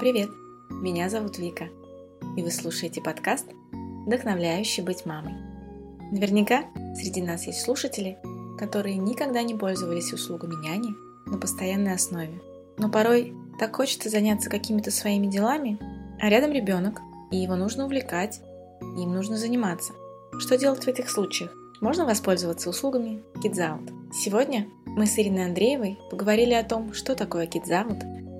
привет! 0.00 0.30
Меня 0.70 1.10
зовут 1.10 1.36
Вика, 1.36 1.68
и 2.34 2.42
вы 2.42 2.50
слушаете 2.50 3.02
подкаст 3.02 3.44
«Вдохновляющий 4.06 4.82
быть 4.82 5.04
мамой». 5.04 5.34
Наверняка 6.10 6.64
среди 6.96 7.20
нас 7.20 7.46
есть 7.46 7.60
слушатели, 7.60 8.16
которые 8.58 8.96
никогда 8.96 9.42
не 9.42 9.54
пользовались 9.54 10.14
услугами 10.14 10.54
няни 10.64 10.94
на 11.26 11.36
постоянной 11.36 11.92
основе. 11.92 12.40
Но 12.78 12.88
порой 12.88 13.34
так 13.58 13.76
хочется 13.76 14.08
заняться 14.08 14.48
какими-то 14.48 14.90
своими 14.90 15.26
делами, 15.26 15.78
а 16.18 16.30
рядом 16.30 16.52
ребенок, 16.52 16.98
и 17.30 17.36
его 17.36 17.56
нужно 17.56 17.84
увлекать, 17.84 18.40
и 18.96 19.02
им 19.02 19.12
нужно 19.12 19.36
заниматься. 19.36 19.92
Что 20.38 20.56
делать 20.56 20.82
в 20.82 20.88
этих 20.88 21.10
случаях? 21.10 21.52
Можно 21.82 22.06
воспользоваться 22.06 22.70
услугами 22.70 23.22
Kids. 23.44 24.14
Сегодня 24.14 24.66
мы 24.86 25.04
с 25.04 25.18
Ириной 25.18 25.44
Андреевой 25.44 25.98
поговорили 26.10 26.54
о 26.54 26.64
том, 26.64 26.94
что 26.94 27.14
такое 27.14 27.46
Kids 27.46 27.68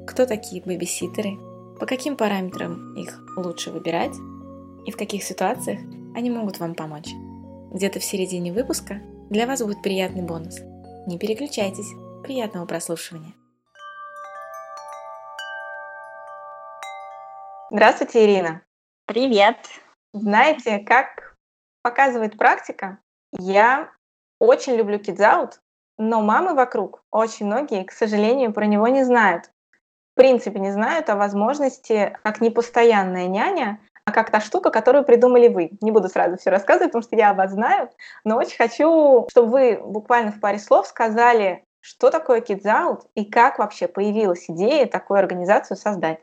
кто 0.06 0.26
такие 0.26 0.62
бэбиситеры, 0.62 1.38
по 1.80 1.86
каким 1.86 2.14
параметрам 2.14 2.94
их 2.94 3.18
лучше 3.38 3.70
выбирать 3.70 4.14
и 4.84 4.90
в 4.90 4.98
каких 4.98 5.24
ситуациях 5.24 5.80
они 6.14 6.30
могут 6.30 6.58
вам 6.58 6.74
помочь. 6.74 7.08
Где-то 7.72 8.00
в 8.00 8.04
середине 8.04 8.52
выпуска 8.52 9.00
для 9.30 9.46
вас 9.46 9.62
будет 9.62 9.80
приятный 9.82 10.22
бонус. 10.22 10.60
Не 11.06 11.18
переключайтесь. 11.18 11.90
Приятного 12.22 12.66
прослушивания. 12.66 13.32
Здравствуйте, 17.70 18.26
Ирина. 18.26 18.62
Привет. 19.06 19.56
Знаете, 20.12 20.80
как 20.80 21.36
показывает 21.82 22.36
практика, 22.36 22.98
я 23.38 23.90
очень 24.38 24.74
люблю 24.74 24.98
Kids 24.98 25.20
Out, 25.20 25.52
но 25.96 26.20
мамы 26.20 26.54
вокруг, 26.54 27.02
очень 27.10 27.46
многие, 27.46 27.84
к 27.84 27.92
сожалению, 27.92 28.52
про 28.52 28.66
него 28.66 28.86
не 28.88 29.02
знают. 29.02 29.50
В 30.12 30.16
принципе, 30.16 30.58
не 30.58 30.72
знают 30.72 31.08
о 31.08 31.16
возможности, 31.16 32.16
как 32.22 32.40
непостоянная 32.40 33.26
няня, 33.28 33.80
а 34.04 34.12
как 34.12 34.30
та 34.30 34.40
штука, 34.40 34.70
которую 34.70 35.04
придумали 35.04 35.48
вы. 35.48 35.70
Не 35.80 35.92
буду 35.92 36.08
сразу 36.08 36.36
все 36.36 36.50
рассказывать, 36.50 36.90
потому 36.90 37.02
что 37.02 37.16
я 37.16 37.32
вас 37.32 37.52
знаю, 37.52 37.90
но 38.24 38.36
очень 38.36 38.56
хочу, 38.56 39.26
чтобы 39.30 39.48
вы 39.48 39.80
буквально 39.82 40.32
в 40.32 40.40
паре 40.40 40.58
слов 40.58 40.86
сказали, 40.86 41.64
что 41.80 42.10
такое 42.10 42.40
Kids 42.40 42.64
Out 42.64 43.02
и 43.14 43.24
как 43.24 43.58
вообще 43.58 43.88
появилась 43.88 44.44
идея 44.48 44.86
такую 44.86 45.18
организацию 45.18 45.76
создать. 45.76 46.20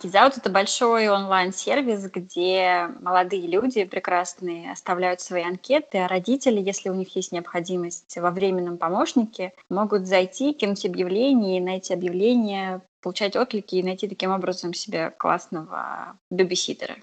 Кизаут— 0.00 0.36
это 0.38 0.48
большой 0.48 1.08
онлайн-сервис, 1.08 2.10
где 2.10 2.88
молодые 3.00 3.46
люди 3.46 3.84
прекрасные 3.84 4.72
оставляют 4.72 5.20
свои 5.20 5.42
анкеты, 5.42 5.98
а 5.98 6.08
родители, 6.08 6.58
если 6.58 6.88
у 6.88 6.94
них 6.94 7.14
есть 7.16 7.32
необходимость 7.32 8.16
во 8.16 8.30
временном 8.30 8.78
помощнике, 8.78 9.52
могут 9.68 10.06
зайти, 10.06 10.54
кинуть 10.54 10.86
объявление, 10.86 11.60
найти 11.60 11.92
объявление, 11.92 12.80
получать 13.02 13.36
отклики 13.36 13.74
и 13.74 13.82
найти 13.82 14.08
таким 14.08 14.30
образом 14.30 14.72
себе 14.72 15.10
классного 15.10 16.16
бебиситера. 16.30 16.96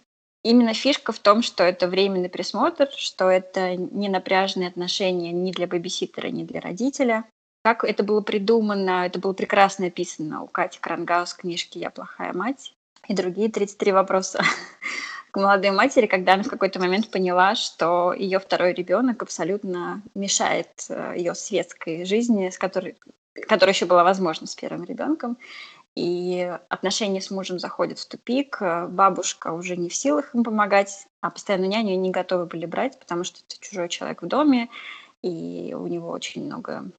Именно 0.43 0.73
фишка 0.73 1.11
в 1.11 1.19
том, 1.19 1.43
что 1.43 1.63
это 1.63 1.87
временный 1.87 2.29
присмотр, 2.29 2.89
что 2.95 3.29
это 3.29 3.75
не 3.75 4.09
напряженные 4.09 4.69
отношения 4.69 5.31
ни 5.31 5.51
для 5.51 5.67
бебиситера, 5.67 6.29
ни 6.29 6.43
для 6.43 6.61
родителя. 6.61 7.25
Как 7.63 7.83
это 7.83 8.03
было 8.03 8.21
придумано, 8.21 9.05
это 9.05 9.19
было 9.19 9.33
прекрасно 9.33 9.87
описано 9.87 10.41
у 10.41 10.47
Кати 10.47 10.79
Крангаус 10.79 11.33
в 11.33 11.37
книжке 11.37 11.79
«Я 11.79 11.91
плохая 11.91 12.33
мать» 12.33 12.73
и 13.07 13.13
другие 13.13 13.49
33 13.49 13.91
вопроса 13.91 14.43
к 15.31 15.37
молодой 15.37 15.71
матери, 15.71 16.07
когда 16.07 16.33
она 16.33 16.43
в 16.43 16.49
какой-то 16.49 16.79
момент 16.79 17.09
поняла, 17.09 17.55
что 17.55 18.13
ее 18.13 18.39
второй 18.39 18.73
ребенок 18.73 19.21
абсолютно 19.23 20.01
мешает 20.13 20.85
э, 20.89 21.13
ее 21.17 21.35
светской 21.35 22.05
жизни, 22.05 22.49
с 22.49 22.57
которой, 22.57 22.97
которая 23.47 23.73
еще 23.73 23.85
была 23.85 24.03
возможна 24.03 24.47
с 24.47 24.55
первым 24.55 24.83
ребенком. 24.83 25.37
И 25.95 26.55
отношения 26.69 27.21
с 27.21 27.31
мужем 27.31 27.57
заходят 27.57 27.97
в 27.97 28.07
тупик, 28.07 28.59
бабушка 28.61 29.51
уже 29.51 29.75
не 29.75 29.89
в 29.89 29.95
силах 29.95 30.35
им 30.35 30.43
помогать, 30.43 31.07
а 31.21 31.31
постоянную 31.31 31.71
няню 31.71 31.95
не 31.97 32.11
готовы 32.11 32.45
были 32.45 32.67
брать, 32.67 32.99
потому 32.99 33.23
что 33.23 33.39
это 33.39 33.59
чужой 33.59 33.89
человек 33.89 34.21
в 34.21 34.27
доме, 34.27 34.69
и 35.23 35.75
у 35.75 35.87
него 35.87 36.09
очень 36.09 36.45
много, 36.45 36.91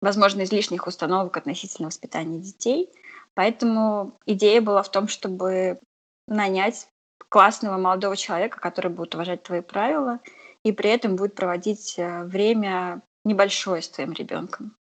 возможно, 0.00 0.42
излишних 0.42 0.88
установок 0.88 1.36
относительно 1.36 1.86
воспитания 1.86 2.40
детей– 2.40 2.90
Поэтому 3.38 4.18
идея 4.26 4.60
была 4.60 4.82
в 4.82 4.90
том, 4.90 5.06
чтобы 5.06 5.78
нанять 6.26 6.88
классного 7.28 7.78
молодого 7.78 8.16
человека, 8.16 8.58
который 8.58 8.90
будет 8.90 9.14
уважать 9.14 9.44
твои 9.44 9.60
правила 9.60 10.18
и 10.64 10.72
при 10.72 10.90
этом 10.90 11.14
будет 11.14 11.36
проводить 11.36 11.94
э, 12.00 12.24
время 12.24 13.00
небольшое 13.24 13.80
с 13.80 13.88
твоим 13.90 14.12
ребенком. 14.12 14.74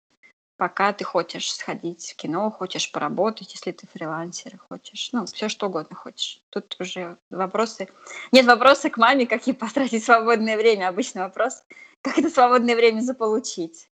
Пока 0.57 0.91
ты 0.91 1.03
хочешь 1.03 1.53
сходить 1.53 2.13
в 2.13 2.15
кино, 2.15 2.49
хочешь 2.49 2.91
поработать, 2.91 3.53
если 3.53 3.71
ты 3.73 3.85
фрилансер, 3.93 4.57
хочешь, 4.71 5.09
ну, 5.11 5.27
все 5.27 5.49
что 5.49 5.67
угодно 5.67 5.95
хочешь. 5.95 6.41
Тут 6.49 6.75
уже 6.79 7.19
вопросы... 7.29 7.87
Нет 8.31 8.47
вопроса 8.47 8.89
к 8.89 8.97
маме, 8.97 9.27
как 9.27 9.45
ей 9.45 9.53
потратить 9.53 10.03
свободное 10.03 10.57
время. 10.57 10.87
Обычный 10.87 11.21
вопрос, 11.21 11.63
как 12.01 12.17
это 12.17 12.31
свободное 12.31 12.75
время 12.75 13.01
заполучить. 13.01 13.87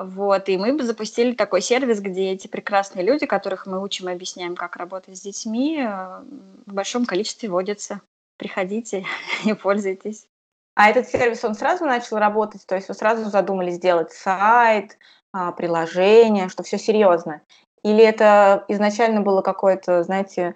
Вот, 0.00 0.48
и 0.48 0.56
мы 0.56 0.80
запустили 0.84 1.32
такой 1.32 1.60
сервис, 1.60 1.98
где 1.98 2.30
эти 2.30 2.46
прекрасные 2.46 3.04
люди, 3.04 3.26
которых 3.26 3.66
мы 3.66 3.82
учим 3.82 4.08
и 4.08 4.12
объясняем, 4.12 4.54
как 4.54 4.76
работать 4.76 5.16
с 5.16 5.22
детьми, 5.22 5.80
э, 5.80 6.20
в 6.66 6.72
большом 6.72 7.04
количестве 7.04 7.48
водятся. 7.48 8.00
Приходите 8.36 9.04
и 9.44 9.52
пользуйтесь. 9.54 10.28
А 10.76 10.88
этот 10.88 11.08
сервис, 11.08 11.44
он 11.44 11.56
сразу 11.56 11.84
начал 11.84 12.18
работать? 12.18 12.64
То 12.64 12.76
есть 12.76 12.86
вы 12.86 12.94
сразу 12.94 13.28
задумали 13.28 13.72
сделать 13.72 14.12
сайт, 14.12 14.96
а, 15.32 15.50
приложение, 15.50 16.48
что 16.48 16.62
все 16.62 16.78
серьезно? 16.78 17.40
Или 17.82 18.04
это 18.04 18.64
изначально 18.68 19.22
было 19.22 19.42
какое-то, 19.42 20.04
знаете, 20.04 20.54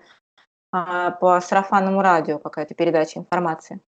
а, 0.70 1.10
по 1.10 1.40
сарафанному 1.40 2.00
радио 2.00 2.38
какая-то 2.38 2.76
передача 2.76 3.18
информации? 3.18 3.80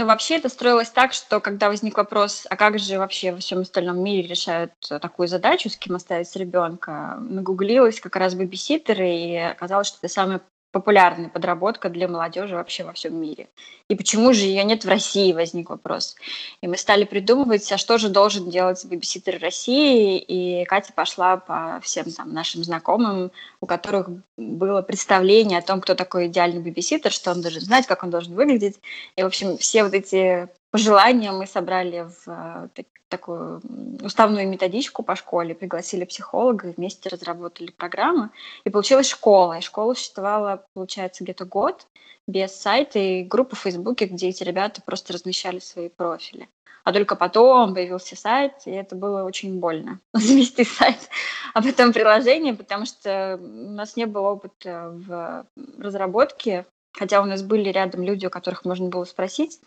Ну, 0.00 0.06
вообще 0.06 0.36
это 0.36 0.48
строилось 0.48 0.88
так, 0.88 1.12
что 1.12 1.40
когда 1.40 1.68
возник 1.68 1.98
вопрос, 1.98 2.46
а 2.48 2.56
как 2.56 2.78
же 2.78 2.98
вообще 2.98 3.32
во 3.32 3.38
всем 3.38 3.58
остальном 3.58 4.02
мире 4.02 4.26
решают 4.26 4.72
такую 4.80 5.28
задачу, 5.28 5.68
с 5.68 5.76
кем 5.76 5.94
оставить 5.94 6.34
ребенка, 6.36 7.18
нагуглилась 7.20 8.00
как 8.00 8.16
раз 8.16 8.34
бэбиситеры, 8.34 9.10
и 9.10 9.36
оказалось, 9.36 9.88
что 9.88 9.98
это 9.98 10.08
самая 10.10 10.40
популярная 10.72 11.28
подработка 11.28 11.88
для 11.88 12.06
молодежи 12.08 12.54
вообще 12.54 12.84
во 12.84 12.92
всем 12.92 13.20
мире. 13.20 13.48
И 13.88 13.96
почему 13.96 14.32
же 14.32 14.44
ее 14.44 14.62
нет 14.62 14.84
в 14.84 14.88
России, 14.88 15.32
возник 15.32 15.70
вопрос. 15.70 16.16
И 16.60 16.68
мы 16.68 16.76
стали 16.76 17.04
придумывать, 17.04 17.70
а 17.72 17.78
что 17.78 17.98
же 17.98 18.08
должен 18.08 18.50
делать 18.50 18.84
бэбиситер 18.84 19.40
России, 19.40 20.18
и 20.18 20.64
Катя 20.66 20.92
пошла 20.92 21.38
по 21.38 21.80
всем 21.82 22.10
там 22.12 22.32
нашим 22.32 22.62
знакомым, 22.62 23.32
у 23.60 23.66
которых 23.66 24.08
было 24.36 24.82
представление 24.82 25.58
о 25.58 25.62
том, 25.62 25.80
кто 25.80 25.94
такой 25.94 26.28
идеальный 26.28 26.60
бэбиситер, 26.60 27.10
что 27.10 27.32
он 27.32 27.42
должен 27.42 27.62
знать, 27.62 27.86
как 27.86 28.04
он 28.04 28.10
должен 28.10 28.34
выглядеть. 28.34 28.78
И, 29.16 29.22
в 29.22 29.26
общем, 29.26 29.58
все 29.58 29.82
вот 29.82 29.94
эти 29.94 30.48
пожелания 30.70 31.32
мы 31.32 31.46
собрали 31.46 32.08
в 32.08 32.28
э, 32.76 32.84
такую 33.08 33.60
уставную 34.02 34.48
методичку 34.48 35.02
по 35.02 35.16
школе, 35.16 35.54
пригласили 35.54 36.04
психолога, 36.04 36.72
вместе 36.76 37.08
разработали 37.08 37.70
программу, 37.70 38.30
и 38.64 38.70
получилась 38.70 39.08
школа. 39.08 39.58
И 39.58 39.62
школа 39.62 39.94
существовала, 39.94 40.64
получается, 40.72 41.24
где-то 41.24 41.44
год 41.44 41.86
без 42.26 42.54
сайта 42.54 42.98
и 42.98 43.24
группы 43.24 43.56
в 43.56 43.60
Фейсбуке, 43.60 44.06
где 44.06 44.28
эти 44.28 44.44
ребята 44.44 44.80
просто 44.82 45.12
размещали 45.12 45.58
свои 45.58 45.88
профили. 45.88 46.48
А 46.84 46.92
только 46.92 47.14
потом 47.16 47.74
появился 47.74 48.16
сайт, 48.16 48.54
и 48.64 48.70
это 48.70 48.96
было 48.96 49.24
очень 49.24 49.58
больно 49.58 50.00
завести 50.14 50.64
сайт, 50.64 51.10
а 51.52 51.62
потом 51.62 51.92
приложение, 51.92 52.54
потому 52.54 52.86
что 52.86 53.38
у 53.40 53.70
нас 53.72 53.96
не 53.96 54.06
было 54.06 54.30
опыта 54.30 54.90
в 54.92 55.46
разработке 55.78 56.64
Хотя 56.92 57.22
у 57.22 57.24
нас 57.24 57.42
были 57.42 57.70
рядом 57.70 58.02
люди, 58.02 58.26
у 58.26 58.30
которых 58.30 58.64
можно 58.64 58.88
было 58.88 59.04
спросить, 59.04 59.60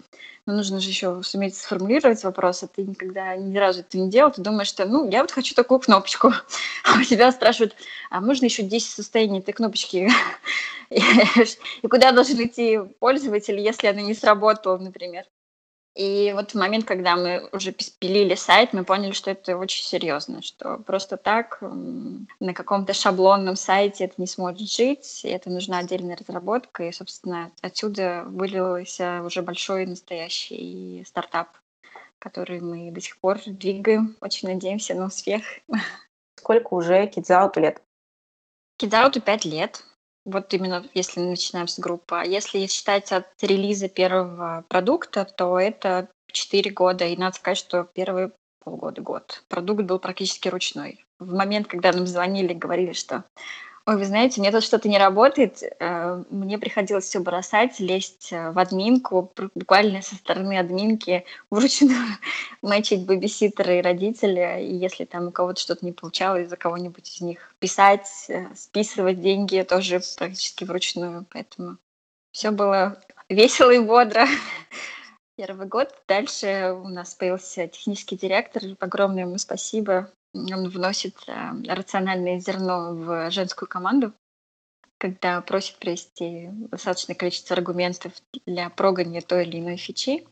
но 0.45 0.53
нужно 0.53 0.79
же 0.79 0.89
еще 0.89 1.23
суметь 1.23 1.55
сформулировать 1.55 2.23
вопрос, 2.23 2.63
а 2.63 2.67
ты 2.67 2.83
никогда 2.83 3.35
ни 3.37 3.57
разу 3.57 3.79
это 3.79 3.97
не 3.97 4.09
делал, 4.09 4.31
ты 4.31 4.41
думаешь, 4.41 4.67
что, 4.67 4.85
ну, 4.85 5.09
я 5.09 5.21
вот 5.21 5.31
хочу 5.31 5.55
такую 5.55 5.79
кнопочку, 5.79 6.33
а 6.83 6.99
у 6.99 7.03
тебя 7.03 7.31
спрашивают, 7.31 7.75
а 8.09 8.19
можно 8.19 8.45
еще 8.45 8.63
10 8.63 8.89
состояний 8.91 9.39
этой 9.39 9.53
кнопочки? 9.53 10.09
И 10.89 11.87
куда 11.87 12.11
должен 12.11 12.43
идти 12.43 12.79
пользователь, 12.99 13.59
если 13.59 13.87
она 13.87 14.01
не 14.01 14.13
сработала, 14.13 14.77
например? 14.77 15.23
И 15.95 16.31
вот 16.33 16.51
в 16.51 16.55
момент, 16.55 16.85
когда 16.85 17.15
мы 17.15 17.47
уже 17.51 17.71
пилили 17.71 18.33
сайт, 18.33 18.73
мы 18.73 18.83
поняли, 18.83 19.11
что 19.11 19.29
это 19.29 19.55
очень 19.57 19.83
серьезно, 19.83 20.41
что 20.41 20.77
просто 20.79 21.17
так 21.17 21.59
на 21.61 22.53
каком-то 22.55 22.93
шаблонном 22.93 23.55
сайте 23.55 24.05
это 24.05 24.15
не 24.17 24.25
сможет 24.25 24.67
жить, 24.67 25.21
и 25.23 25.29
это 25.29 25.51
нужна 25.51 25.77
отдельная 25.79 26.17
разработка, 26.17 26.83
и, 26.83 26.91
собственно, 26.91 27.51
отсюда 27.61 28.23
вылился 28.25 29.21
уже 29.23 29.43
большой 29.43 29.85
настоящий 29.85 31.03
стартап, 31.05 31.49
который 32.17 32.59
мы 32.59 32.89
до 32.89 32.99
сих 32.99 33.17
пор 33.19 33.39
двигаем. 33.45 34.17
Очень 34.19 34.49
надеемся 34.49 34.95
на 34.95 35.05
успех. 35.05 35.43
Сколько 36.37 36.73
уже 36.73 37.05
Кидзауту 37.05 37.59
лет? 37.59 37.83
Кидзауту 38.77 39.21
пять 39.21 39.45
лет. 39.45 39.83
Вот 40.25 40.53
именно 40.53 40.85
если 40.93 41.19
начинаем 41.19 41.67
с 41.67 41.79
группы. 41.79 42.15
А 42.15 42.25
если 42.25 42.65
считать 42.67 43.11
от 43.11 43.27
релиза 43.41 43.89
первого 43.89 44.63
продукта, 44.69 45.25
то 45.25 45.59
это 45.59 46.09
4 46.31 46.71
года. 46.71 47.05
И 47.05 47.17
надо 47.17 47.35
сказать, 47.35 47.57
что 47.57 47.87
первый 47.93 48.31
полгода-год. 48.63 49.43
Продукт 49.49 49.83
был 49.83 49.99
практически 49.99 50.47
ручной. 50.47 51.05
В 51.19 51.33
момент, 51.33 51.67
когда 51.67 51.91
нам 51.91 52.07
звонили, 52.07 52.53
говорили, 52.53 52.93
что 52.93 53.25
Ой, 53.85 53.97
вы 53.97 54.05
знаете, 54.05 54.39
меня 54.39 54.53
тут 54.53 54.63
что-то 54.63 54.87
не 54.87 54.97
работает. 54.97 55.61
Э, 55.61 56.23
мне 56.29 56.57
приходилось 56.57 57.03
все 57.03 57.19
бросать, 57.19 57.81
лезть 57.81 58.31
э, 58.31 58.51
в 58.51 58.57
админку, 58.57 59.33
буквально 59.55 60.01
со 60.01 60.15
стороны 60.15 60.57
админки 60.57 61.25
вручную 61.49 61.99
мэчить 62.61 63.05
бэбиситера 63.05 63.77
и 63.77 63.81
родителя. 63.81 64.57
И 64.57 64.73
если 64.73 65.03
там 65.03 65.27
у 65.27 65.31
кого-то 65.31 65.59
что-то 65.59 65.85
не 65.85 65.91
получалось, 65.91 66.47
за 66.47 66.55
кого-нибудь 66.55 67.13
из 67.13 67.19
них 67.19 67.53
писать, 67.59 68.07
э, 68.29 68.55
списывать 68.55 69.19
деньги 69.19 69.61
тоже 69.67 69.99
практически 70.17 70.63
вручную. 70.63 71.25
Поэтому 71.29 71.77
все 72.31 72.51
было 72.51 73.01
весело 73.27 73.71
и 73.71 73.79
бодро. 73.79 74.25
Первый 75.35 75.67
год. 75.67 75.93
Дальше 76.07 76.73
у 76.81 76.87
нас 76.87 77.15
появился 77.15 77.67
технический 77.67 78.15
директор. 78.15 78.63
Огромное 78.79 79.23
ему 79.23 79.37
спасибо 79.37 80.09
он 80.33 80.69
вносит 80.69 81.15
э, 81.27 81.51
рациональное 81.67 82.39
зерно 82.39 82.93
в 82.93 83.31
женскую 83.31 83.69
команду, 83.69 84.13
когда 84.97 85.41
просит 85.41 85.77
привести 85.77 86.49
достаточное 86.51 87.15
количество 87.15 87.55
аргументов 87.55 88.13
для 88.45 88.69
прогония 88.69 89.21
той 89.21 89.45
или 89.45 89.59
иной 89.59 89.77
фичи. 89.77 90.25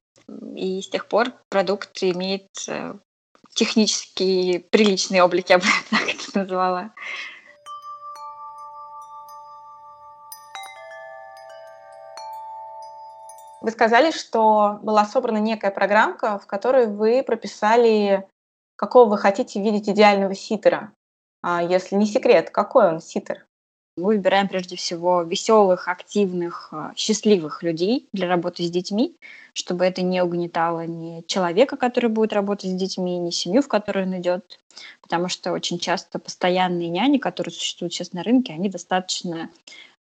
И 0.55 0.81
с 0.81 0.89
тех 0.89 1.07
пор 1.07 1.33
продукт 1.49 2.01
имеет 2.01 2.47
э, 2.67 2.95
технически 3.53 4.59
приличный 4.71 5.21
облик, 5.21 5.49
я 5.49 5.59
бы 5.59 5.65
так 5.89 6.01
это 6.01 6.39
назвала. 6.39 6.93
Вы 13.61 13.69
сказали, 13.69 14.09
что 14.09 14.79
была 14.81 15.05
собрана 15.05 15.37
некая 15.37 15.69
программка, 15.69 16.39
в 16.39 16.47
которой 16.47 16.87
вы 16.87 17.21
прописали 17.21 18.27
какого 18.81 19.11
вы 19.11 19.17
хотите 19.19 19.61
видеть 19.61 19.87
идеального 19.87 20.33
ситера? 20.33 20.91
А 21.43 21.61
если 21.61 21.95
не 21.95 22.07
секрет, 22.07 22.49
какой 22.49 22.87
он 22.87 22.99
ситер? 22.99 23.45
Мы 23.95 24.15
выбираем 24.15 24.47
прежде 24.47 24.75
всего 24.75 25.21
веселых, 25.21 25.87
активных, 25.87 26.69
а, 26.71 26.93
счастливых 26.95 27.61
людей 27.61 28.07
для 28.13 28.27
работы 28.27 28.63
с 28.63 28.71
детьми, 28.71 29.17
чтобы 29.53 29.85
это 29.85 30.01
не 30.01 30.23
угнетало 30.23 30.87
ни 30.87 31.23
человека, 31.27 31.77
который 31.77 32.09
будет 32.09 32.33
работать 32.33 32.71
с 32.71 32.73
детьми, 32.73 33.19
ни 33.19 33.29
семью, 33.29 33.61
в 33.61 33.67
которую 33.67 34.07
он 34.07 34.17
идет. 34.17 34.59
Потому 35.01 35.27
что 35.27 35.51
очень 35.51 35.77
часто 35.77 36.17
постоянные 36.17 36.89
няни, 36.89 37.17
которые 37.17 37.53
существуют 37.53 37.93
сейчас 37.93 38.13
на 38.13 38.23
рынке, 38.23 38.53
они 38.53 38.69
достаточно 38.69 39.49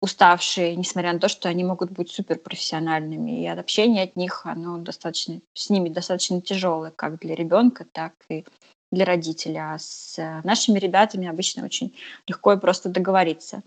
уставшие, 0.01 0.75
несмотря 0.75 1.13
на 1.13 1.19
то, 1.19 1.27
что 1.29 1.47
они 1.49 1.63
могут 1.63 1.91
быть 1.91 2.11
суперпрофессиональными. 2.11 3.43
И 3.43 3.47
общение 3.47 4.03
от 4.03 4.15
них, 4.15 4.45
оно 4.45 4.77
достаточно, 4.77 5.41
с 5.53 5.69
ними 5.69 5.89
достаточно 5.89 6.41
тяжелое, 6.41 6.91
как 6.91 7.19
для 7.19 7.35
ребенка, 7.35 7.85
так 7.91 8.13
и 8.29 8.45
для 8.91 9.05
родителя. 9.05 9.73
А 9.73 9.79
с 9.79 10.17
нашими 10.43 10.79
ребятами 10.79 11.27
обычно 11.27 11.63
очень 11.63 11.95
легко 12.27 12.53
и 12.53 12.59
просто 12.59 12.89
договориться. 12.89 13.61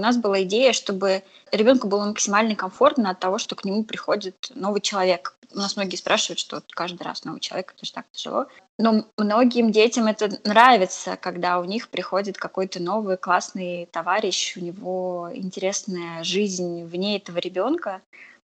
У 0.00 0.02
нас 0.02 0.16
была 0.16 0.44
идея, 0.44 0.72
чтобы 0.72 1.22
ребенку 1.52 1.86
было 1.86 2.06
максимально 2.06 2.56
комфортно 2.56 3.10
от 3.10 3.20
того, 3.20 3.36
что 3.36 3.54
к 3.54 3.66
нему 3.66 3.84
приходит 3.84 4.50
новый 4.54 4.80
человек. 4.80 5.36
У 5.52 5.58
нас 5.58 5.76
многие 5.76 5.96
спрашивают, 5.96 6.38
что 6.38 6.62
каждый 6.70 7.02
раз 7.02 7.24
новый 7.24 7.40
человек, 7.40 7.74
это 7.76 7.84
же 7.84 7.92
так 7.92 8.06
тяжело. 8.10 8.46
Но 8.78 9.04
многим 9.18 9.70
детям 9.70 10.06
это 10.06 10.30
нравится, 10.44 11.18
когда 11.18 11.60
у 11.60 11.64
них 11.64 11.90
приходит 11.90 12.38
какой-то 12.38 12.82
новый 12.82 13.18
классный 13.18 13.90
товарищ, 13.92 14.56
у 14.56 14.60
него 14.60 15.28
интересная 15.34 16.24
жизнь 16.24 16.82
вне 16.84 17.18
этого 17.18 17.36
ребенка. 17.36 18.00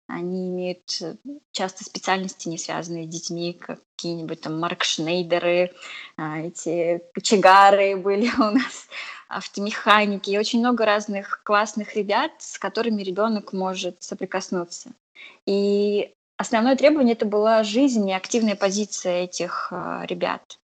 Они 0.07 0.49
имеют 0.49 1.03
часто 1.51 1.83
специальности, 1.83 2.49
не 2.49 2.59
связанные 2.59 3.07
с 3.07 3.09
детьми, 3.09 3.59
какие-нибудь 3.59 4.43
там 4.43 4.61
Марк 4.61 4.85
Шнейдеры, 4.85 5.73
а, 6.17 6.39
эти 6.39 7.03
кочегары 7.15 7.97
были 7.97 8.31
у 8.39 8.53
нас 8.53 8.87
автомеханики 9.33 10.31
и 10.31 10.39
очень 10.39 10.61
много 10.61 10.85
разных 10.85 11.43
классных 11.45 11.97
ребят, 11.97 12.33
с 12.39 12.59
которыми 12.59 13.03
ребенок 13.03 13.53
может 13.53 14.03
соприкоснуться. 14.03 14.91
И 15.47 16.13
основное 16.37 16.77
требование 16.77 17.15
это 17.15 17.27
была 17.27 17.63
жизнь 17.63 18.09
и 18.09 18.13
активная 18.13 18.57
позиция 18.57 19.25
этих 19.25 19.69
э, 19.71 20.03
ребят. 20.07 20.59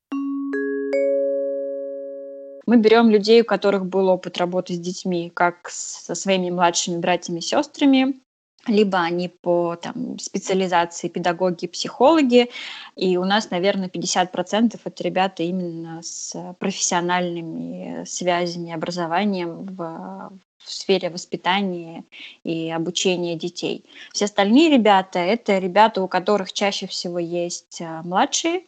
Мы 2.65 2.75
берем 2.77 3.09
людей, 3.09 3.41
у 3.41 3.45
которых 3.45 3.85
был 3.85 4.09
опыт 4.09 4.37
работы 4.37 4.73
с 4.73 4.79
детьми, 4.79 5.31
как 5.33 5.69
со 5.69 6.15
своими 6.15 6.49
младшими 6.49 6.97
братьями 6.97 7.39
и 7.39 7.41
сестрами, 7.41 8.19
либо 8.67 8.99
они 8.99 9.29
по 9.29 9.75
там, 9.75 10.19
специализации 10.19 11.07
педагоги, 11.07 11.67
психологи, 11.67 12.49
и 12.95 13.17
у 13.17 13.25
нас, 13.25 13.49
наверное, 13.49 13.89
50% 13.89 14.79
это 14.83 15.03
ребята 15.03 15.43
именно 15.43 16.01
с 16.03 16.55
профессиональными 16.59 18.03
связями, 18.05 18.73
образованием 18.73 19.65
в, 19.65 20.31
в 20.57 20.71
сфере 20.71 21.09
воспитания 21.09 22.03
и 22.43 22.69
обучения 22.69 23.35
детей. 23.35 23.85
Все 24.13 24.25
остальные 24.25 24.69
ребята– 24.69 25.19
это 25.19 25.57
ребята, 25.57 26.01
у 26.01 26.07
которых 26.07 26.53
чаще 26.53 26.87
всего 26.87 27.19
есть 27.19 27.81
а, 27.81 28.01
младшие, 28.03 28.63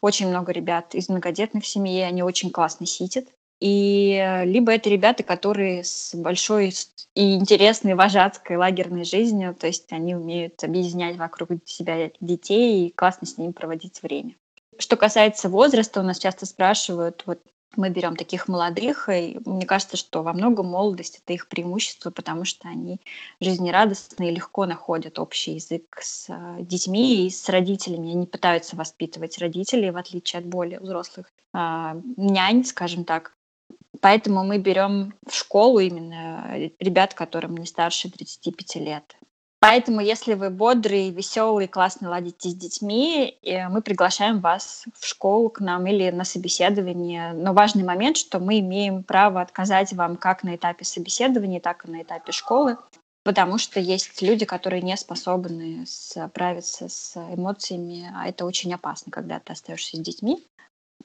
очень 0.00 0.28
много 0.28 0.52
ребят 0.52 0.94
из 0.94 1.08
многодетных 1.08 1.64
семей, 1.64 2.06
они 2.06 2.22
очень 2.22 2.50
классно 2.50 2.86
сидят, 2.86 3.26
и 3.62 4.14
э, 4.20 4.44
либо 4.44 4.72
это 4.72 4.90
ребята, 4.90 5.22
которые 5.22 5.84
с 5.84 6.16
большой 6.16 6.74
и 7.14 7.34
интересной 7.36 7.94
вожатской 7.94 8.56
лагерной 8.56 9.04
жизнью, 9.04 9.54
то 9.54 9.68
есть 9.68 9.92
они 9.92 10.16
умеют 10.16 10.64
объединять 10.64 11.16
вокруг 11.16 11.50
себя 11.64 12.10
детей 12.20 12.88
и 12.88 12.90
классно 12.90 13.28
с 13.28 13.38
ними 13.38 13.52
проводить 13.52 14.02
время. 14.02 14.34
Что 14.78 14.96
касается 14.96 15.48
возраста, 15.48 16.00
у 16.00 16.02
нас 16.02 16.18
часто 16.18 16.44
спрашивают, 16.44 17.22
вот 17.24 17.38
мы 17.76 17.90
берем 17.90 18.16
таких 18.16 18.48
молодых, 18.48 19.08
и 19.08 19.38
мне 19.46 19.64
кажется, 19.64 19.96
что 19.96 20.24
во 20.24 20.32
многом 20.32 20.66
молодость 20.66 21.20
это 21.22 21.32
их 21.32 21.46
преимущество, 21.46 22.10
потому 22.10 22.44
что 22.44 22.68
они 22.68 23.00
жизнерадостны 23.40 24.28
и 24.28 24.34
легко 24.34 24.66
находят 24.66 25.20
общий 25.20 25.52
язык 25.52 26.00
с 26.02 26.28
э, 26.28 26.56
детьми 26.60 27.26
и 27.26 27.30
с 27.30 27.48
родителями. 27.48 28.10
Они 28.10 28.26
пытаются 28.26 28.74
воспитывать 28.74 29.38
родителей, 29.38 29.92
в 29.92 29.96
отличие 29.96 30.40
от 30.40 30.46
более 30.46 30.80
взрослых 30.80 31.26
э, 31.54 32.00
нянь, 32.16 32.64
скажем 32.64 33.04
так. 33.04 33.32
Поэтому 34.00 34.44
мы 34.44 34.58
берем 34.58 35.14
в 35.26 35.34
школу 35.34 35.78
именно 35.78 36.70
ребят, 36.78 37.14
которым 37.14 37.56
не 37.56 37.66
старше 37.66 38.10
35 38.10 38.76
лет. 38.76 39.16
Поэтому, 39.62 40.00
если 40.00 40.34
вы 40.34 40.50
бодрый, 40.50 41.10
веселый, 41.10 41.68
классно 41.68 42.10
ладите 42.10 42.48
с 42.48 42.54
детьми, 42.54 43.38
э, 43.44 43.68
мы 43.68 43.80
приглашаем 43.80 44.40
вас 44.40 44.86
в 44.98 45.06
школу 45.06 45.50
к 45.50 45.60
нам 45.60 45.86
или 45.86 46.10
на 46.10 46.24
собеседование. 46.24 47.32
Но 47.32 47.52
важный 47.52 47.84
момент, 47.84 48.16
что 48.16 48.40
мы 48.40 48.58
имеем 48.58 49.04
право 49.04 49.40
отказать 49.40 49.92
вам 49.92 50.16
как 50.16 50.42
на 50.42 50.56
этапе 50.56 50.84
собеседования, 50.84 51.60
так 51.60 51.84
и 51.84 51.90
на 51.92 52.02
этапе 52.02 52.32
школы, 52.32 52.76
потому 53.22 53.56
что 53.56 53.78
есть 53.78 54.20
люди, 54.20 54.44
которые 54.44 54.82
не 54.82 54.96
способны 54.96 55.84
справиться 55.86 56.88
с 56.88 57.16
эмоциями, 57.16 58.10
а 58.16 58.28
это 58.28 58.44
очень 58.44 58.74
опасно, 58.74 59.12
когда 59.12 59.38
ты 59.38 59.52
остаешься 59.52 59.96
с 59.96 60.00
детьми. 60.00 60.44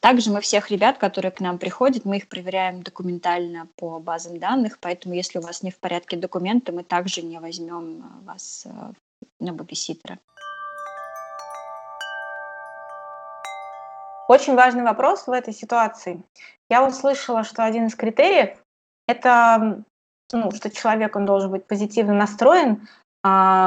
Также 0.01 0.31
мы 0.31 0.41
всех 0.41 0.69
ребят, 0.69 0.97
которые 0.97 1.31
к 1.31 1.39
нам 1.39 1.57
приходят, 1.57 2.05
мы 2.05 2.17
их 2.17 2.27
проверяем 2.27 2.83
документально 2.83 3.67
по 3.75 3.99
базам 3.99 4.39
данных, 4.39 4.77
поэтому 4.79 5.15
если 5.15 5.39
у 5.39 5.41
вас 5.41 5.63
не 5.63 5.71
в 5.71 5.79
порядке 5.79 6.17
документы, 6.17 6.71
мы 6.71 6.83
также 6.83 7.21
не 7.21 7.39
возьмем 7.39 8.01
э, 8.01 8.25
вас 8.25 8.65
э, 8.65 8.69
на 9.39 9.53
бабиситера. 9.53 10.19
Очень 14.27 14.55
важный 14.55 14.83
вопрос 14.83 15.25
в 15.25 15.31
этой 15.31 15.53
ситуации. 15.53 16.21
Я 16.69 16.85
услышала, 16.85 17.43
что 17.43 17.63
один 17.63 17.87
из 17.87 17.95
критериев– 17.95 18.57
это 19.07 19.83
ну, 20.33 20.51
что 20.51 20.69
человек 20.69 21.15
он 21.15 21.25
должен 21.25 21.49
быть 21.51 21.65
позитивно 21.65 22.13
настроен, 22.13 22.87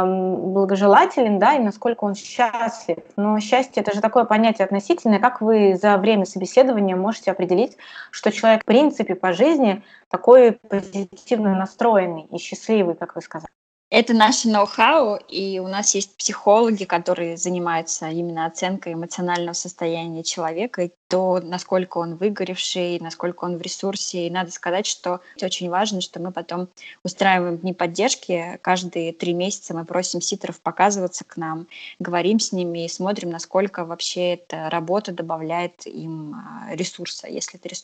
благожелателен, 0.07 1.39
да, 1.39 1.55
и 1.55 1.59
насколько 1.59 2.05
он 2.05 2.15
счастлив. 2.15 2.99
Но 3.17 3.39
счастье– 3.41 3.83
это 3.83 3.95
же 3.95 4.01
такое 4.01 4.25
понятие 4.25 4.65
относительное. 4.65 5.21
Как 5.21 5.41
вы 5.41 5.77
за 5.81 5.97
время 5.99 6.25
собеседования 6.25 6.97
можете 6.97 7.31
определить, 7.31 7.77
что 8.11 8.33
человек 8.33 8.63
в 8.63 8.67
принципе 8.67 9.15
по 9.15 9.33
жизни 9.33 9.83
такой 10.09 10.53
позитивно 10.53 11.55
настроенный 11.55 12.27
и 12.31 12.39
счастливый, 12.39 12.95
как 12.95 13.15
вы 13.15 13.23
сказали? 13.23 13.60
Это 13.91 14.15
наше 14.15 14.49
ноу-хау, 14.49 15.17
и 15.29 15.59
у 15.59 15.67
нас 15.67 15.97
есть 15.97 16.17
психологи, 16.17 16.85
которые 16.85 17.37
занимаются 17.37 18.09
именно 18.09 18.47
оценкой 18.47 18.93
эмоционального 18.93 19.53
состояния 19.53 20.23
человека, 20.23 20.83
и 20.83 20.93
то, 21.09 21.41
насколько 21.43 21.99
он 21.99 22.15
выгоревший, 22.15 23.01
насколько 23.01 23.45
он 23.45 23.59
в 23.59 23.63
ресурсе. 23.63 24.29
И 24.29 24.31
надо 24.31 24.53
сказать, 24.53 24.87
что 24.87 25.21
очень 25.43 25.69
важно, 25.69 26.01
что 26.03 26.21
мы 26.21 26.31
потом 26.31 26.69
устраиваем 27.03 27.59
дни 27.59 27.75
поддержки. 27.75 28.61
Каждые 28.63 29.13
три 29.13 29.33
месяца 29.33 29.75
мы 29.75 29.85
просим 29.85 30.21
ситеров 30.21 30.61
показываться 30.61 31.25
к 31.25 31.37
нам, 31.37 31.67
говорим 31.99 32.39
с 32.39 32.53
ними 32.53 32.85
и 32.85 32.89
смотрим, 32.89 33.31
насколько 33.31 33.85
вообще 33.85 34.35
эта 34.35 34.71
работа 34.71 35.11
добавляет 35.11 35.85
им 35.85 36.37
а, 36.37 36.77
ресурса. 36.77 37.27
Если 37.27 37.59
это 37.59 37.75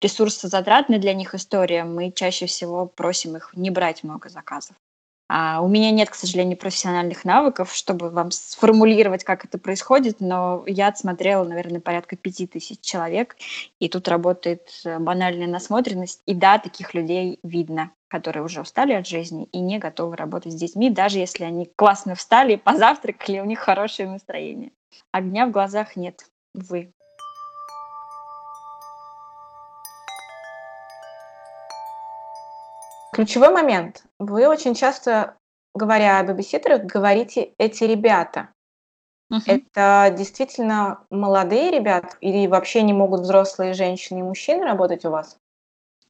ресурсозатратная 0.00 0.98
для 0.98 1.14
них 1.14 1.32
история, 1.32 1.84
мы 1.84 2.10
чаще 2.10 2.46
всего 2.46 2.86
просим 2.86 3.36
их 3.36 3.52
не 3.54 3.70
брать 3.70 4.02
много 4.02 4.28
заказов 4.28 4.74
А 5.36 5.60
у 5.62 5.66
меня 5.66 5.90
нет, 5.90 6.10
к 6.10 6.14
сожалению, 6.14 6.56
профессиональных 6.56 7.24
навыков, 7.24 7.74
чтобы 7.74 8.10
вам 8.10 8.30
сформулировать, 8.30 9.24
как 9.24 9.44
это 9.44 9.58
происходит, 9.58 10.20
но 10.20 10.62
я 10.68 10.86
отсмотрела, 10.86 11.42
наверное, 11.42 11.80
порядка 11.80 12.14
пяти 12.14 12.46
тысяч 12.46 12.78
человек, 12.80 13.34
и 13.80 13.88
тут 13.88 14.06
работает 14.06 14.68
э, 14.84 15.00
банальная 15.00 15.48
насмотренность. 15.48 16.22
И 16.26 16.34
да, 16.34 16.60
таких 16.60 16.94
людей 16.94 17.40
видно, 17.42 17.90
которые 18.06 18.44
уже 18.44 18.60
устали 18.60 18.92
от 18.92 19.08
жизни 19.08 19.48
и 19.50 19.58
не 19.58 19.80
готовы 19.80 20.14
работать 20.14 20.52
с 20.52 20.54
детьми, 20.54 20.88
даже 20.88 21.18
если 21.18 21.42
они 21.42 21.68
классно 21.74 22.14
встали, 22.14 22.54
позавтракали, 22.64 23.40
у 23.40 23.44
них 23.44 23.58
хорошее 23.58 24.08
настроение. 24.08 24.70
Огня 25.10 25.46
в 25.46 25.50
глазах 25.50 25.96
нет, 25.96 26.26
вы. 26.54 26.92
Ключевой 33.14 33.50
момент. 33.50 34.04
Вы 34.18 34.48
очень 34.48 34.74
часто, 34.74 35.36
говоря 35.74 36.18
о 36.18 36.24
бэбиситерах, 36.24 36.82
говорите 36.82 37.54
«эти 37.58 37.84
ребята». 37.84 38.48
Угу. 39.30 39.42
Это 39.46 40.14
действительно 40.16 41.06
молодые 41.10 41.70
ребята 41.70 42.16
или 42.20 42.46
вообще 42.46 42.82
не 42.82 42.92
могут 42.92 43.20
взрослые 43.20 43.72
женщины 43.72 44.18
и 44.18 44.22
мужчины 44.22 44.64
работать 44.64 45.04
у 45.04 45.10
вас? 45.10 45.38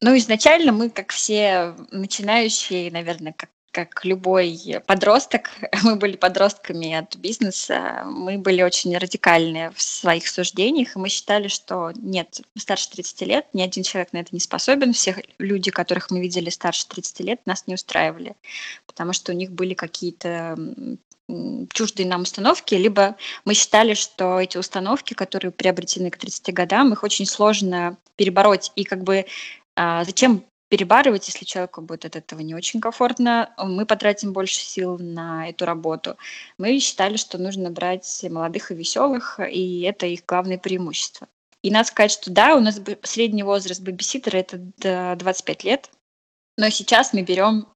Ну, 0.01 0.17
изначально 0.17 0.71
мы, 0.71 0.89
как 0.89 1.11
все 1.11 1.75
начинающие, 1.91 2.91
наверное, 2.91 3.33
как 3.33 3.49
как 3.75 4.05
любой 4.05 4.57
подросток, 4.87 5.49
мы 5.83 5.97
были 5.97 6.15
подростками 6.15 6.93
от 6.93 7.17
бизнеса, 7.17 8.03
мы 8.05 8.37
были 8.37 8.61
очень 8.61 8.97
радикальны 8.97 9.71
в 9.75 9.81
своих 9.81 10.29
суждениях, 10.29 10.95
и 10.95 10.99
мы 10.99 11.09
считали, 11.09 11.49
что 11.49 11.91
нет, 11.97 12.39
старше 12.57 12.89
30 12.91 13.21
лет 13.23 13.45
ни 13.51 13.61
один 13.61 13.83
человек 13.83 14.13
на 14.13 14.19
это 14.19 14.29
не 14.31 14.39
способен, 14.39 14.93
все 14.93 15.21
люди, 15.39 15.71
которых 15.71 16.09
мы 16.09 16.21
видели 16.21 16.49
старше 16.49 16.87
30 16.87 17.19
лет, 17.19 17.41
нас 17.45 17.67
не 17.67 17.73
устраивали, 17.73 18.35
потому 18.87 19.11
что 19.11 19.33
у 19.33 19.35
них 19.35 19.51
были 19.51 19.73
какие-то 19.73 20.57
чуждые 21.73 22.07
нам 22.07 22.21
установки, 22.21 22.75
либо 22.75 23.17
мы 23.43 23.55
считали, 23.55 23.93
что 23.93 24.39
эти 24.39 24.57
установки, 24.57 25.13
которые 25.13 25.51
приобретены 25.51 26.11
к 26.11 26.17
30 26.17 26.53
годам, 26.53 26.93
их 26.93 27.03
очень 27.03 27.25
сложно 27.25 27.97
перебороть, 28.15 28.71
и 28.77 28.85
как 28.85 29.03
бы 29.03 29.25
а, 29.75 30.05
зачем 30.05 30.45
перебарывать, 30.69 31.27
если 31.27 31.45
человеку 31.45 31.81
будет 31.81 32.05
от 32.05 32.15
этого 32.15 32.39
не 32.41 32.55
очень 32.55 32.81
комфортно, 32.81 33.53
мы 33.57 33.85
потратим 33.85 34.33
больше 34.33 34.59
сил 34.59 34.97
на 34.97 35.49
эту 35.49 35.65
работу. 35.65 36.17
Мы 36.57 36.79
считали, 36.79 37.17
что 37.17 37.37
нужно 37.37 37.69
брать 37.69 38.25
молодых 38.29 38.71
и 38.71 38.75
веселых, 38.75 39.39
и 39.39 39.81
это 39.81 40.05
их 40.05 40.25
главное 40.25 40.57
преимущество. 40.57 41.27
И 41.61 41.71
надо 41.71 41.87
сказать, 41.87 42.11
что 42.11 42.31
да, 42.31 42.55
у 42.55 42.59
нас 42.59 42.79
средний 43.03 43.43
возраст 43.43 43.81
бэбиситера 43.81 44.37
это 44.37 44.57
до 44.77 45.15
25 45.17 45.63
лет, 45.63 45.89
но 46.57 46.69
сейчас 46.69 47.13
мы 47.13 47.21
берем 47.21 47.67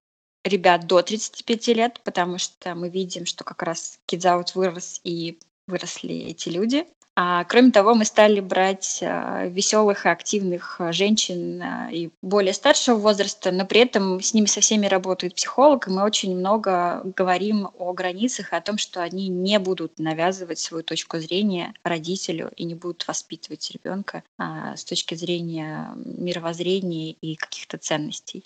ребят 0.43 0.87
до 0.87 1.01
35 1.01 1.67
лет, 1.69 2.01
потому 2.03 2.37
что 2.37 2.75
мы 2.75 2.89
видим, 2.89 3.25
что 3.25 3.43
как 3.43 3.61
раз 3.63 3.99
Out 4.07 4.51
вырос 4.55 5.01
и 5.03 5.39
выросли 5.67 6.15
эти 6.15 6.49
люди. 6.49 6.87
А, 7.21 7.43
кроме 7.43 7.71
того, 7.71 7.95
мы 7.95 8.05
стали 8.05 8.39
брать 8.39 8.99
а, 9.03 9.45
веселых 9.47 10.05
и 10.05 10.09
активных 10.09 10.79
а, 10.79 10.93
женщин 10.93 11.61
и 11.91 12.11
более 12.21 12.53
старшего 12.53 12.95
возраста, 12.95 13.51
но 13.51 13.65
при 13.65 13.81
этом 13.81 14.21
с 14.21 14.33
ними 14.33 14.45
со 14.45 14.61
всеми 14.61 14.87
работает 14.87 15.35
психолог, 15.35 15.85
и 15.85 15.91
мы 15.91 16.03
очень 16.03 16.37
много 16.37 17.01
говорим 17.03 17.71
о 17.77 17.91
границах 17.91 18.53
и 18.53 18.55
о 18.55 18.61
том, 18.61 18.77
что 18.77 19.03
они 19.03 19.27
не 19.27 19.59
будут 19.59 19.99
навязывать 19.99 20.59
свою 20.59 20.81
точку 20.81 21.19
зрения 21.19 21.73
родителю 21.83 22.53
и 22.55 22.63
не 22.63 22.73
будут 22.73 23.05
воспитывать 23.05 23.69
ребенка 23.71 24.23
с 24.37 24.85
точки 24.85 25.15
зрения 25.15 25.91
мировоззрения 25.95 27.11
и 27.11 27.35
каких-то 27.35 27.77
ценностей. 27.77 28.45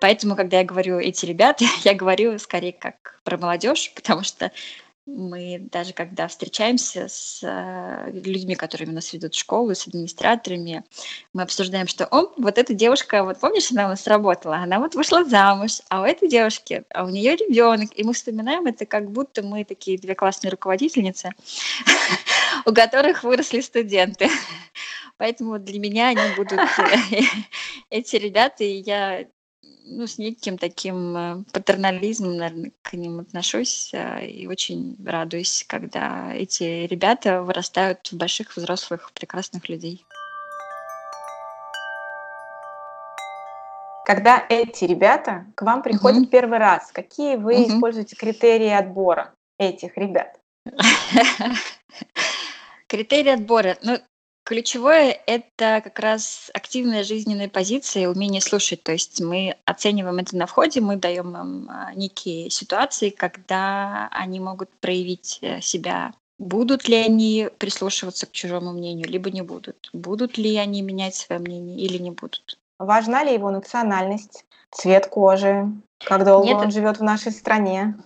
Поэтому, 0.00 0.34
когда 0.34 0.58
я 0.58 0.64
говорю 0.64 0.98
эти 0.98 1.26
ребята, 1.26 1.64
я 1.84 1.94
говорю 1.94 2.38
скорее 2.40 2.72
как 2.72 3.20
про 3.22 3.36
молодежь, 3.36 3.92
потому 3.94 4.24
что 4.24 4.50
мы 5.08 5.68
даже 5.72 5.94
когда 5.94 6.28
встречаемся 6.28 7.08
с 7.08 7.40
э, 7.42 8.10
людьми, 8.12 8.54
которыми 8.54 8.92
нас 8.92 9.12
ведут 9.12 9.34
в 9.34 9.38
школу, 9.38 9.74
с 9.74 9.86
администраторами, 9.86 10.84
мы 11.32 11.42
обсуждаем, 11.42 11.86
что 11.86 12.06
о, 12.06 12.32
вот 12.36 12.58
эта 12.58 12.74
девушка, 12.74 13.24
вот 13.24 13.40
помнишь, 13.40 13.70
она 13.70 13.86
у 13.86 13.88
нас 13.88 14.06
работала, 14.06 14.56
она 14.56 14.78
вот 14.78 14.94
вышла 14.94 15.24
замуж, 15.24 15.80
а 15.88 16.02
у 16.02 16.04
этой 16.04 16.28
девушки, 16.28 16.84
а 16.92 17.04
у 17.04 17.08
нее 17.08 17.36
ребенок, 17.36 17.90
и 17.94 18.04
мы 18.04 18.12
вспоминаем 18.12 18.66
это, 18.66 18.84
как 18.84 19.10
будто 19.10 19.42
мы 19.42 19.64
такие 19.64 19.98
две 19.98 20.14
классные 20.14 20.50
руководительницы, 20.50 21.30
у 22.66 22.72
которых 22.72 23.24
выросли 23.24 23.60
студенты. 23.60 24.28
Поэтому 25.16 25.58
для 25.58 25.80
меня 25.80 26.08
они 26.08 26.34
будут 26.36 26.60
э, 26.60 27.20
эти 27.90 28.16
ребята, 28.16 28.62
и 28.62 28.82
я 28.82 29.26
ну, 29.90 30.06
с 30.06 30.18
неким 30.18 30.58
таким 30.58 31.16
э, 31.16 31.44
патернализмом, 31.52 32.36
наверное, 32.36 32.72
к 32.82 32.92
ним 32.92 33.20
отношусь 33.20 33.90
э, 33.92 34.26
и 34.26 34.46
очень 34.46 34.96
радуюсь, 35.04 35.64
когда 35.66 36.32
эти 36.34 36.86
ребята 36.86 37.42
вырастают 37.42 38.06
в 38.08 38.16
больших 38.16 38.56
взрослых 38.56 39.12
прекрасных 39.12 39.68
людей. 39.68 40.04
Когда 44.04 44.44
эти 44.48 44.84
ребята 44.84 45.46
к 45.54 45.62
вам 45.62 45.82
приходят 45.82 46.22
угу. 46.22 46.28
первый 46.28 46.58
раз, 46.58 46.90
какие 46.92 47.36
вы 47.36 47.56
угу. 47.56 47.68
используете 47.68 48.16
критерии 48.16 48.70
отбора 48.70 49.34
этих 49.58 49.96
ребят? 49.96 50.38
Критерии 52.86 53.32
отбора. 53.32 53.76
Ну, 53.82 53.98
Ключевое– 54.48 55.20
это 55.26 55.82
как 55.84 55.98
раз 55.98 56.50
активная 56.54 57.04
жизненная 57.04 57.50
позиция 57.50 58.08
умение 58.08 58.40
слушать. 58.40 58.82
То 58.82 58.92
есть 58.92 59.20
мы 59.20 59.56
оцениваем 59.66 60.16
это 60.16 60.38
на 60.38 60.46
входе, 60.46 60.80
мы 60.80 60.96
даем 60.96 61.36
им 61.36 61.68
а, 61.68 61.92
некие 61.92 62.48
ситуации, 62.48 63.10
когда 63.10 64.08
они 64.10 64.40
могут 64.40 64.70
проявить 64.80 65.38
э, 65.42 65.60
себя. 65.60 66.14
Будут 66.38 66.88
ли 66.88 66.96
они 66.96 67.50
прислушиваться 67.58 68.24
к 68.24 68.32
чужому 68.32 68.72
мнению, 68.72 69.10
либо 69.10 69.30
не 69.30 69.42
будут? 69.42 69.90
Будут 69.92 70.38
ли 70.38 70.56
они 70.56 70.80
менять 70.80 71.14
свое 71.14 71.42
мнение 71.42 71.76
или 71.76 71.98
не 71.98 72.10
будут? 72.10 72.58
Важна 72.78 73.24
ли 73.24 73.34
его 73.34 73.50
национальность, 73.50 74.46
цвет 74.70 75.08
кожи, 75.08 75.66
как 76.02 76.24
долго 76.24 76.46
Нет, 76.46 76.56
он 76.56 76.70
живет 76.70 77.00
в 77.00 77.02
нашей 77.02 77.32
стране? 77.32 77.96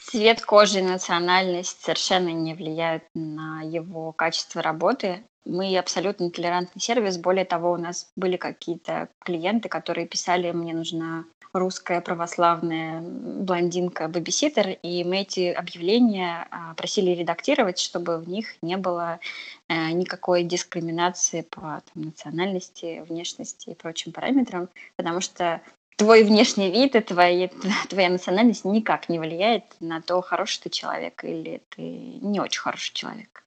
Цвет 0.00 0.42
кожи 0.42 0.78
и 0.78 0.82
национальность 0.82 1.82
совершенно 1.82 2.28
не 2.28 2.54
влияют 2.54 3.04
на 3.14 3.62
его 3.62 4.12
качество 4.12 4.62
работы. 4.62 5.22
Мы 5.44 5.76
абсолютно 5.78 6.30
толерантный 6.30 6.80
сервис. 6.80 7.16
Более 7.16 7.44
того, 7.44 7.72
у 7.72 7.76
нас 7.76 8.10
были 8.16 8.36
какие-то 8.36 9.08
клиенты, 9.20 9.68
которые 9.68 10.06
писали, 10.06 10.50
мне 10.52 10.74
нужна 10.74 11.24
русская 11.52 12.00
православная 12.00 13.00
блондинка 13.00 14.08
бабиситер, 14.08 14.78
и 14.82 15.04
мы 15.04 15.20
эти 15.20 15.50
объявления 15.50 16.46
а, 16.50 16.74
просили 16.74 17.10
редактировать, 17.12 17.78
чтобы 17.78 18.18
в 18.18 18.28
них 18.28 18.56
не 18.62 18.76
было 18.76 19.18
э, 19.68 19.90
никакой 19.92 20.42
дискриминации 20.42 21.42
по 21.42 21.82
там, 21.92 22.04
национальности, 22.04 23.04
внешности 23.08 23.70
и 23.70 23.74
прочим 23.74 24.12
параметрам, 24.12 24.68
потому 24.96 25.20
что 25.20 25.62
твой 25.98 26.22
внешний 26.22 26.70
вид 26.70 26.96
и 26.96 27.00
твоя, 27.12 27.50
твоя 27.90 28.08
национальность 28.08 28.64
никак 28.64 29.10
не 29.10 29.18
влияет 29.18 29.64
на 29.80 30.00
то, 30.00 30.22
хороший 30.22 30.62
ты 30.62 30.70
человек 30.70 31.22
или 31.24 31.60
ты 31.68 31.82
не 31.82 32.40
очень 32.40 32.60
хороший 32.60 32.94
человек. 32.94 33.44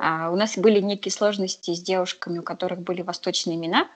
А 0.00 0.30
у 0.30 0.36
нас 0.36 0.56
были 0.56 0.80
некие 0.80 1.10
сложности 1.10 1.74
с 1.74 1.80
девушками, 1.80 2.38
у 2.38 2.42
которых 2.42 2.80
были 2.80 3.02
восточные 3.02 3.56
имена, 3.56 3.88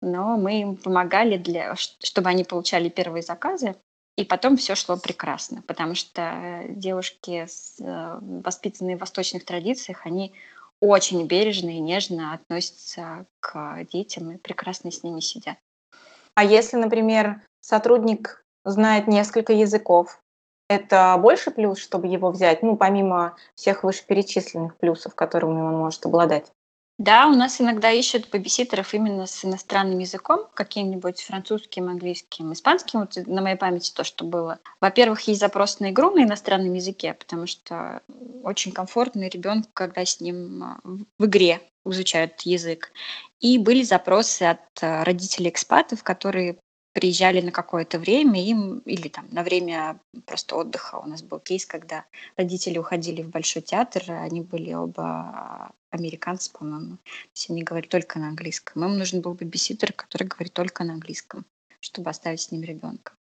но 0.00 0.38
мы 0.38 0.60
им 0.62 0.76
помогали, 0.76 1.36
для, 1.36 1.74
чтобы 1.76 2.30
они 2.30 2.44
получали 2.44 2.88
первые 2.88 3.22
заказы, 3.22 3.76
и 4.16 4.24
потом 4.24 4.56
все 4.56 4.74
шло 4.74 4.96
прекрасно, 4.96 5.62
потому 5.66 5.94
что 5.94 6.62
девушки, 6.68 7.46
э, 7.80 8.18
воспитанные 8.20 8.96
в 8.96 9.00
восточных 9.00 9.44
традициях, 9.44 10.06
они 10.06 10.32
очень 10.84 11.26
бережно 11.26 11.70
и 11.70 11.80
нежно 11.80 12.34
относятся 12.34 13.26
к 13.40 13.84
детям 13.90 14.32
и 14.32 14.36
прекрасно 14.36 14.90
с 14.90 15.02
ними 15.02 15.20
сидят. 15.20 15.56
А 16.34 16.44
если, 16.44 16.76
например, 16.76 17.42
сотрудник 17.60 18.44
знает 18.64 19.06
несколько 19.06 19.52
языков, 19.52 20.20
это 20.68 21.16
больше 21.18 21.50
плюс, 21.50 21.78
чтобы 21.78 22.08
его 22.08 22.30
взять, 22.30 22.62
ну, 22.62 22.76
помимо 22.76 23.36
всех 23.54 23.84
вышеперечисленных 23.84 24.76
плюсов, 24.76 25.14
которыми 25.14 25.60
он 25.60 25.76
может 25.76 26.04
обладать? 26.06 26.52
Да, 26.98 27.26
у 27.26 27.32
нас 27.32 27.60
иногда 27.60 27.90
ищут 27.90 28.30
бабиситеров 28.30 28.94
именно 28.94 29.26
с 29.26 29.44
иностранным 29.44 29.98
языком, 29.98 30.46
каким-нибудь 30.54 31.20
французским, 31.22 31.88
английским, 31.88 32.52
испанским. 32.52 33.00
Вот 33.00 33.16
на 33.26 33.42
моей 33.42 33.56
памяти 33.56 33.92
то, 33.92 34.04
что 34.04 34.24
было. 34.24 34.60
Во-первых, 34.80 35.22
есть 35.22 35.40
запрос 35.40 35.80
на 35.80 35.90
игру 35.90 36.12
на 36.12 36.22
иностранном 36.22 36.72
языке, 36.72 37.14
потому 37.14 37.48
что 37.48 38.02
очень 38.44 38.70
комфортно 38.70 39.28
ребенку, 39.28 39.68
когда 39.74 40.04
с 40.04 40.20
ним 40.20 40.62
а, 40.62 40.80
в 41.18 41.26
игре 41.26 41.62
изучают 41.84 42.40
язык. 42.42 42.92
И 43.40 43.58
были 43.58 43.82
запросы 43.82 44.44
от 44.44 44.60
а, 44.80 45.02
родителей 45.02 45.50
экспатов, 45.50 46.04
которые 46.04 46.58
приезжали 46.92 47.40
на 47.40 47.50
какое-то 47.50 47.98
время 47.98 48.40
им 48.40 48.78
или 48.86 49.08
там 49.08 49.26
на 49.32 49.42
время 49.42 49.98
просто 50.26 50.54
отдыха. 50.54 51.00
У 51.00 51.06
нас 51.06 51.22
был 51.22 51.40
кейс, 51.40 51.66
когда 51.66 52.04
родители 52.36 52.78
уходили 52.78 53.20
в 53.22 53.30
Большой 53.30 53.62
театр, 53.62 54.04
они 54.08 54.42
были 54.42 54.72
оба 54.72 55.72
американцы, 55.94 56.52
по-моему. 56.52 56.96
То 56.96 57.30
есть 57.34 57.50
они 57.50 57.62
говорят 57.62 57.90
только 57.90 58.18
на 58.18 58.28
английском. 58.28 58.84
Им 58.84 58.98
нужен 58.98 59.20
был 59.20 59.34
бэбиситер, 59.34 59.92
который 59.92 60.26
говорит 60.26 60.52
только 60.52 60.84
на 60.84 60.94
английском, 60.94 61.44
чтобы 61.80 62.10
оставить 62.10 62.40
с 62.40 62.50
ним 62.50 62.62
ребенка. 62.62 63.12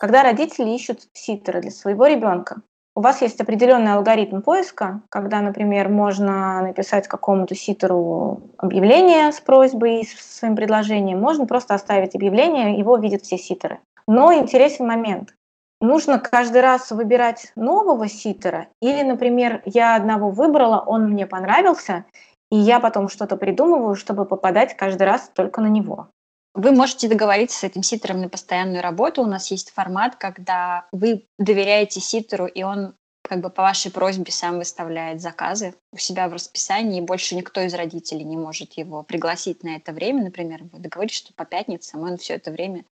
Когда 0.00 0.22
родители 0.22 0.70
ищут 0.70 1.06
ситера 1.12 1.60
для 1.60 1.70
своего 1.70 2.06
ребенка, 2.06 2.62
у 2.96 3.02
вас 3.02 3.22
есть 3.22 3.40
определенный 3.40 3.92
алгоритм 3.92 4.40
поиска, 4.40 5.02
когда, 5.10 5.40
например, 5.40 5.88
можно 5.88 6.62
написать 6.62 7.06
какому-то 7.06 7.54
ситеру 7.54 8.42
объявление 8.56 9.30
с 9.30 9.40
просьбой, 9.40 10.04
с 10.04 10.38
своим 10.38 10.56
предложением, 10.56 11.20
можно 11.20 11.46
просто 11.46 11.74
оставить 11.74 12.14
объявление, 12.14 12.78
его 12.78 12.96
видят 12.96 13.22
все 13.22 13.38
ситеры. 13.38 13.78
Но 14.06 14.32
интересен 14.34 14.86
момент. 14.86 15.34
Нужно 15.80 16.18
каждый 16.18 16.60
раз 16.60 16.90
выбирать 16.90 17.52
нового 17.56 18.06
ситера 18.06 18.68
или, 18.82 19.02
например, 19.02 19.62
я 19.64 19.96
одного 19.96 20.30
выбрала, 20.30 20.80
он 20.80 21.08
мне 21.08 21.26
понравился, 21.26 22.04
и 22.50 22.56
я 22.56 22.80
потом 22.80 23.08
что-то 23.08 23.36
придумываю, 23.36 23.94
чтобы 23.94 24.26
попадать 24.26 24.76
каждый 24.76 25.04
раз 25.04 25.30
только 25.34 25.62
на 25.62 25.68
него. 25.68 26.10
Вы 26.52 26.72
можете 26.72 27.08
договориться 27.08 27.60
с 27.60 27.64
этим 27.64 27.82
ситером 27.82 28.20
на 28.20 28.28
постоянную 28.28 28.82
работу. 28.82 29.22
У 29.22 29.26
нас 29.26 29.50
есть 29.52 29.70
формат, 29.70 30.16
когда 30.16 30.86
вы 30.90 31.26
доверяете 31.38 32.00
ситеру, 32.00 32.46
и 32.46 32.62
он 32.64 32.94
как 33.22 33.40
бы 33.40 33.50
по 33.50 33.62
вашей 33.62 33.92
просьбе 33.92 34.32
сам 34.32 34.58
выставляет 34.58 35.20
заказы 35.20 35.74
у 35.92 35.98
себя 35.98 36.28
в 36.28 36.32
расписании, 36.32 36.98
и 36.98 37.04
больше 37.04 37.36
никто 37.36 37.60
из 37.60 37.72
родителей 37.72 38.24
не 38.24 38.36
может 38.36 38.72
его 38.72 39.04
пригласить 39.04 39.62
на 39.62 39.76
это 39.76 39.92
время. 39.92 40.24
Например, 40.24 40.64
вы 40.64 40.80
договорились, 40.80 41.16
что 41.16 41.32
по 41.34 41.44
пятницам 41.44 42.02
он 42.02 42.16
все 42.16 42.34
это 42.34 42.50
время 42.50 42.84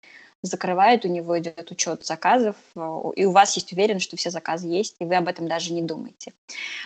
закрывает, 0.42 1.04
у 1.04 1.08
него 1.08 1.38
идет 1.38 1.70
учет 1.70 2.06
заказов, 2.06 2.56
э, 2.76 3.00
и 3.16 3.24
у 3.24 3.32
вас 3.32 3.54
есть 3.56 3.72
уверенность, 3.72 4.06
что 4.06 4.16
все 4.16 4.30
заказы 4.30 4.68
есть, 4.68 4.96
и 4.98 5.04
вы 5.04 5.16
об 5.16 5.28
этом 5.28 5.48
даже 5.48 5.72
не 5.72 5.82
думаете. 5.82 6.32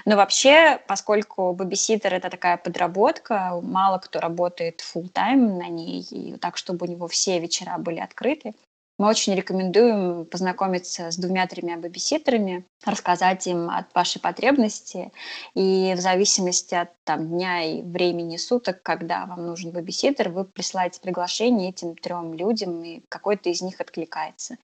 Но 0.05 0.17
вообще, 0.17 0.81
поскольку 0.87 1.53
бабиситер– 1.53 2.15
это 2.15 2.31
такая 2.31 2.57
подработка, 2.57 3.61
мало 3.63 3.99
кто 3.99 4.21
работает 4.21 4.81
full 4.81 5.13
time 5.13 5.59
на 5.59 5.69
ней, 5.69 6.03
и 6.11 6.37
так, 6.37 6.57
чтобы 6.57 6.87
у 6.87 6.91
него 6.91 7.09
все 7.09 7.39
вечера 7.39 7.77
были 7.79 8.01
открыты, 8.01 8.55
мы 9.03 9.09
очень 9.09 9.35
рекомендуем 9.35 10.25
познакомиться 10.27 11.11
с 11.11 11.17
двумя-тремя 11.17 11.77
бабиситерами, 11.77 12.65
рассказать 12.85 13.45
им 13.49 13.69
от 13.69 13.93
вашей 13.97 14.21
потребности, 14.21 15.11
и 15.55 15.95
в 15.97 16.01
зависимости 16.01 16.77
от 16.77 16.91
там, 17.03 17.27
дня 17.27 17.65
и 17.65 17.83
времени 17.83 18.37
суток, 18.37 18.81
когда 18.85 19.27
вам 19.27 19.45
нужен 19.45 19.73
бабиситер, 19.73 20.29
вы 20.29 20.45
присылаете 20.45 21.01
приглашение 21.01 21.71
этим 21.71 21.97
трем 21.97 22.35
людям, 22.35 22.81
и 22.85 23.03
какой-то 23.09 23.51
из 23.51 23.61
них 23.61 23.81
откликается. 23.81 24.57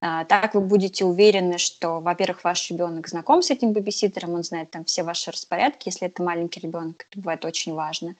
А, 0.00 0.24
так 0.24 0.54
вы 0.54 0.60
будете 0.60 1.04
уверены, 1.04 1.58
что, 1.58 1.98
во-первых, 1.98 2.44
ваш 2.44 2.70
ребенок 2.70 3.08
знаком 3.08 3.42
с 3.42 3.50
этим 3.50 3.72
бабиситером, 3.72 4.34
он 4.34 4.44
знает 4.44 4.70
там 4.70 4.84
все 4.84 5.02
ваши 5.02 5.32
распорядки, 5.32 5.88
если 5.88 6.06
это 6.06 6.22
маленький 6.22 6.60
ребенок, 6.60 7.06
это 7.10 7.18
бывает 7.18 7.44
очень 7.44 7.74
важно 7.74 8.14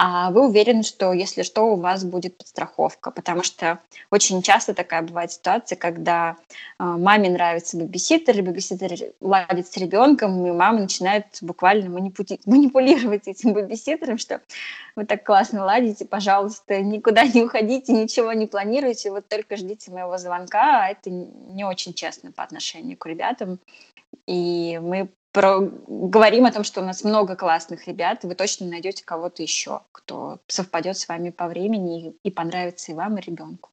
а 0.00 0.30
вы 0.30 0.46
уверены, 0.46 0.84
что 0.84 1.12
если 1.12 1.42
что, 1.42 1.64
у 1.72 1.74
вас 1.74 2.04
будет 2.04 2.38
подстраховка, 2.38 3.10
потому 3.10 3.42
что 3.42 3.80
очень 4.12 4.42
часто 4.42 4.72
такая 4.72 5.02
бывает 5.02 5.32
ситуация, 5.32 5.74
когда 5.74 6.36
э, 6.78 6.84
маме 6.84 7.28
нравится 7.28 7.76
бабиситер, 7.76 8.40
бабиситер 8.44 9.12
ладит 9.20 9.66
с 9.66 9.76
ребенком, 9.76 10.46
и 10.46 10.52
мама 10.52 10.78
начинает 10.78 11.26
буквально 11.40 11.88
манипули- 11.88 12.38
манипулировать 12.46 13.26
этим 13.26 13.54
бабиситером, 13.54 14.18
что 14.18 14.40
вы 14.94 15.04
так 15.04 15.26
классно 15.26 15.64
ладите, 15.64 16.04
пожалуйста, 16.04 16.80
никуда 16.80 17.24
не 17.24 17.42
уходите, 17.42 17.92
ничего 17.92 18.32
не 18.32 18.46
планируйте, 18.46 19.10
вот 19.10 19.26
только 19.26 19.56
ждите 19.56 19.90
моего 19.90 20.16
звонка, 20.16 20.84
а 20.84 20.90
это 20.90 21.10
не 21.10 21.64
очень 21.64 21.92
честно 21.92 22.30
по 22.30 22.44
отношению 22.44 22.96
к 22.96 23.04
ребятам. 23.06 23.58
И 24.26 24.78
мы 24.80 25.08
про... 25.32 25.60
говорим 25.60 26.46
о 26.46 26.52
том, 26.52 26.64
что 26.64 26.80
у 26.80 26.84
нас 26.84 27.04
много 27.04 27.36
классных 27.36 27.86
ребят, 27.86 28.24
и 28.24 28.26
вы 28.26 28.34
точно 28.34 28.66
найдете 28.66 29.04
кого-то 29.04 29.42
еще, 29.42 29.80
кто 29.92 30.38
совпадет 30.46 30.96
с 30.96 31.08
вами 31.08 31.30
по 31.30 31.46
времени 31.46 32.08
и, 32.08 32.28
и 32.28 32.30
понравится 32.30 32.92
и 32.92 32.94
вам, 32.94 33.18
и 33.18 33.20
ребенку. 33.20 33.70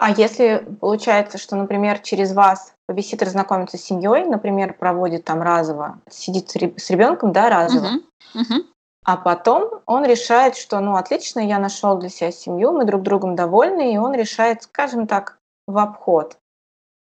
А 0.00 0.12
если 0.12 0.64
получается, 0.80 1.38
что, 1.38 1.56
например, 1.56 1.98
через 1.98 2.32
вас 2.32 2.72
бабиситер 2.88 3.28
знакомится 3.28 3.76
с 3.76 3.82
семьей, 3.82 4.24
например, 4.24 4.74
проводит 4.74 5.24
там 5.24 5.42
разово, 5.42 5.98
сидит 6.08 6.50
с 6.50 6.90
ребенком, 6.90 7.32
да, 7.32 7.50
разово, 7.50 7.86
uh-huh. 7.86 8.40
Uh-huh. 8.40 8.64
а 9.04 9.16
потом 9.16 9.80
он 9.86 10.04
решает, 10.04 10.56
что, 10.56 10.78
ну, 10.78 10.94
отлично, 10.94 11.40
я 11.40 11.58
нашел 11.58 11.98
для 11.98 12.10
себя 12.10 12.30
семью, 12.30 12.72
мы 12.72 12.84
друг 12.84 13.02
другом 13.02 13.34
довольны, 13.34 13.92
и 13.92 13.98
он 13.98 14.14
решает, 14.14 14.62
скажем 14.62 15.08
так, 15.08 15.38
в 15.66 15.76
обход 15.76 16.38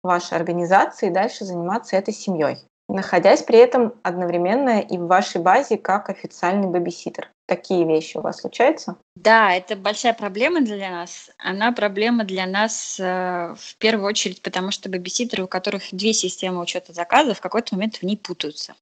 вашей 0.05 0.37
организации 0.37 1.09
дальше 1.09 1.45
заниматься 1.45 1.95
этой 1.95 2.13
семьей, 2.13 2.57
находясь 2.87 3.43
при 3.43 3.59
этом 3.59 3.93
одновременно 4.03 4.79
и 4.79 4.97
в 4.97 5.07
вашей 5.07 5.41
базе 5.41 5.77
как 5.77 6.09
официальный 6.09 6.67
бабиситер. 6.67 7.29
Такие 7.47 7.85
вещи 7.85 8.17
у 8.17 8.21
вас 8.21 8.41
случаются? 8.41 8.97
Да, 9.15 9.53
это 9.53 9.75
большая 9.75 10.13
проблема 10.13 10.61
для 10.61 10.89
нас. 10.89 11.29
Она 11.37 11.71
проблема 11.71 12.23
для 12.23 12.47
нас 12.47 12.99
э, 12.99 13.55
в 13.55 13.75
первую 13.77 14.07
очередь, 14.07 14.41
потому 14.41 14.71
что 14.71 14.89
бабиситеры, 14.89 15.43
у 15.43 15.47
которых 15.47 15.83
две 15.91 16.13
системы 16.13 16.59
учета 16.59 16.93
заказов, 16.93 17.37
в 17.37 17.41
какой-то 17.41 17.75
момент 17.75 17.97
в 17.97 18.03
ней 18.03 18.17
путаются. 18.17 18.73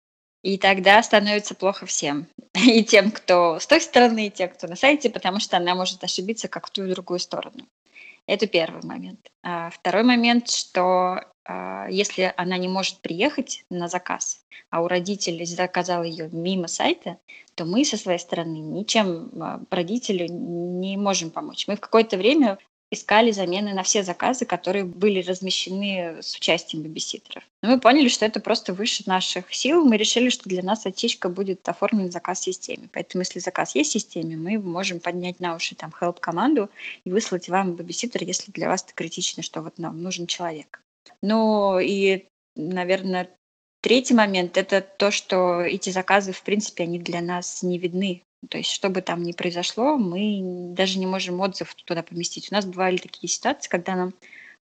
И 0.43 0.57
тогда 0.57 1.01
становится 1.03 1.55
плохо 1.55 1.85
всем. 1.85 2.27
И 2.53 2.83
тем, 2.83 3.11
кто 3.11 3.59
с 3.59 3.67
той 3.67 3.81
стороны, 3.81 4.27
и 4.27 4.29
тем, 4.29 4.49
кто 4.49 4.67
на 4.67 4.75
сайте, 4.75 5.09
потому 5.09 5.39
что 5.39 5.57
она 5.57 5.73
может 5.73 6.03
ошибиться 6.03 6.47
как 6.47 6.67
в 6.67 6.69
ту 6.69 6.83
и 6.83 6.91
другую 6.91 7.19
сторону. 7.19 7.65
Это 8.25 8.47
первый 8.47 8.83
момент. 8.83 9.31
А 9.43 9.69
второй 9.69 10.03
момент, 10.03 10.49
что 10.49 11.25
а, 11.45 11.87
если 11.89 12.33
она 12.37 12.57
не 12.57 12.69
может 12.69 12.99
приехать 13.01 13.65
на 13.69 13.87
заказ, 13.87 14.45
а 14.69 14.81
у 14.81 14.87
родителей 14.87 15.45
заказал 15.45 16.03
ее 16.03 16.29
мимо 16.31 16.67
сайта, 16.67 17.17
то 17.55 17.65
мы 17.65 17.83
со 17.83 17.97
своей 17.97 18.19
стороны 18.19 18.57
ничем 18.57 19.29
а, 19.41 19.61
родителю 19.69 20.27
не 20.29 20.95
можем 20.95 21.31
помочь. 21.31 21.67
Мы 21.67 21.75
в 21.75 21.81
какое-то 21.81 22.17
время 22.17 22.57
искали 22.93 23.31
замены 23.31 23.73
на 23.73 23.83
все 23.83 24.03
заказы, 24.03 24.45
которые 24.45 24.85
были 24.85 25.21
размещены 25.21 26.21
с 26.21 26.35
участием 26.35 26.83
бабиситеров. 26.83 27.43
Но 27.61 27.69
мы 27.69 27.79
поняли, 27.79 28.07
что 28.07 28.25
это 28.25 28.39
просто 28.39 28.73
выше 28.73 29.03
наших 29.05 29.53
сил. 29.53 29.83
Мы 29.83 29.97
решили, 29.97 30.29
что 30.29 30.49
для 30.49 30.63
нас 30.63 30.85
отечка 30.85 31.29
будет 31.29 31.67
оформлен 31.67 32.11
заказ 32.11 32.39
в 32.39 32.43
системе. 32.43 32.89
Поэтому 32.93 33.21
если 33.21 33.39
заказ 33.39 33.75
есть 33.75 33.89
в 33.91 33.93
системе, 33.93 34.37
мы 34.37 34.57
можем 34.57 34.99
поднять 34.99 35.39
на 35.39 35.55
уши 35.55 35.75
там 35.75 35.93
help 35.99 36.19
команду 36.19 36.69
и 37.05 37.11
выслать 37.11 37.49
вам 37.49 37.75
бабиситер, 37.75 38.23
если 38.23 38.51
для 38.51 38.69
вас 38.69 38.83
это 38.83 38.93
критично, 38.93 39.43
что 39.43 39.61
вот 39.61 39.77
нам 39.77 40.01
нужен 40.01 40.27
человек. 40.27 40.81
Ну 41.21 41.79
и, 41.79 42.25
наверное, 42.55 43.29
Третий 43.83 44.13
момент– 44.13 44.55
это 44.57 44.79
то, 44.79 45.11
что 45.11 45.59
эти 45.59 45.89
заказы, 45.89 46.31
в 46.31 46.41
принципе, 46.43 46.83
они 46.85 46.99
для 46.99 47.19
нас 47.19 47.63
не 47.63 47.77
видны. 47.77 48.23
То 48.49 48.57
есть, 48.57 48.71
что 48.71 48.89
бы 48.89 49.01
там 49.01 49.23
ни 49.23 49.31
произошло, 49.31 49.97
мы 49.97 50.73
даже 50.73 50.99
не 50.99 51.05
можем 51.05 51.39
отзыв 51.39 51.73
туда 51.75 52.03
поместить. 52.03 52.51
У 52.51 52.55
нас 52.55 52.65
бывали 52.65 52.97
такие 52.97 53.29
ситуации, 53.29 53.69
когда 53.69 53.95
нам 53.95 54.13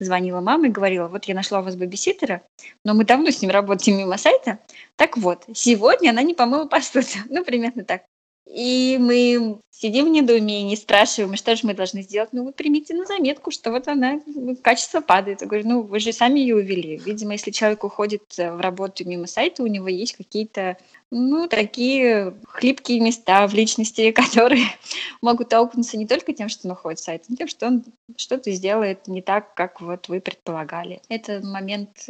звонила 0.00 0.40
мама 0.40 0.68
и 0.68 0.70
говорила, 0.70 1.08
вот 1.08 1.24
я 1.24 1.34
нашла 1.34 1.60
у 1.60 1.62
вас 1.62 1.76
бабиситера, 1.76 2.42
но 2.84 2.94
мы 2.94 3.04
давно 3.04 3.30
с 3.30 3.42
ним 3.42 3.50
работаем 3.50 3.98
мимо 3.98 4.16
сайта. 4.16 4.58
Так 4.96 5.16
вот, 5.16 5.44
сегодня 5.54 6.10
она 6.10 6.22
не 6.22 6.34
помыла 6.34 6.66
посуду. 6.66 7.06
Ну, 7.28 7.44
примерно 7.44 7.84
так. 7.84 8.04
И 8.50 8.96
мы 8.98 9.60
сидим 9.70 10.06
в 10.06 10.08
недоумении, 10.08 10.74
спрашиваем, 10.74 11.36
что 11.36 11.54
же 11.54 11.66
мы 11.66 11.74
должны 11.74 12.02
сделать? 12.02 12.30
Ну, 12.32 12.44
вы 12.44 12.52
примите 12.52 12.94
на 12.94 13.04
заметку, 13.04 13.50
что 13.50 13.70
вот 13.70 13.88
она, 13.88 14.20
качество 14.62 15.00
падает. 15.00 15.42
Я 15.42 15.46
говорю, 15.46 15.68
ну, 15.68 15.82
вы 15.82 16.00
же 16.00 16.12
сами 16.12 16.40
ее 16.40 16.56
увели. 16.56 16.96
Видимо, 16.96 17.32
если 17.32 17.50
человек 17.50 17.84
уходит 17.84 18.22
э, 18.38 18.50
в 18.50 18.60
работу 18.60 19.06
мимо 19.06 19.26
сайта, 19.26 19.62
у 19.62 19.66
него 19.66 19.86
есть 19.88 20.16
какие-то, 20.16 20.78
ну, 21.10 21.46
такие 21.46 22.34
хлипкие 22.48 23.00
места 23.00 23.46
в 23.46 23.54
личности, 23.54 24.10
которые 24.12 24.64
могут 25.20 25.50
толкнуться 25.50 25.98
не 25.98 26.06
только 26.06 26.32
тем, 26.32 26.48
что 26.48 26.66
он 26.66 26.72
уходит 26.72 27.00
с 27.00 27.04
сайта, 27.04 27.26
но 27.28 27.36
тем, 27.36 27.48
что 27.48 27.66
он 27.66 27.84
что-то 28.16 28.50
сделает 28.50 29.06
не 29.06 29.20
так, 29.20 29.54
как 29.54 29.80
вот 29.80 30.08
вы 30.08 30.20
предполагали. 30.20 31.02
Это 31.08 31.40
момент 31.44 32.08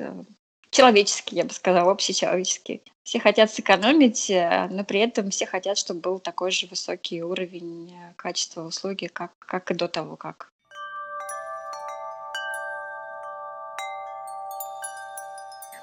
человеческий, 0.79 1.35
я 1.35 1.45
бы 1.45 1.53
сказала, 1.53 1.91
общечеловеческий. 1.91 2.85
Все 3.03 3.19
хотят 3.19 3.51
сэкономить, 3.51 4.31
э, 4.31 4.69
но 4.71 4.85
при 4.85 5.01
этом 5.01 5.31
все 5.31 5.45
хотят, 5.45 5.77
чтобы 5.77 6.01
был 6.01 6.19
такой 6.21 6.53
же 6.53 6.69
высокий 6.69 7.21
уровень 7.21 7.93
э, 7.93 8.13
качества 8.15 8.63
услуги, 8.63 9.07
как, 9.07 9.33
как 9.41 9.73
и 9.73 9.75
до 9.75 9.89
того, 9.89 10.15
как. 10.15 10.53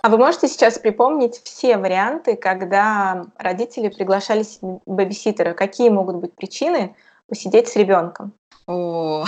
А 0.02 0.08
вы 0.08 0.18
можете 0.18 0.48
сейчас 0.48 0.80
припомнить 0.80 1.42
все 1.44 1.78
варианты, 1.78 2.38
когда 2.38 3.26
родители 3.38 3.90
приглашали 3.90 4.46
бэбиситера? 4.86 5.54
Какие 5.54 5.90
могут 5.90 6.18
быть 6.18 6.34
причины 6.36 6.96
посидеть 7.28 7.68
с 7.68 7.76
ребенком? 7.76 8.32
О, 8.66 9.26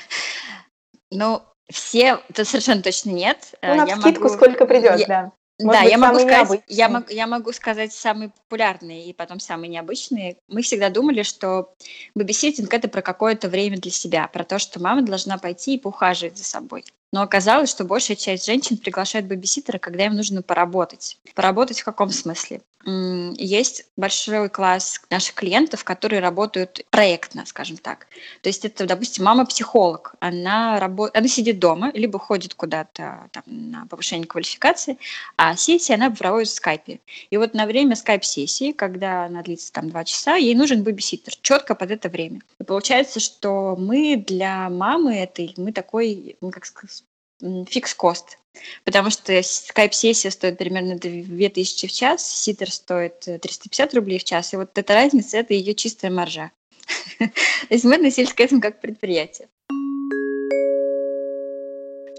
ну, 1.10 1.42
все, 1.70 2.20
это 2.28 2.44
совершенно 2.44 2.82
точно 2.82 3.10
нет. 3.10 3.54
Ну, 3.62 3.74
на 3.74 3.86
скидку 3.86 4.24
могу... 4.24 4.34
сколько 4.34 4.66
придет, 4.66 4.98
я... 4.98 5.06
да. 5.06 5.32
Может 5.62 5.72
да, 5.72 5.82
быть, 5.82 5.90
я 5.90 5.98
могу 5.98 6.18
сказать, 6.20 6.62
я, 6.68 6.88
мог, 6.88 7.10
я 7.10 7.26
могу 7.26 7.52
сказать 7.52 7.92
самые 7.92 8.30
популярные 8.30 9.06
и 9.06 9.12
потом 9.12 9.40
самые 9.40 9.68
необычные. 9.68 10.38
Мы 10.48 10.62
всегда 10.62 10.88
думали, 10.88 11.22
что 11.22 11.74
бэбиситинг 12.14 12.72
это 12.72 12.88
про 12.88 13.02
какое-то 13.02 13.48
время 13.48 13.76
для 13.76 13.90
себя, 13.90 14.26
про 14.28 14.44
то, 14.44 14.58
что 14.58 14.80
мама 14.80 15.02
должна 15.02 15.36
пойти 15.36 15.74
и 15.74 15.78
поухаживать 15.78 16.38
за 16.38 16.44
собой. 16.44 16.84
Но 17.12 17.22
оказалось, 17.22 17.70
что 17.70 17.84
большая 17.84 18.16
часть 18.16 18.46
женщин 18.46 18.76
приглашает 18.76 19.26
бэбиситера, 19.26 19.78
когда 19.78 20.06
им 20.06 20.14
нужно 20.14 20.42
поработать. 20.42 21.18
Поработать 21.34 21.80
в 21.80 21.84
каком 21.84 22.10
смысле? 22.10 22.60
Есть 22.86 23.84
большой 23.98 24.48
класс 24.48 25.02
наших 25.10 25.34
клиентов, 25.34 25.84
которые 25.84 26.20
работают 26.20 26.80
проектно, 26.88 27.44
скажем 27.44 27.76
так. 27.76 28.06
То 28.40 28.48
есть 28.48 28.64
это, 28.64 28.86
допустим, 28.86 29.24
мама-психолог. 29.24 30.14
Она, 30.18 30.80
работ... 30.80 31.14
она 31.14 31.28
сидит 31.28 31.58
дома, 31.58 31.90
либо 31.92 32.18
ходит 32.18 32.54
куда-то 32.54 33.28
там, 33.32 33.42
на 33.46 33.86
повышение 33.86 34.26
квалификации, 34.26 34.96
а 35.36 35.56
сессии 35.56 35.92
она 35.92 36.10
проводит 36.10 36.48
в 36.48 36.54
скайпе. 36.54 37.00
И 37.28 37.36
вот 37.36 37.52
на 37.52 37.66
время 37.66 37.96
скайп-сессии, 37.96 38.72
когда 38.72 39.26
она 39.26 39.42
длится 39.42 39.72
там 39.72 39.90
два 39.90 40.04
часа, 40.04 40.36
ей 40.36 40.54
нужен 40.54 40.82
бэбиситер 40.82 41.34
четко 41.42 41.74
под 41.74 41.90
это 41.90 42.08
время. 42.08 42.40
И 42.58 42.64
получается, 42.64 43.20
что 43.20 43.76
мы 43.78 44.16
для 44.16 44.70
мамы 44.70 45.16
этой, 45.16 45.52
мы 45.58 45.72
такой, 45.72 46.36
ну, 46.40 46.50
как 46.50 46.64
сказать, 46.64 46.99
фикс-кост. 47.40 48.38
Потому 48.84 49.10
что 49.10 49.42
скайп-сессия 49.42 50.30
стоит 50.30 50.58
примерно 50.58 50.96
2000 50.96 51.86
в 51.86 51.92
час, 51.92 52.26
ситер 52.26 52.70
стоит 52.70 53.20
350 53.20 53.94
рублей 53.94 54.18
в 54.18 54.24
час, 54.24 54.52
и 54.52 54.56
вот 54.56 54.76
эта 54.76 54.94
разница– 54.94 55.36
это 55.38 55.54
ее 55.54 55.74
чистая 55.74 56.10
маржа. 56.10 56.50
То 57.18 57.30
есть 57.70 57.84
мы 57.84 57.94
относились 57.94 58.32
к 58.32 58.40
этому 58.40 58.60
как 58.60 58.80
предприятие. 58.80 59.48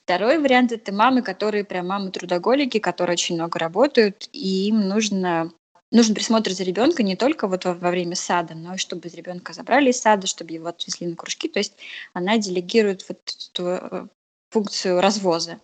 Второй 0.04 0.40
вариант– 0.40 0.72
это 0.74 0.92
мамы, 0.92 1.22
которые 1.22 1.64
прям 1.64 1.88
мамы-трудоголики, 1.88 2.80
которые 2.80 3.14
очень 3.14 3.36
много 3.36 3.60
работают, 3.60 4.30
и 4.34 4.68
им 4.68 4.88
нужно 4.88 5.52
нужен 5.92 6.16
присмотр 6.16 6.52
за 6.52 6.64
ребенка 6.64 7.04
не 7.04 7.16
только 7.16 7.48
вот 7.48 7.66
во, 7.66 7.74
во 7.74 7.92
время 7.92 8.16
сада, 8.16 8.56
но 8.56 8.76
и 8.76 8.78
чтобы 8.78 9.10
ребенка 9.10 9.54
забрали 9.54 9.92
из 9.92 10.00
сада, 10.00 10.26
чтобы 10.26 10.54
его 10.54 10.68
отвезли 10.68 11.08
на 11.08 11.16
кружки. 11.16 11.50
То 11.50 11.60
есть 11.60 11.74
она 12.14 12.38
делегирует 12.38 13.06
вот 13.08 13.20
эту 13.52 13.68
э, 13.68 14.08
функцию 14.52 15.02
развоза. 15.02 15.60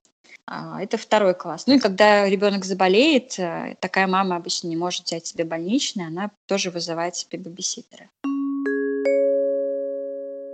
А, 0.49 0.81
это 0.81 0.97
второй 0.97 1.33
класс. 1.35 1.67
Ну 1.67 1.75
и 1.75 1.79
когда 1.79 2.27
ребенок 2.27 2.63
заболеет, 2.65 3.37
э, 3.37 3.75
такая 3.81 4.07
мама 4.07 4.37
обычно 4.37 4.67
не 4.67 4.77
может 4.77 5.05
взять 5.05 5.27
себе 5.27 5.43
больничный, 5.43 6.07
она 6.07 6.31
тоже 6.47 6.71
вызывает 6.71 7.15
себе 7.15 7.37
бабиситера. 7.37 8.09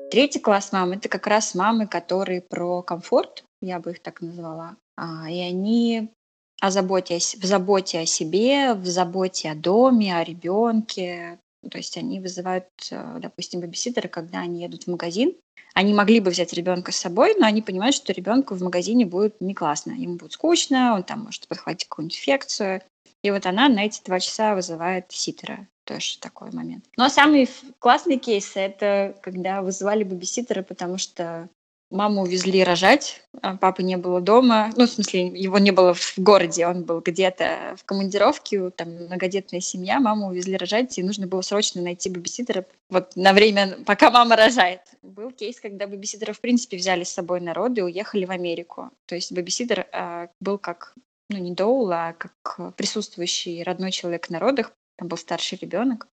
Третий 0.10 0.40
класс 0.40 0.72
мам– 0.72 0.92
это 0.94 1.10
как 1.10 1.28
раз 1.28 1.56
мамы, 1.56 1.88
которые 1.88 2.42
про 2.42 2.82
комфорт, 2.82 3.44
я 3.62 3.80
бы 3.80 3.92
их 3.92 4.00
так 4.00 4.22
назвала. 4.22 4.76
А, 4.96 5.30
и 5.30 5.40
они 5.40 6.12
о 6.60 6.72
заботе, 6.72 7.18
в 7.18 7.46
заботе 7.46 8.00
о 8.00 8.06
себе, 8.06 8.74
в 8.74 8.86
заботе 8.86 9.52
о 9.52 9.56
доме, 9.56 10.16
о 10.18 10.24
ребенке. 10.24 11.40
То 11.70 11.78
есть 11.78 11.98
они 11.98 12.20
вызывают, 12.20 12.68
э, 12.92 13.18
допустим, 13.20 13.62
бабиситера, 13.62 14.08
когда 14.08 14.40
они 14.40 14.62
едут 14.62 14.84
в 14.84 14.88
магазин, 14.88 15.36
они 15.74 15.94
могли 15.94 16.20
бы 16.20 16.30
взять 16.30 16.54
ребенка 16.54 16.92
с 16.92 16.98
собой, 16.98 17.36
но 17.38 17.48
они 17.48 17.62
понимают, 17.62 17.96
что 17.96 18.14
ребенку 18.14 18.54
в 18.54 18.62
магазине 18.62 19.06
будет 19.06 19.42
не 19.42 19.54
классно. 19.54 19.92
Ему 19.92 20.18
будет 20.18 20.34
скучно, 20.34 20.94
он 20.94 21.04
там 21.04 21.22
может 21.22 21.48
подхватить 21.48 21.88
какую-нибудь 21.88 22.18
инфекцию. 22.18 22.82
И 23.24 23.32
вот 23.32 23.46
она 23.46 23.70
на 23.70 23.86
эти 23.86 24.04
два 24.04 24.20
часа 24.20 24.54
вызывает 24.54 25.12
ситера. 25.12 25.68
Тоже 25.86 26.18
такой 26.20 26.52
момент. 26.52 26.86
Но 26.96 27.10
самый 27.10 27.50
классный 27.80 28.18
кейс– 28.18 28.52
это 28.56 29.18
когда 29.22 29.62
вызывали 29.62 30.04
бабиситера, 30.04 30.62
потому 30.62 30.98
что 30.98 31.50
Маму 31.94 32.24
увезли 32.24 32.64
рожать, 32.64 33.22
а 33.44 33.56
папы 33.56 33.84
не 33.84 33.98
было 33.98 34.20
дома. 34.20 34.72
Ну, 34.76 34.88
в 34.88 34.90
смысле, 34.90 35.28
его 35.28 35.60
не 35.60 35.70
было 35.70 35.94
в 35.94 36.18
городе, 36.18 36.66
он 36.66 36.84
был 36.86 37.02
где-то 37.02 37.76
в 37.78 37.86
командировке, 37.86 38.72
там 38.72 38.90
многодетная 38.90 39.60
семья, 39.60 40.00
маму 40.00 40.30
увезли 40.30 40.58
рожать, 40.58 40.98
и 40.98 41.04
нужно 41.04 41.28
было 41.28 41.42
срочно 41.42 41.84
найти 41.84 42.10
бабиситера 42.10 42.66
вот 42.90 43.16
на 43.16 43.32
время, 43.32 43.78
пока 43.86 44.10
мама 44.10 44.36
рожает. 44.36 44.82
Был 45.04 45.30
кейс, 45.30 45.60
когда 45.60 45.86
бабиситера 45.86 46.34
в 46.34 46.42
принципе 46.42 46.78
взяли 46.78 47.04
с 47.04 47.12
собой 47.12 47.42
народ 47.42 47.78
и 47.78 47.84
уехали 47.84 48.26
в 48.26 48.32
Америку. 48.32 48.90
То 49.06 49.14
есть 49.14 49.32
бабиситер 49.32 49.86
э, 49.92 50.30
был 50.40 50.58
как, 50.58 50.96
ну, 51.30 51.38
не 51.38 51.52
доул, 51.52 51.92
а 51.92 52.14
как 52.14 52.76
присутствующий 52.76 53.62
родной 53.62 53.92
человек 53.92 54.32
на 54.32 54.40
родах, 54.40 54.72
там 54.98 55.10
был 55.10 55.18
старший 55.18 55.60
ребенок. 55.62 56.08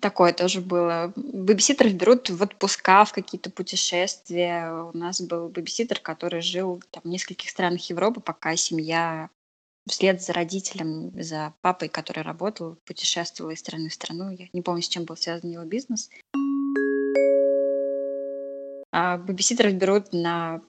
Такое 0.00 0.32
тоже 0.32 0.60
было. 0.60 1.12
Бэбиситеров 1.16 1.92
берут 1.94 2.30
в 2.30 2.42
отпуска, 2.42 3.04
в 3.04 3.12
какие-то 3.12 3.50
путешествия. 3.50 4.72
У 4.72 4.96
нас 4.96 5.20
был 5.20 5.48
бэбиситер, 5.48 6.00
который 6.00 6.40
жил 6.40 6.82
там, 6.90 7.02
в 7.04 7.08
нескольких 7.08 7.50
странах 7.50 7.82
Европы, 7.90 8.20
пока 8.20 8.56
семья 8.56 9.28
вслед 9.86 10.22
за 10.22 10.32
родителем, 10.32 11.12
за 11.22 11.52
папой, 11.60 11.88
который 11.88 12.22
работал, 12.22 12.78
путешествовала 12.86 13.52
из 13.52 13.60
страны 13.60 13.90
в 13.90 13.94
страну. 13.94 14.30
Я 14.30 14.48
не 14.52 14.62
помню, 14.62 14.82
с 14.82 14.88
чем 14.88 15.04
был 15.04 15.16
связан 15.16 15.50
его 15.50 15.64
бизнес. 15.64 16.08
А 18.92 19.18
бэбиситеров 19.18 19.74
берут 19.74 20.12
на 20.12 20.62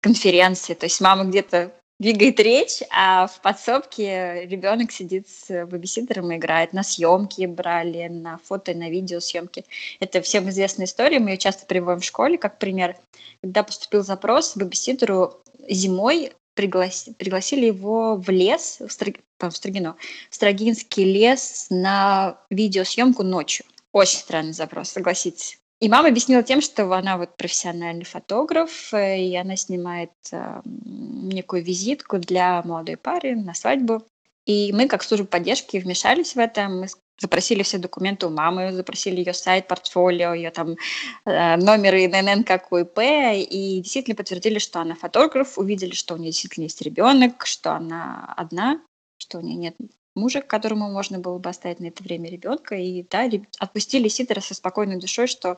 конференции. 0.00 0.74
То 0.74 0.86
есть 0.86 1.00
мама 1.00 1.24
где-то 1.24 1.72
двигает 1.98 2.40
речь, 2.40 2.82
а 2.90 3.26
в 3.26 3.40
подсобке 3.40 4.46
ребенок 4.46 4.92
сидит 4.92 5.28
с 5.28 5.66
бабиситером 5.66 6.32
и 6.32 6.36
играет. 6.36 6.72
На 6.72 6.82
съемки 6.82 7.46
брали, 7.46 8.08
на 8.08 8.38
фото 8.38 8.74
на 8.74 8.90
видео 8.90 9.20
съемки. 9.20 9.64
Это 10.00 10.20
всем 10.22 10.48
известная 10.50 10.86
история, 10.86 11.18
мы 11.18 11.30
ее 11.30 11.38
часто 11.38 11.66
приводим 11.66 12.00
в 12.00 12.04
школе, 12.04 12.38
как 12.38 12.58
пример. 12.58 12.96
Когда 13.40 13.62
поступил 13.62 14.02
запрос, 14.02 14.56
бабиситеру 14.56 15.40
зимой 15.68 16.32
пригласи, 16.54 17.12
пригласили 17.14 17.66
его 17.66 18.16
в 18.16 18.28
лес, 18.30 18.78
в, 18.80 18.88
Строг, 18.90 19.16
в 19.38 19.50
Строгино, 19.50 19.96
в 20.30 20.34
Строгинский 20.34 21.04
лес 21.04 21.66
на 21.70 22.38
видеосъемку 22.50 23.22
ночью. 23.22 23.66
Очень 23.92 24.18
странный 24.18 24.52
запрос, 24.52 24.90
согласитесь. 24.90 25.58
И 25.80 25.88
мама 25.88 26.08
объяснила 26.08 26.42
тем, 26.42 26.60
что 26.60 26.90
она 26.92 27.18
вот 27.18 27.36
профессиональный 27.36 28.04
фотограф, 28.04 28.94
э, 28.94 29.18
и 29.20 29.36
она 29.36 29.56
снимает 29.56 30.12
э, 30.32 30.60
некую 30.64 31.62
визитку 31.62 32.18
для 32.18 32.62
молодой 32.62 32.96
пары 32.96 33.34
на 33.34 33.54
свадьбу. 33.54 34.02
И 34.46 34.72
мы, 34.72 34.88
как 34.88 35.02
служба 35.02 35.26
поддержки, 35.26 35.78
вмешались 35.78 36.34
в 36.34 36.38
это. 36.38 36.68
Мы 36.68 36.86
запросили 37.18 37.62
все 37.62 37.78
документы 37.78 38.26
у 38.26 38.30
мамы, 38.30 38.72
запросили 38.72 39.16
ее 39.16 39.34
сайт, 39.34 39.68
портфолио, 39.68 40.34
ее 40.34 40.50
там 40.50 40.76
э, 41.24 41.56
номер 41.56 41.94
ИНН 41.94 42.44
как 42.44 42.70
у 42.72 42.78
ИП, 42.78 42.98
и 42.98 43.80
действительно 43.82 44.16
подтвердили, 44.16 44.58
что 44.58 44.80
она 44.80 44.94
фотограф, 44.94 45.58
увидели, 45.58 45.92
что 45.92 46.14
у 46.14 46.16
нее 46.18 46.30
действительно 46.30 46.64
есть 46.64 46.82
ребенок, 46.82 47.46
что 47.46 47.72
она 47.72 48.32
одна, 48.36 48.80
что 49.18 49.38
у 49.38 49.40
нее 49.40 49.56
нет 49.56 49.76
мужа, 50.14 50.40
которому 50.40 50.90
можно 50.90 51.18
было 51.18 51.38
бы 51.38 51.50
оставить 51.50 51.80
на 51.80 51.86
это 51.86 52.02
время 52.02 52.30
ребенка, 52.30 52.74
и 52.76 53.04
да, 53.10 53.28
отпустили 53.58 54.08
Сидора 54.08 54.40
со 54.40 54.54
спокойной 54.54 54.96
душой, 54.96 55.26
что 55.26 55.56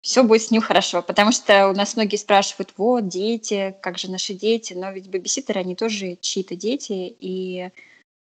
все 0.00 0.22
будет 0.22 0.42
с 0.42 0.50
ним 0.50 0.62
хорошо, 0.62 1.02
потому 1.02 1.30
что 1.32 1.68
у 1.68 1.74
нас 1.74 1.94
многие 1.94 2.16
спрашивают, 2.16 2.72
вот, 2.76 3.08
дети, 3.08 3.74
как 3.82 3.98
же 3.98 4.10
наши 4.10 4.34
дети, 4.34 4.72
но 4.72 4.90
ведь 4.92 5.10
бэбиситеры, 5.10 5.60
они 5.60 5.76
тоже 5.76 6.16
чьи-то 6.20 6.56
дети, 6.56 7.14
и 7.18 7.70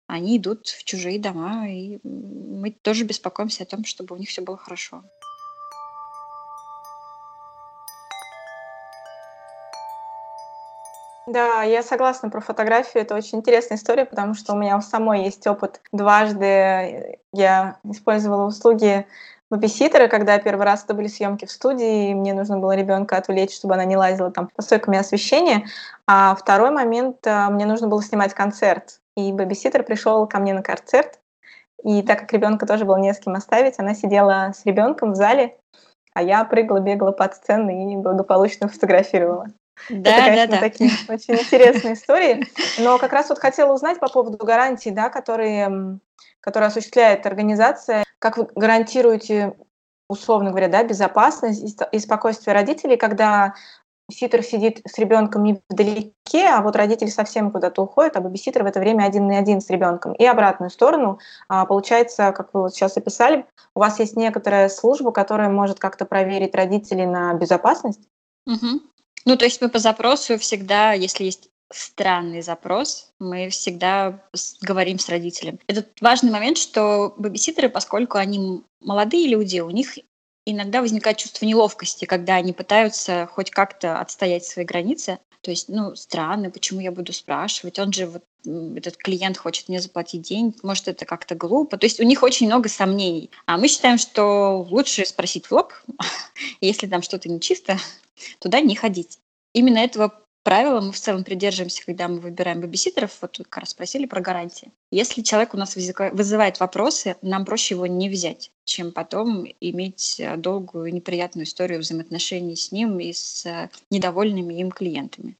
они 0.06 0.36
идут 0.36 0.68
в 0.68 0.84
чужие 0.84 1.18
дома, 1.18 1.70
и 1.70 1.98
мы 2.04 2.70
тоже 2.70 3.04
беспокоимся 3.04 3.62
о 3.62 3.66
том, 3.66 3.84
чтобы 3.84 4.14
у 4.14 4.18
них 4.18 4.28
все 4.28 4.42
было 4.42 4.58
хорошо. 4.58 5.02
Да, 11.32 11.62
я 11.62 11.82
согласна 11.82 12.28
про 12.28 12.42
фотографию. 12.42 13.02
Это 13.02 13.14
очень 13.14 13.38
интересная 13.38 13.78
история, 13.78 14.04
потому 14.04 14.34
что 14.34 14.52
у 14.52 14.56
меня 14.56 14.78
самой 14.82 15.24
есть 15.24 15.46
опыт. 15.46 15.80
Дважды 15.90 17.20
я 17.32 17.78
использовала 17.84 18.46
услуги 18.46 19.06
бабиситера, 19.50 20.08
когда 20.08 20.38
первый 20.38 20.66
раз 20.66 20.84
это 20.84 20.92
были 20.92 21.06
съемки 21.06 21.46
в 21.46 21.50
студии, 21.50 22.10
и 22.10 22.14
мне 22.14 22.34
нужно 22.34 22.58
было 22.58 22.72
ребенка 22.72 23.16
отвлечь, 23.16 23.54
чтобы 23.54 23.74
она 23.74 23.86
не 23.86 23.96
лазила 23.96 24.30
там 24.30 24.50
по 24.54 24.60
стойками 24.60 24.98
освещения. 24.98 25.64
А 26.06 26.34
второй 26.34 26.70
момент, 26.70 27.26
а, 27.26 27.48
мне 27.48 27.64
нужно 27.64 27.88
было 27.88 28.02
снимать 28.02 28.34
концерт. 28.34 29.00
И 29.16 29.32
бабиситер 29.32 29.84
пришел 29.84 30.26
ко 30.26 30.38
мне 30.38 30.52
на 30.52 30.62
концерт, 30.62 31.18
и 31.82 32.02
так 32.02 32.20
как 32.20 32.32
ребенка 32.34 32.66
тоже 32.66 32.84
было 32.84 32.96
не 32.96 33.14
с 33.14 33.18
кем 33.18 33.34
оставить, 33.36 33.78
она 33.78 33.94
сидела 33.94 34.52
с 34.54 34.66
ребенком 34.66 35.12
в 35.12 35.16
зале, 35.16 35.56
а 36.12 36.22
я 36.22 36.44
прыгала, 36.44 36.80
бегала 36.80 37.12
под 37.12 37.34
сценой 37.34 37.94
и 37.94 37.96
благополучно 37.96 38.68
фотографировала. 38.68 39.46
Да, 39.88 40.10
это, 40.10 40.24
конечно, 40.24 40.46
да, 40.46 40.52
да. 40.52 40.60
такие 40.60 40.90
очень 41.08 41.34
интересные 41.34 41.94
истории. 41.94 42.46
Но 42.78 42.98
как 42.98 43.12
раз 43.12 43.28
вот 43.28 43.38
хотела 43.38 43.72
узнать 43.72 43.98
по 43.98 44.08
поводу 44.08 44.38
гарантий, 44.38 44.90
да, 44.90 45.08
которые, 45.08 45.98
которые 46.40 46.68
осуществляет 46.68 47.26
организация. 47.26 48.04
Как 48.18 48.36
вы 48.36 48.48
гарантируете, 48.54 49.54
условно 50.08 50.50
говоря, 50.50 50.68
да, 50.68 50.84
безопасность 50.84 51.82
и 51.90 51.98
спокойствие 51.98 52.54
родителей, 52.54 52.96
когда 52.96 53.54
ситер 54.10 54.42
сидит 54.42 54.82
с 54.86 54.98
ребенком 54.98 55.42
не 55.42 55.60
вдалеке, 55.68 56.46
а 56.48 56.60
вот 56.60 56.76
родители 56.76 57.08
совсем 57.08 57.50
куда-то 57.50 57.82
уходят, 57.82 58.16
а 58.16 58.20
бабиситер 58.20 58.62
в 58.62 58.66
это 58.66 58.78
время 58.80 59.04
один 59.04 59.26
на 59.26 59.38
один 59.38 59.60
с 59.60 59.70
ребенком. 59.70 60.12
И 60.14 60.24
обратную 60.24 60.70
сторону, 60.70 61.18
а, 61.48 61.64
получается, 61.66 62.32
как 62.32 62.52
вы 62.52 62.62
вот 62.62 62.74
сейчас 62.74 62.96
описали, 62.96 63.46
у 63.74 63.80
вас 63.80 63.98
есть 63.98 64.16
некоторая 64.16 64.68
служба, 64.68 65.12
которая 65.12 65.48
может 65.48 65.78
как-то 65.78 66.04
проверить 66.04 66.54
родителей 66.54 67.06
на 67.06 67.32
безопасность? 67.34 68.00
Угу. 68.46 68.80
Ну, 69.24 69.36
то 69.36 69.44
есть 69.44 69.60
мы 69.60 69.68
по 69.68 69.78
запросу 69.78 70.38
всегда, 70.38 70.92
если 70.92 71.24
есть 71.24 71.48
странный 71.72 72.42
запрос, 72.42 73.12
мы 73.18 73.48
всегда 73.48 74.22
говорим 74.60 74.98
с 74.98 75.08
родителем. 75.08 75.58
Это 75.66 75.86
важный 76.00 76.30
момент, 76.30 76.58
что 76.58 77.14
бэбиситеры, 77.16 77.68
поскольку 77.68 78.18
они 78.18 78.62
молодые 78.80 79.28
люди, 79.28 79.60
у 79.60 79.70
них 79.70 79.98
иногда 80.44 80.80
возникает 80.80 81.18
чувство 81.18 81.46
неловкости, 81.46 82.04
когда 82.04 82.36
они 82.36 82.52
пытаются 82.52 83.28
хоть 83.32 83.50
как-то 83.50 84.00
отстоять 84.00 84.44
свои 84.44 84.64
границы. 84.64 85.18
То 85.40 85.50
есть, 85.50 85.68
ну, 85.68 85.94
странно, 85.96 86.50
почему 86.50 86.80
я 86.80 86.92
буду 86.92 87.12
спрашивать? 87.12 87.78
Он 87.78 87.92
же, 87.92 88.06
вот, 88.06 88.24
этот 88.44 88.96
клиент 88.96 89.36
хочет 89.38 89.68
мне 89.68 89.80
заплатить 89.80 90.22
деньги, 90.22 90.56
может, 90.62 90.88
это 90.88 91.04
как-то 91.04 91.34
глупо. 91.34 91.76
То 91.76 91.86
есть 91.86 92.00
у 92.00 92.04
них 92.04 92.22
очень 92.22 92.46
много 92.46 92.68
сомнений. 92.68 93.30
А 93.46 93.58
мы 93.58 93.68
считаем, 93.68 93.98
что 93.98 94.66
лучше 94.70 95.04
спросить 95.06 95.46
в 95.46 95.52
лоб, 95.52 95.72
если 96.60 96.86
там 96.86 97.02
что-то 97.02 97.28
нечисто, 97.28 97.78
туда 98.38 98.60
не 98.60 98.74
ходить. 98.74 99.18
Именно 99.54 99.78
этого 99.78 100.22
правила 100.42 100.80
мы 100.80 100.92
в 100.92 100.98
целом 100.98 101.24
придерживаемся, 101.24 101.84
когда 101.84 102.08
мы 102.08 102.20
выбираем 102.20 102.60
бэбиситеров. 102.60 103.16
Вот 103.20 103.38
вы 103.38 103.44
как 103.44 103.60
раз 103.60 103.70
спросили 103.70 104.06
про 104.06 104.20
гарантии. 104.20 104.72
Если 104.90 105.22
человек 105.22 105.54
у 105.54 105.58
нас 105.58 105.76
вызывает 105.76 106.60
вопросы, 106.60 107.16
нам 107.22 107.44
проще 107.44 107.74
его 107.74 107.86
не 107.86 108.08
взять, 108.08 108.50
чем 108.64 108.92
потом 108.92 109.46
иметь 109.60 110.18
э, 110.18 110.36
долгую 110.36 110.92
неприятную 110.92 111.46
историю 111.46 111.80
взаимоотношений 111.80 112.56
с 112.56 112.72
ним 112.72 112.98
и 112.98 113.12
с 113.12 113.46
э, 113.46 113.70
недовольными 113.90 114.54
им 114.54 114.70
клиентами. 114.70 115.36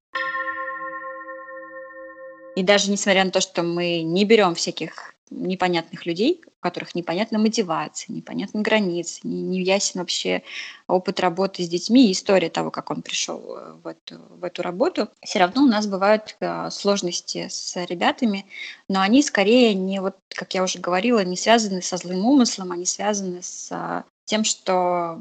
И 2.54 2.62
даже 2.62 2.90
несмотря 2.90 3.24
на 3.24 3.30
то, 3.30 3.40
что 3.40 3.62
мы 3.62 4.02
не 4.02 4.24
берем 4.24 4.54
всяких 4.54 5.14
непонятных 5.32 6.06
людей, 6.06 6.42
у 6.46 6.60
которых 6.60 6.94
непонятна 6.94 7.38
мотивация, 7.38 8.14
непонятны 8.14 8.60
границы, 8.60 9.20
не, 9.24 9.42
не 9.42 9.62
ясен 9.62 10.00
вообще 10.00 10.42
опыт 10.86 11.20
работы 11.20 11.62
с 11.62 11.68
детьми 11.68 12.08
и 12.08 12.12
история 12.12 12.50
того, 12.50 12.70
как 12.70 12.90
он 12.90 13.02
пришел 13.02 13.40
э, 13.40 13.72
в 13.82 13.86
эту, 13.86 14.20
в 14.28 14.44
эту 14.44 14.62
работу. 14.62 15.08
Все 15.24 15.38
равно 15.38 15.62
у 15.62 15.66
нас 15.66 15.86
бывают 15.86 16.36
э, 16.40 16.68
сложности 16.70 17.48
с 17.48 17.76
ребятами, 17.86 18.46
но 18.88 19.00
они 19.00 19.22
скорее 19.22 19.74
не, 19.74 20.00
вот, 20.00 20.16
как 20.28 20.54
я 20.54 20.62
уже 20.62 20.78
говорила, 20.78 21.24
не 21.24 21.36
связаны 21.36 21.82
со 21.82 21.96
злым 21.96 22.24
умыслом, 22.24 22.72
они 22.72 22.84
связаны 22.84 23.42
с 23.42 23.68
э, 23.70 24.02
тем, 24.26 24.44
что 24.44 25.20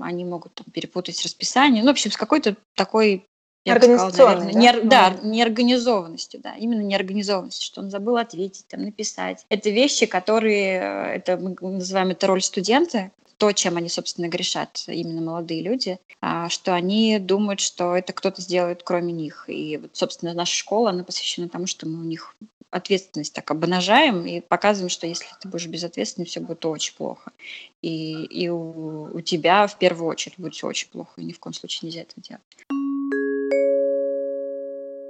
они 0.00 0.24
могут 0.24 0.54
там, 0.54 0.66
перепутать 0.72 1.22
расписание, 1.24 1.82
ну, 1.82 1.88
в 1.88 1.92
общем, 1.92 2.10
с 2.10 2.16
какой-то 2.16 2.56
такой 2.74 3.24
я 3.74 3.98
сказала, 3.98 4.44
наверное, 4.44 4.52
да? 4.52 4.58
Не, 4.58 4.80
да, 4.82 5.16
неорганизованностью, 5.22 6.40
да, 6.40 6.54
именно 6.56 6.80
неорганизованностью, 6.80 7.64
что 7.64 7.80
он 7.80 7.90
забыл 7.90 8.16
ответить, 8.16 8.66
там, 8.68 8.82
написать. 8.82 9.44
Это 9.48 9.70
вещи, 9.70 10.06
которые, 10.06 10.80
э, 10.80 11.16
это 11.16 11.36
мы 11.36 11.56
называем 11.60 12.10
это 12.10 12.26
роль 12.26 12.42
студента, 12.42 13.10
то, 13.38 13.52
чем 13.52 13.76
они, 13.76 13.88
собственно, 13.88 14.28
грешат, 14.28 14.82
именно 14.88 15.20
молодые 15.20 15.62
люди, 15.62 15.98
а, 16.20 16.48
что 16.48 16.74
они 16.74 17.18
думают, 17.20 17.60
что 17.60 17.96
это 17.96 18.12
кто-то 18.12 18.42
сделает, 18.42 18.82
кроме 18.82 19.12
них. 19.12 19.44
И 19.46 19.76
вот, 19.76 19.90
собственно, 19.96 20.34
наша 20.34 20.54
школа, 20.54 20.90
она 20.90 21.04
посвящена 21.04 21.48
тому, 21.48 21.66
что 21.66 21.86
мы 21.86 22.00
у 22.00 22.04
них 22.04 22.34
ответственность 22.70 23.32
так 23.32 23.50
обнажаем 23.50 24.26
и 24.26 24.40
показываем, 24.40 24.90
что 24.90 25.06
если 25.06 25.26
ты 25.40 25.48
будешь 25.48 25.66
безответственным, 25.68 26.26
все 26.26 26.40
будет 26.40 26.64
очень 26.66 26.94
плохо. 26.94 27.32
И, 27.80 28.24
и 28.24 28.48
у, 28.48 29.04
у 29.14 29.20
тебя 29.20 29.66
в 29.66 29.78
первую 29.78 30.08
очередь 30.08 30.34
будет 30.36 30.54
все 30.54 30.66
очень 30.66 30.88
плохо, 30.88 31.12
и 31.16 31.24
ни 31.24 31.32
в 31.32 31.38
коем 31.38 31.54
случае 31.54 31.88
нельзя 31.88 32.02
это 32.02 32.20
делать. 32.20 32.42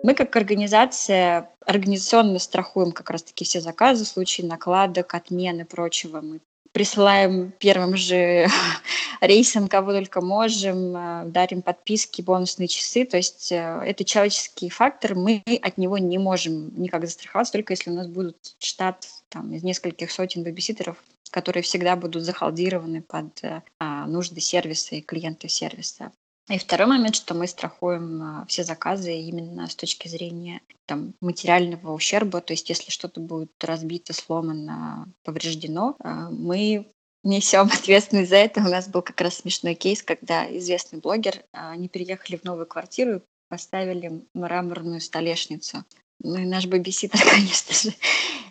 Мы 0.02 0.14
как 0.14 0.34
организация 0.36 1.50
организационно 1.66 2.38
страхуем 2.38 2.92
как 2.92 3.10
раз-таки 3.10 3.44
все 3.44 3.60
заказы 3.60 4.04
в 4.04 4.08
случае 4.08 4.46
накладок, 4.46 5.14
отмены 5.14 5.62
и 5.62 5.64
прочего. 5.64 6.20
Мы 6.20 6.40
присылаем 6.72 7.52
первым 7.58 7.96
же 7.96 8.46
рейсом, 9.20 9.68
кого 9.68 9.92
только 9.92 10.20
можем, 10.20 10.96
э, 10.96 11.24
дарим 11.26 11.62
подписки, 11.62 12.22
бонусные 12.22 12.68
часы. 12.68 13.04
То 13.04 13.16
есть 13.16 13.50
э, 13.50 13.82
это 13.84 14.04
человеческий 14.04 14.70
фактор, 14.70 15.14
мы 15.14 15.42
от 15.62 15.78
него 15.78 15.98
не 15.98 16.18
можем 16.18 16.80
никак 16.80 17.04
застраховаться, 17.04 17.52
только 17.52 17.72
если 17.72 17.90
у 17.90 17.94
нас 17.94 18.06
будут 18.06 18.36
штат 18.58 19.06
там, 19.28 19.52
из 19.52 19.62
нескольких 19.62 20.10
сотен 20.10 20.44
бэбиситеров, 20.44 20.96
которые 21.30 21.62
всегда 21.62 21.96
будут 21.96 22.22
захалдированы 22.22 23.02
под 23.02 23.42
э, 23.42 23.62
а, 23.80 24.06
нужды 24.06 24.40
сервиса 24.40 24.94
и 24.94 25.00
клиента 25.00 25.48
сервиса. 25.48 26.12
И 26.48 26.58
второй 26.58 26.86
момент, 26.86 27.14
что 27.14 27.34
мы 27.34 27.46
страхуем 27.46 28.22
а, 28.22 28.46
все 28.46 28.64
заказы 28.64 29.12
именно 29.12 29.66
с 29.66 29.74
точки 29.74 30.08
зрения 30.08 30.62
там, 30.86 31.12
материального 31.20 31.92
ущерба. 31.92 32.40
То 32.40 32.54
есть 32.54 32.68
если 32.70 32.90
что-то 32.90 33.20
будет 33.20 33.52
разбито, 33.62 34.14
сломано, 34.14 35.06
повреждено, 35.24 35.96
а, 36.00 36.30
мы 36.30 36.90
несем 37.22 37.66
ответственность 37.72 38.30
за 38.30 38.36
это. 38.36 38.60
У 38.60 38.68
нас 38.68 38.88
был 38.88 39.02
как 39.02 39.20
раз 39.20 39.36
смешной 39.36 39.74
кейс, 39.74 40.02
когда 40.02 40.46
известный 40.56 41.00
блогер, 41.00 41.42
а, 41.52 41.72
они 41.72 41.88
переехали 41.88 42.36
в 42.36 42.44
новую 42.44 42.66
квартиру 42.66 43.16
и 43.16 43.22
поставили 43.50 44.24
мраморную 44.32 45.02
столешницу. 45.02 45.84
Ну 46.20 46.36
и 46.36 46.46
наш 46.46 46.66
бабиситер, 46.66 47.20
конечно 47.30 47.74
же, 47.74 47.94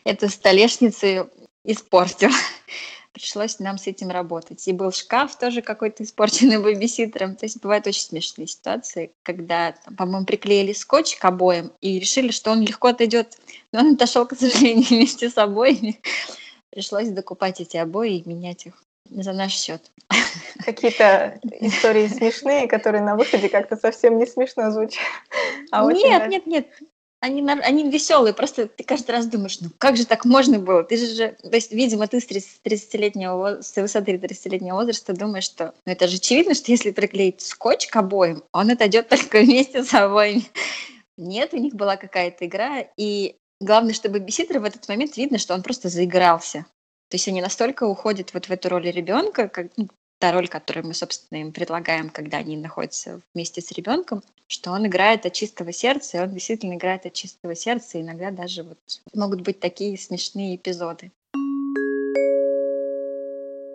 эту 0.03 0.29
столешницу 0.29 1.29
испортил 1.63 2.29
пришлось 3.17 3.57
нам 3.59 3.77
с 3.77 3.87
этим 3.87 4.09
работать. 4.09 4.67
И 4.67 4.73
был 4.73 4.91
шкаф 4.91 5.37
тоже 5.37 5.61
какой-то 5.61 6.03
испорченный 6.03 6.57
бэбиситером. 6.61 7.35
То 7.35 7.45
есть 7.45 7.59
бывают 7.61 7.87
очень 7.87 8.03
смешные 8.03 8.47
ситуации, 8.47 9.11
когда, 9.23 9.75
по-моему, 9.97 10.25
приклеили 10.25 10.73
скотч 10.73 11.17
к 11.17 11.25
обоям 11.25 11.71
и 11.81 11.99
решили, 11.99 12.31
что 12.31 12.51
он 12.51 12.61
легко 12.61 12.89
отойдет. 12.89 13.37
Но 13.71 13.79
он 13.79 13.93
отошел, 13.93 14.27
к 14.27 14.35
сожалению, 14.37 14.85
вместе 14.87 15.29
с 15.29 15.37
обоями. 15.37 15.99
Пришлось 16.69 17.09
докупать 17.09 17.59
эти 17.59 17.77
обои 17.77 18.17
и 18.17 18.29
менять 18.29 18.67
их 18.67 18.83
за 19.09 19.33
наш 19.33 19.53
счет. 19.53 19.91
Какие-то 20.65 21.39
истории 21.59 22.07
смешные, 22.07 22.67
которые 22.67 23.01
на 23.01 23.15
выходе 23.15 23.49
как-то 23.49 23.77
совсем 23.77 24.17
не 24.17 24.27
смешно 24.27 24.69
звучат. 24.69 25.01
А 25.71 25.91
нет, 25.91 26.29
нет, 26.29 26.45
нет 26.45 26.67
они, 27.19 27.41
они 27.41 27.89
веселые, 27.89 28.33
просто 28.33 28.67
ты 28.67 28.83
каждый 28.83 29.11
раз 29.11 29.27
думаешь, 29.27 29.59
ну 29.59 29.69
как 29.77 29.97
же 29.97 30.05
так 30.05 30.25
можно 30.25 30.59
было? 30.59 30.83
Ты 30.83 30.97
же, 30.97 31.35
то 31.41 31.55
есть, 31.55 31.71
видимо, 31.71 32.07
ты 32.07 32.19
с 32.19 32.27
30-летнего, 32.27 33.61
с 33.61 33.75
высоты 33.75 34.13
30-летнего 34.15 34.75
возраста 34.75 35.13
думаешь, 35.13 35.45
что 35.45 35.73
ну 35.85 35.91
это 35.91 36.07
же 36.07 36.17
очевидно, 36.17 36.53
что 36.53 36.71
если 36.71 36.91
приклеить 36.91 37.41
скотч 37.41 37.87
к 37.87 37.95
обоим, 37.95 38.43
он 38.51 38.69
отойдет 38.69 39.07
только 39.09 39.39
вместе 39.39 39.83
с 39.83 39.93
обоими. 39.93 40.45
Нет, 41.17 41.53
у 41.53 41.57
них 41.57 41.73
была 41.73 41.97
какая-то 41.97 42.45
игра, 42.45 42.85
и 42.95 43.35
главное, 43.59 43.93
чтобы 43.93 44.19
биситер 44.19 44.59
в 44.59 44.65
этот 44.65 44.87
момент 44.87 45.17
видно, 45.17 45.39
что 45.39 45.55
он 45.55 45.63
просто 45.63 45.89
заигрался. 45.89 46.65
То 47.09 47.15
есть 47.15 47.27
они 47.27 47.41
настолько 47.41 47.85
уходят 47.85 48.33
вот 48.33 48.45
в 48.45 48.51
эту 48.51 48.69
роль 48.69 48.91
ребенка, 48.91 49.47
как, 49.47 49.67
ну, 49.77 49.87
та 50.19 50.31
роль, 50.31 50.47
которую 50.47 50.87
мы, 50.87 50.93
собственно, 50.93 51.39
им 51.39 51.51
предлагаем, 51.51 52.09
когда 52.09 52.37
они 52.37 52.57
находятся 52.57 53.21
вместе 53.33 53.61
с 53.61 53.71
ребенком, 53.71 54.23
что 54.47 54.71
он 54.71 54.87
играет 54.87 55.25
от 55.25 55.33
чистого 55.33 55.71
сердца, 55.71 56.17
и 56.17 56.21
он 56.21 56.33
действительно 56.33 56.75
играет 56.75 57.05
от 57.05 57.13
чистого 57.13 57.55
сердца, 57.55 57.97
и 57.97 58.01
иногда 58.01 58.31
даже 58.31 58.63
вот 58.63 58.77
могут 59.13 59.41
быть 59.41 59.59
такие 59.59 59.97
смешные 59.97 60.55
эпизоды. 60.55 61.11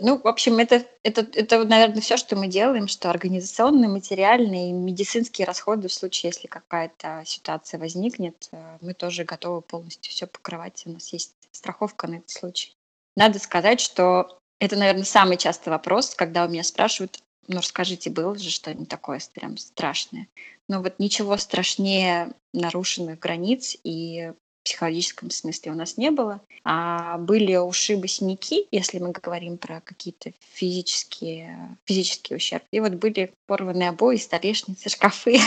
Ну, 0.04 0.18
в 0.18 0.26
общем, 0.26 0.58
это, 0.58 0.84
это, 1.04 1.20
это, 1.32 1.62
наверное, 1.62 2.00
все, 2.00 2.16
что 2.16 2.34
мы 2.34 2.48
делаем, 2.48 2.88
что 2.88 3.08
организационные, 3.08 3.88
материальные 3.88 4.70
и 4.70 4.72
медицинские 4.72 5.46
расходы 5.46 5.86
в 5.86 5.92
случае, 5.92 6.30
если 6.30 6.48
какая-то 6.48 7.22
ситуация 7.24 7.78
возникнет, 7.78 8.48
э, 8.50 8.78
мы 8.80 8.94
тоже 8.94 9.22
готовы 9.22 9.60
полностью 9.60 10.10
все 10.10 10.26
покрывать. 10.26 10.82
У 10.86 10.90
нас 10.90 11.12
есть 11.12 11.34
страховка 11.52 12.08
на 12.08 12.16
этот 12.16 12.30
случай. 12.30 12.74
Надо 13.14 13.38
сказать, 13.38 13.80
что 13.80 14.40
это, 14.62 14.76
наверное, 14.76 15.02
самый 15.02 15.38
частый 15.38 15.72
вопрос, 15.72 16.14
когда 16.14 16.44
у 16.44 16.48
меня 16.48 16.62
спрашивают, 16.62 17.18
ну, 17.48 17.58
расскажите, 17.58 18.10
было 18.10 18.38
же 18.38 18.48
что-нибудь 18.48 18.88
такое 18.88 19.20
прям 19.34 19.56
страшное? 19.56 20.28
Но 20.68 20.80
вот 20.80 21.00
ничего 21.00 21.36
страшнее 21.36 22.32
нарушенных 22.54 23.18
границ 23.18 23.76
и 23.82 24.30
в 24.30 24.64
психологическом 24.64 25.30
смысле 25.30 25.72
у 25.72 25.74
нас 25.74 25.96
не 25.96 26.12
было. 26.12 26.40
А 26.62 27.18
были 27.18 27.56
ушибы, 27.56 28.06
синяки, 28.06 28.68
если 28.70 29.00
мы 29.00 29.10
говорим 29.10 29.58
про 29.58 29.80
какие-то 29.80 30.32
физические, 30.52 31.76
физические 31.84 32.36
ущерб. 32.36 32.62
И 32.70 32.78
вот 32.78 32.92
были 32.92 33.34
порванные 33.48 33.88
обои, 33.88 34.14
столешницы, 34.14 34.88
шкафы. 34.88 35.40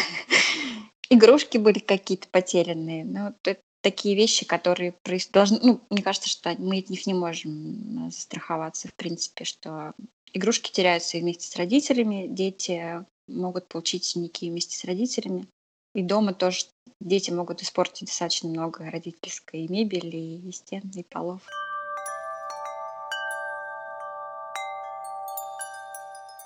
Игрушки 1.10 1.58
были 1.58 1.80
какие-то 1.80 2.28
потерянные. 2.28 3.06
Ну, 3.06 3.34
это 3.46 3.62
такие 3.86 4.16
вещи, 4.16 4.46
которые 4.46 4.96
должны, 5.32 5.60
ну, 5.62 5.80
мне 5.92 6.02
кажется, 6.02 6.28
что 6.28 6.56
мы 6.58 6.80
от 6.80 6.90
них 6.90 7.06
не 7.06 7.14
можем 7.14 8.10
застраховаться, 8.10 8.88
в 8.88 8.96
принципе, 8.96 9.46
что 9.46 9.94
игрушки 10.34 10.72
теряются 10.72 11.18
и 11.18 11.22
вместе 11.22 11.48
с 11.48 11.56
родителями, 11.56 12.26
дети 12.28 13.06
могут 13.28 13.68
получить 13.68 14.04
синяки 14.04 14.50
вместе 14.50 14.76
с 14.76 14.86
родителями, 14.86 15.46
и 15.94 16.02
дома 16.02 16.34
тоже 16.34 16.66
дети 17.00 17.30
могут 17.30 17.62
испортить 17.62 18.08
достаточно 18.08 18.50
много 18.50 18.90
родительской 18.90 19.68
мебели, 19.68 20.42
и 20.48 20.52
стен, 20.52 20.82
и 20.96 21.04
полов. 21.04 21.42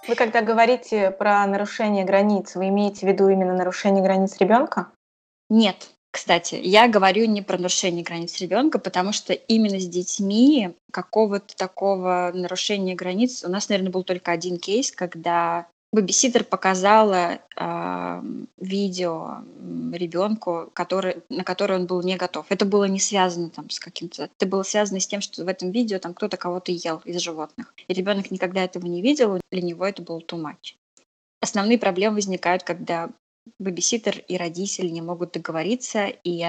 Вы 0.10 0.16
когда 0.16 0.42
говорите 0.42 1.12
про 1.12 1.48
нарушение 1.48 2.04
границ, 2.04 2.56
вы 2.56 2.68
имеете 2.68 3.06
в 3.06 3.10
виду 3.10 3.30
именно 3.30 3.56
нарушение 3.56 4.04
границ 4.04 4.36
ребенка? 4.40 4.92
Нет, 5.50 5.90
кстати, 6.12 6.56
я 6.56 6.88
говорю 6.88 7.26
не 7.26 7.42
про 7.42 7.58
нарушение 7.58 8.04
границ 8.04 8.40
ребенка, 8.40 8.80
потому 8.80 9.14
что 9.14 9.34
именно 9.34 9.80
с 9.80 9.88
детьми 9.88 10.74
какого-то 10.92 11.56
такого 11.56 12.32
нарушения 12.34 12.96
границ 12.96 13.44
у 13.44 13.50
нас, 13.50 13.70
наверное, 13.70 13.92
был 13.92 14.04
только 14.04 14.32
один 14.32 14.58
кейс, 14.58 14.92
когда 14.92 15.68
бэбиситер 15.92 16.44
показала 16.44 17.40
э, 17.56 18.24
видео 18.58 19.38
ребенку, 19.92 20.70
который, 20.74 21.18
на 21.30 21.44
которое 21.44 21.76
он 21.76 21.86
был 21.86 22.02
не 22.02 22.16
готов. 22.16 22.48
Это 22.50 22.66
было 22.66 22.86
не 22.86 23.00
связано 23.00 23.50
там 23.50 23.70
с 23.70 23.80
каким-то... 23.80 24.30
Это 24.36 24.46
было 24.48 24.64
связано 24.64 25.00
с 25.00 25.08
тем, 25.08 25.22
что 25.22 25.44
в 25.44 25.48
этом 25.48 25.72
видео 25.72 26.00
там 26.00 26.14
кто-то 26.14 26.38
кого-то 26.38 26.72
ел 26.72 27.02
из 27.06 27.22
животных. 27.22 27.74
И 27.88 27.94
ребенок 27.94 28.32
никогда 28.32 28.64
этого 28.64 28.86
не 28.86 29.02
видел, 29.02 29.40
для 29.52 29.62
него 29.62 29.86
это 29.86 30.02
было 30.02 30.20
too 30.20 30.42
much. 30.42 30.76
Основные 31.42 31.78
проблемы 31.78 32.16
возникают, 32.16 32.64
когда 32.64 33.10
бэбиситер 33.60 34.20
и 34.28 34.38
родители 34.38 34.90
не 34.90 35.02
могут 35.02 35.34
договориться, 35.34 36.08
и 36.08 36.44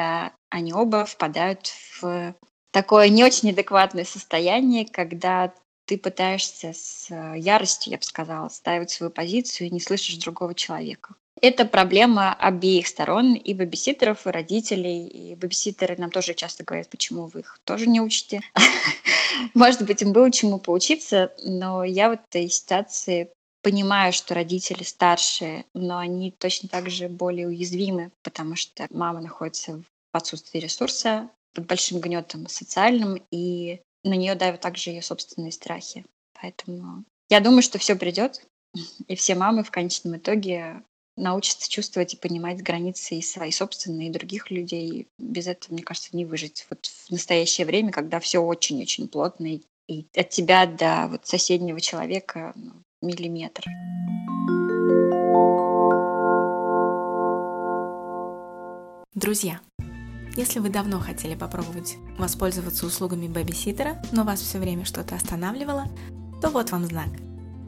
они 0.51 0.73
оба 0.73 1.05
впадают 1.05 1.73
в 2.01 2.35
такое 2.71 3.09
не 3.09 3.25
очень 3.25 3.51
адекватное 3.51 4.05
состояние, 4.05 4.87
когда 4.87 5.53
ты 5.87 5.99
пытаешься 5.99 6.73
с 6.73 7.09
яростью, 7.37 7.93
я 7.93 7.99
бы 7.99 8.05
сказала, 8.05 8.49
ставить 8.49 8.91
свою 8.91 9.11
позицию 9.11 9.69
и 9.69 9.71
не 9.71 9.81
слышишь 9.81 10.19
другого 10.19 10.55
человека. 10.55 11.15
Это 11.43 11.65
проблема 11.65 12.35
обеих 12.35 12.87
сторон, 12.87 13.35
и 13.35 13.55
бэбиситеров, 13.55 14.27
и 14.27 14.31
родителей. 14.31 15.07
И 15.07 15.35
бэбиситеры 15.35 15.97
нам 15.97 16.11
тоже 16.11 16.35
часто 16.35 16.65
говорят, 16.65 16.91
почему 16.91 17.27
вы 17.27 17.41
их 17.41 17.59
тоже 17.65 17.87
не 17.87 18.01
учите. 18.01 18.43
Может 19.55 19.83
быть, 19.83 20.03
им 20.03 20.13
было 20.13 20.31
чему 20.31 20.59
поучиться, 20.59 21.33
но 21.43 21.83
я 21.83 22.11
в 22.11 22.13
этой 22.13 22.51
ситуации 22.51 23.31
понимаю, 23.63 24.13
что 24.13 24.35
родители 24.35 24.83
старшие, 24.83 25.65
но 25.75 25.99
они 25.99 26.31
точно 26.31 26.69
так 26.69 26.91
же 26.91 27.09
более 27.09 27.47
уязвимы, 27.49 28.11
потому 28.23 28.57
что 28.57 28.87
мама 28.91 29.21
находится 29.21 29.77
в 29.79 30.17
отсутствии 30.17 30.59
ресурса, 30.59 31.31
под 31.55 31.67
большим 31.67 32.01
гнетом 32.01 32.49
социальным, 32.49 33.23
и 33.31 33.81
на 34.05 34.15
нее 34.15 34.35
давят 34.35 34.61
также 34.61 34.91
ее 34.91 35.03
собственные 35.03 35.53
страхи. 35.53 36.05
Поэтому 36.41 37.05
я 37.29 37.41
думаю, 37.41 37.63
что 37.63 37.79
все 37.79 37.97
придет, 37.97 38.45
и 39.09 39.15
все 39.15 39.35
мамы 39.35 39.65
в 39.65 39.71
конечном 39.71 40.17
итоге 40.17 40.83
научатся 41.17 41.69
чувствовать 41.69 42.15
и 42.15 42.17
понимать 42.17 42.63
границы 42.63 43.17
и 43.17 43.23
свои 43.23 43.51
собственные, 43.51 44.09
и 44.09 44.13
других 44.13 44.51
людей. 44.51 45.07
Без 45.19 45.47
этого, 45.47 45.75
мне 45.75 45.83
кажется, 45.83 46.17
не 46.17 46.25
выжить. 46.25 46.67
Вот 46.71 46.87
в 46.87 47.11
настоящее 47.11 47.67
время, 47.67 47.93
когда 47.93 48.21
все 48.21 48.39
очень-очень 48.39 49.09
плотно, 49.09 49.61
и 49.89 50.07
от 50.15 50.31
тебя 50.31 50.67
до 50.67 51.09
вот 51.11 51.27
соседнего 51.27 51.81
человека 51.81 52.53
ну, 52.55 52.73
миллиметр. 53.03 53.65
Друзья, 59.15 59.61
если 60.37 60.61
вы 60.61 60.71
давно 60.71 61.01
хотели 61.01 61.35
попробовать 61.35 61.97
воспользоваться 62.19 62.87
услугами 62.87 63.29
бэбиситера, 63.29 64.01
но 64.13 64.25
вас 64.25 64.41
все 64.41 64.59
время 64.59 64.85
что-то 64.85 65.15
останавливало, 65.15 65.89
то 66.41 66.51
вот 66.51 66.71
вам 66.71 66.85
знак. 66.85 67.09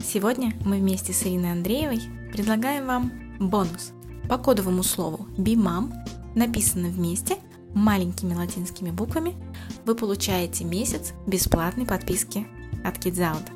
Сегодня 0.03 0.53
мы 0.65 0.79
вместе 0.79 1.13
с 1.13 1.23
Ириной 1.23 1.51
Андреевой 1.51 2.01
предлагаем 2.31 2.87
вам 2.87 3.11
бонус. 3.39 3.91
По 4.29 4.37
кодовому 4.37 4.83
слову 4.83 5.27
BIMAM, 5.37 5.93
написано 6.35 6.87
вместе 6.89 7.37
маленькими 7.75 8.33
латинскими 8.33 8.91
буквами, 8.91 9.35
вы 9.85 9.95
получаете 9.95 10.63
месяц 10.63 11.13
бесплатной 11.27 11.85
подписки 11.85 12.47
от 12.83 12.97
KidsOut. 12.97 13.52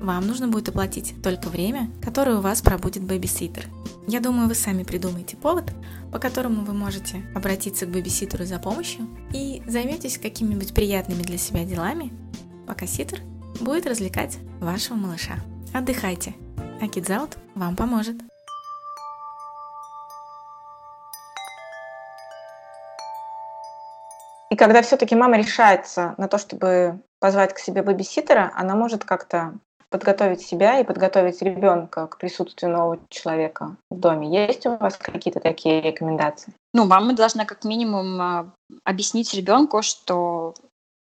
Вам 0.00 0.26
нужно 0.26 0.48
будет 0.48 0.70
оплатить 0.70 1.14
только 1.22 1.50
время, 1.50 1.90
которое 2.02 2.38
у 2.38 2.40
вас 2.40 2.62
пробудет 2.62 3.02
бэбиситер. 3.02 3.66
Я 4.06 4.20
думаю, 4.20 4.48
вы 4.48 4.54
сами 4.54 4.82
придумаете 4.82 5.36
повод, 5.36 5.74
по 6.10 6.18
которому 6.18 6.64
вы 6.64 6.72
можете 6.72 7.22
обратиться 7.34 7.84
к 7.84 7.90
бэбиситеру 7.90 8.46
за 8.46 8.58
помощью 8.58 9.06
и 9.34 9.62
займетесь 9.66 10.16
какими-нибудь 10.16 10.72
приятными 10.72 11.22
для 11.22 11.36
себя 11.36 11.66
делами, 11.66 12.14
пока 12.66 12.86
ситер 12.86 13.20
будет 13.60 13.86
развлекать 13.86 14.38
вашего 14.58 14.96
малыша. 14.96 15.34
Отдыхайте, 15.74 16.34
а 16.80 16.86
Kids 16.86 17.34
вам 17.54 17.76
поможет. 17.76 18.16
И 24.48 24.56
когда 24.56 24.80
все-таки 24.80 25.14
мама 25.14 25.36
решается 25.36 26.14
на 26.16 26.26
то, 26.26 26.38
чтобы 26.38 27.02
позвать 27.18 27.52
к 27.52 27.58
себе 27.58 27.82
бэбиситера, 27.82 28.50
она 28.56 28.74
может 28.74 29.04
как-то 29.04 29.58
подготовить 29.90 30.40
себя 30.40 30.78
и 30.78 30.84
подготовить 30.84 31.42
ребенка 31.42 32.06
к 32.06 32.18
присутствию 32.18 32.72
нового 32.72 32.98
человека 33.08 33.76
в 33.90 33.98
доме. 33.98 34.46
Есть 34.46 34.66
у 34.66 34.76
вас 34.76 34.96
какие-то 34.96 35.40
такие 35.40 35.80
рекомендации? 35.80 36.54
Ну, 36.72 36.86
мама 36.86 37.12
должна 37.14 37.44
как 37.44 37.64
минимум 37.64 38.20
а, 38.20 38.50
объяснить 38.84 39.34
ребенку, 39.34 39.82
что 39.82 40.54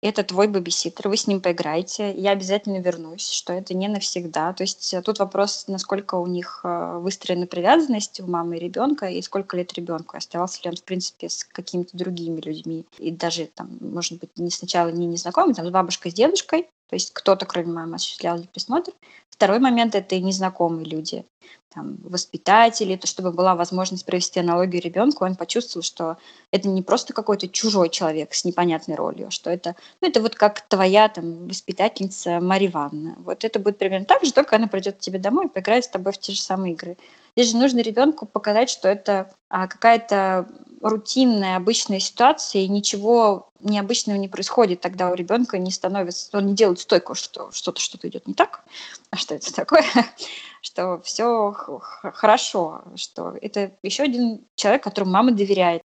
это 0.04 0.22
твой 0.22 0.48
бэбиситер, 0.48 1.08
вы 1.08 1.16
с 1.16 1.26
ним 1.26 1.40
поиграете, 1.40 2.12
я 2.12 2.32
обязательно 2.32 2.78
вернусь, 2.78 3.30
что 3.30 3.54
это 3.54 3.72
не 3.72 3.88
навсегда. 3.88 4.52
То 4.52 4.62
есть 4.62 4.92
э, 4.92 5.00
тут 5.00 5.18
вопрос, 5.18 5.64
насколько 5.66 6.16
у 6.16 6.26
них 6.26 6.60
э, 6.62 6.98
выстроена 6.98 7.46
привязанность 7.46 8.20
у 8.20 8.26
мамы 8.26 8.58
и 8.58 8.60
ребенка, 8.60 9.06
и 9.06 9.22
сколько 9.22 9.56
лет 9.56 9.72
ребенку, 9.72 10.18
оставался 10.18 10.60
ли 10.62 10.70
он, 10.70 10.76
в 10.76 10.82
принципе, 10.82 11.30
с 11.30 11.44
какими-то 11.44 11.96
другими 11.96 12.38
людьми, 12.42 12.84
и 12.98 13.10
даже, 13.10 13.46
там, 13.46 13.78
может 13.80 14.18
быть, 14.18 14.36
не 14.36 14.50
сначала 14.50 14.88
не 14.88 15.06
незнакомый, 15.06 15.54
там, 15.54 15.66
с 15.66 15.70
бабушкой, 15.70 16.10
с 16.10 16.14
дедушкой, 16.14 16.68
то 16.90 16.96
есть 16.96 17.12
кто-то, 17.14 17.46
кроме 17.46 17.72
мамы, 17.72 17.96
осуществлял 17.96 18.38
присмотр. 18.52 18.92
Второй 19.30 19.58
момент– 19.58 19.94
это 19.96 20.14
и 20.14 20.20
незнакомые 20.20 20.84
люди, 20.84 21.24
там, 21.74 21.96
воспитатели, 22.04 22.96
то, 22.96 23.06
чтобы 23.06 23.32
была 23.32 23.56
возможность 23.56 24.06
провести 24.06 24.38
аналогию 24.40 24.80
ребенку, 24.80 25.24
он 25.24 25.34
почувствовал, 25.34 25.82
что 25.82 26.16
это 26.52 26.68
не 26.68 26.82
просто 26.82 27.12
какой-то 27.12 27.48
чужой 27.48 27.88
человек 27.88 28.32
с 28.32 28.44
непонятной 28.44 28.94
ролью, 28.94 29.30
что 29.30 29.50
это, 29.50 29.74
ну, 30.00 30.08
это 30.08 30.20
вот 30.20 30.36
как 30.36 30.60
твоя 30.68 31.08
там 31.08 31.48
воспитательница 31.48 32.40
Мария 32.40 32.70
Ивановна. 32.70 33.16
Вот 33.18 33.44
это 33.44 33.58
будет 33.58 33.78
примерно 33.78 34.06
так 34.06 34.24
же, 34.24 34.32
только 34.32 34.56
она 34.56 34.68
придет 34.68 34.96
к 34.96 35.00
тебе 35.00 35.18
домой 35.18 35.46
и 35.46 35.48
поиграет 35.48 35.84
с 35.84 35.88
тобой 35.88 36.12
в 36.12 36.18
те 36.18 36.32
же 36.32 36.40
самые 36.40 36.74
игры. 36.74 36.96
Здесь 37.36 37.50
же 37.50 37.56
нужно 37.56 37.80
ребенку 37.80 38.26
показать, 38.26 38.70
что 38.70 38.88
это 38.88 39.34
а, 39.48 39.66
какая-то 39.66 40.48
рутинная, 40.80 41.56
обычная 41.56 41.98
ситуация, 41.98 42.62
и 42.62 42.68
ничего 42.68 43.48
необычного 43.60 44.18
не 44.18 44.28
происходит, 44.28 44.80
тогда 44.80 45.10
у 45.10 45.14
ребенка 45.14 45.58
не 45.58 45.70
становится, 45.70 46.28
он 46.36 46.46
не 46.46 46.54
делает 46.54 46.78
стойку, 46.78 47.14
что 47.14 47.50
что-то 47.50 47.80
что-то 47.80 48.06
идет 48.08 48.28
не 48.28 48.34
так, 48.34 48.64
а 49.10 49.16
что 49.16 49.34
это 49.34 49.52
такое, 49.52 49.84
что 50.62 51.00
все 51.02 51.52
хорошо, 51.52 52.82
что 52.96 53.36
это 53.40 53.72
еще 53.82 54.04
один 54.04 54.44
человек, 54.54 54.84
которому 54.84 55.12
мама 55.12 55.32
доверяет. 55.32 55.82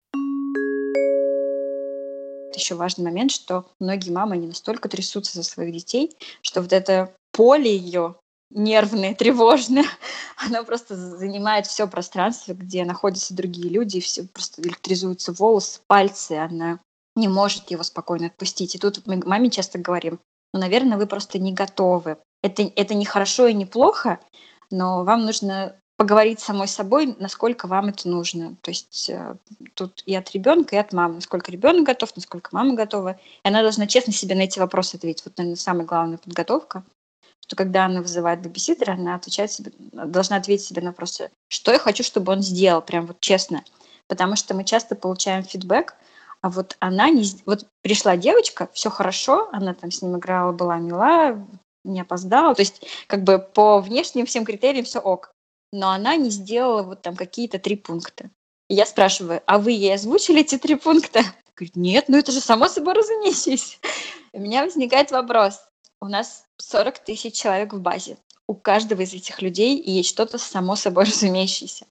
Еще 2.53 2.75
важный 2.75 3.05
момент, 3.05 3.31
что 3.31 3.65
многие 3.79 4.11
мамы 4.11 4.35
не 4.35 4.47
настолько 4.47 4.89
трясутся 4.89 5.35
за 5.35 5.43
своих 5.43 5.73
детей, 5.73 6.15
что 6.41 6.61
вот 6.61 6.73
это 6.73 7.13
поле 7.31 7.75
ее 7.75 8.15
нервное, 8.51 9.15
тревожное. 9.19 9.85
Она 10.37 10.63
просто 10.63 10.95
занимает 10.95 11.67
все 11.67 11.87
пространство, 11.87 12.53
где 12.53 12.85
находятся 12.85 13.33
другие 13.33 13.69
люди, 13.69 13.97
и 13.97 14.01
все 14.01 14.23
просто 14.23 14.61
электризуются 14.61 15.33
волосы, 15.33 15.81
пальцы. 15.87 16.33
Она 16.33 16.79
не 17.15 17.27
может 17.27 17.71
его 17.71 17.83
спокойно 17.83 18.27
отпустить. 18.27 18.75
И 18.75 18.79
тут 18.79 19.05
мы 19.05 19.21
маме 19.25 19.49
часто 19.49 19.77
говорим, 19.77 20.19
ну, 20.53 20.59
наверное, 20.59 20.97
вы 20.97 21.05
просто 21.05 21.39
не 21.39 21.53
готовы. 21.53 22.17
Это, 22.41 22.63
это 22.63 22.93
не 22.93 23.05
хорошо 23.05 23.47
и 23.47 23.53
не 23.53 23.65
плохо, 23.65 24.19
но 24.71 25.03
вам 25.03 25.25
нужно 25.25 25.75
поговорить 25.97 26.39
с 26.39 26.45
самой 26.45 26.69
собой, 26.69 27.13
насколько 27.19 27.67
вам 27.67 27.89
это 27.89 28.07
нужно. 28.07 28.55
То 28.61 28.71
есть 28.71 29.09
э, 29.09 29.35
тут 29.73 30.01
и 30.05 30.15
от 30.15 30.31
ребенка, 30.31 30.77
и 30.77 30.79
от 30.79 30.93
мамы, 30.93 31.15
насколько 31.15 31.51
ребенок 31.51 31.85
готов, 31.85 32.15
насколько 32.15 32.49
мама 32.53 32.73
готова. 32.73 33.19
И 33.43 33.47
она 33.47 33.61
должна 33.61 33.85
честно 33.85 34.13
себе 34.13 34.33
на 34.35 34.43
эти 34.43 34.59
вопросы 34.59 34.95
ответить. 34.95 35.25
Вот, 35.25 35.37
наверное, 35.37 35.57
самая 35.57 35.85
главная 35.85 36.17
подготовка 36.17 36.85
что 37.41 37.55
когда 37.55 37.85
она 37.85 38.01
вызывает 38.01 38.41
бэбиситера, 38.41 38.93
она 38.93 39.15
отвечает 39.15 39.51
себе, 39.51 39.71
должна 39.77 40.37
ответить 40.37 40.65
себе 40.65 40.81
на 40.81 40.89
вопрос, 40.89 41.21
что 41.47 41.71
я 41.71 41.79
хочу, 41.79 42.03
чтобы 42.03 42.31
он 42.31 42.41
сделал, 42.41 42.81
прям 42.81 43.07
вот 43.07 43.19
честно. 43.19 43.63
Потому 44.07 44.35
что 44.35 44.55
мы 44.55 44.63
часто 44.63 44.95
получаем 44.95 45.43
фидбэк, 45.43 45.95
а 46.41 46.49
вот 46.49 46.77
она 46.79 47.09
не... 47.09 47.25
Вот 47.45 47.67
пришла 47.81 48.17
девочка, 48.17 48.69
все 48.73 48.89
хорошо, 48.89 49.49
она 49.51 49.73
там 49.73 49.91
с 49.91 50.01
ним 50.01 50.17
играла, 50.17 50.51
была 50.51 50.77
мила, 50.77 51.45
не 51.83 52.01
опоздала. 52.01 52.55
То 52.55 52.61
есть 52.61 52.85
как 53.07 53.23
бы 53.23 53.39
по 53.39 53.79
внешним 53.81 54.25
всем 54.25 54.45
критериям 54.45 54.85
все 54.85 54.99
ок. 54.99 55.31
Но 55.71 55.89
она 55.89 56.15
не 56.15 56.29
сделала 56.29 56.83
вот 56.83 57.01
там 57.01 57.15
какие-то 57.15 57.59
три 57.59 57.75
пункта. 57.75 58.29
Я 58.69 58.85
спрашиваю, 58.85 59.41
а 59.45 59.57
вы 59.59 59.71
ей 59.71 59.93
озвучили 59.93 60.41
эти 60.41 60.57
три 60.57 60.75
пункта? 60.75 61.21
Говорит, 61.55 61.75
нет, 61.75 62.05
ну 62.07 62.17
это 62.17 62.31
же 62.31 62.39
само 62.39 62.67
собой 62.67 62.93
разумеющееся. 62.93 63.77
У 64.33 64.39
меня 64.39 64.63
возникает 64.63 65.11
вопрос, 65.11 65.59
у 66.01 66.07
нас 66.07 66.45
40 66.57 66.99
тысяч 66.99 67.35
человек 67.35 67.73
в 67.73 67.81
базе. 67.81 68.17
У 68.47 68.55
каждого 68.55 69.01
из 69.01 69.13
этих 69.13 69.41
людей 69.41 69.81
есть 69.81 70.09
что-то 70.09 70.37
само 70.37 70.75
собой 70.75 71.03
разумеющееся. 71.05 71.85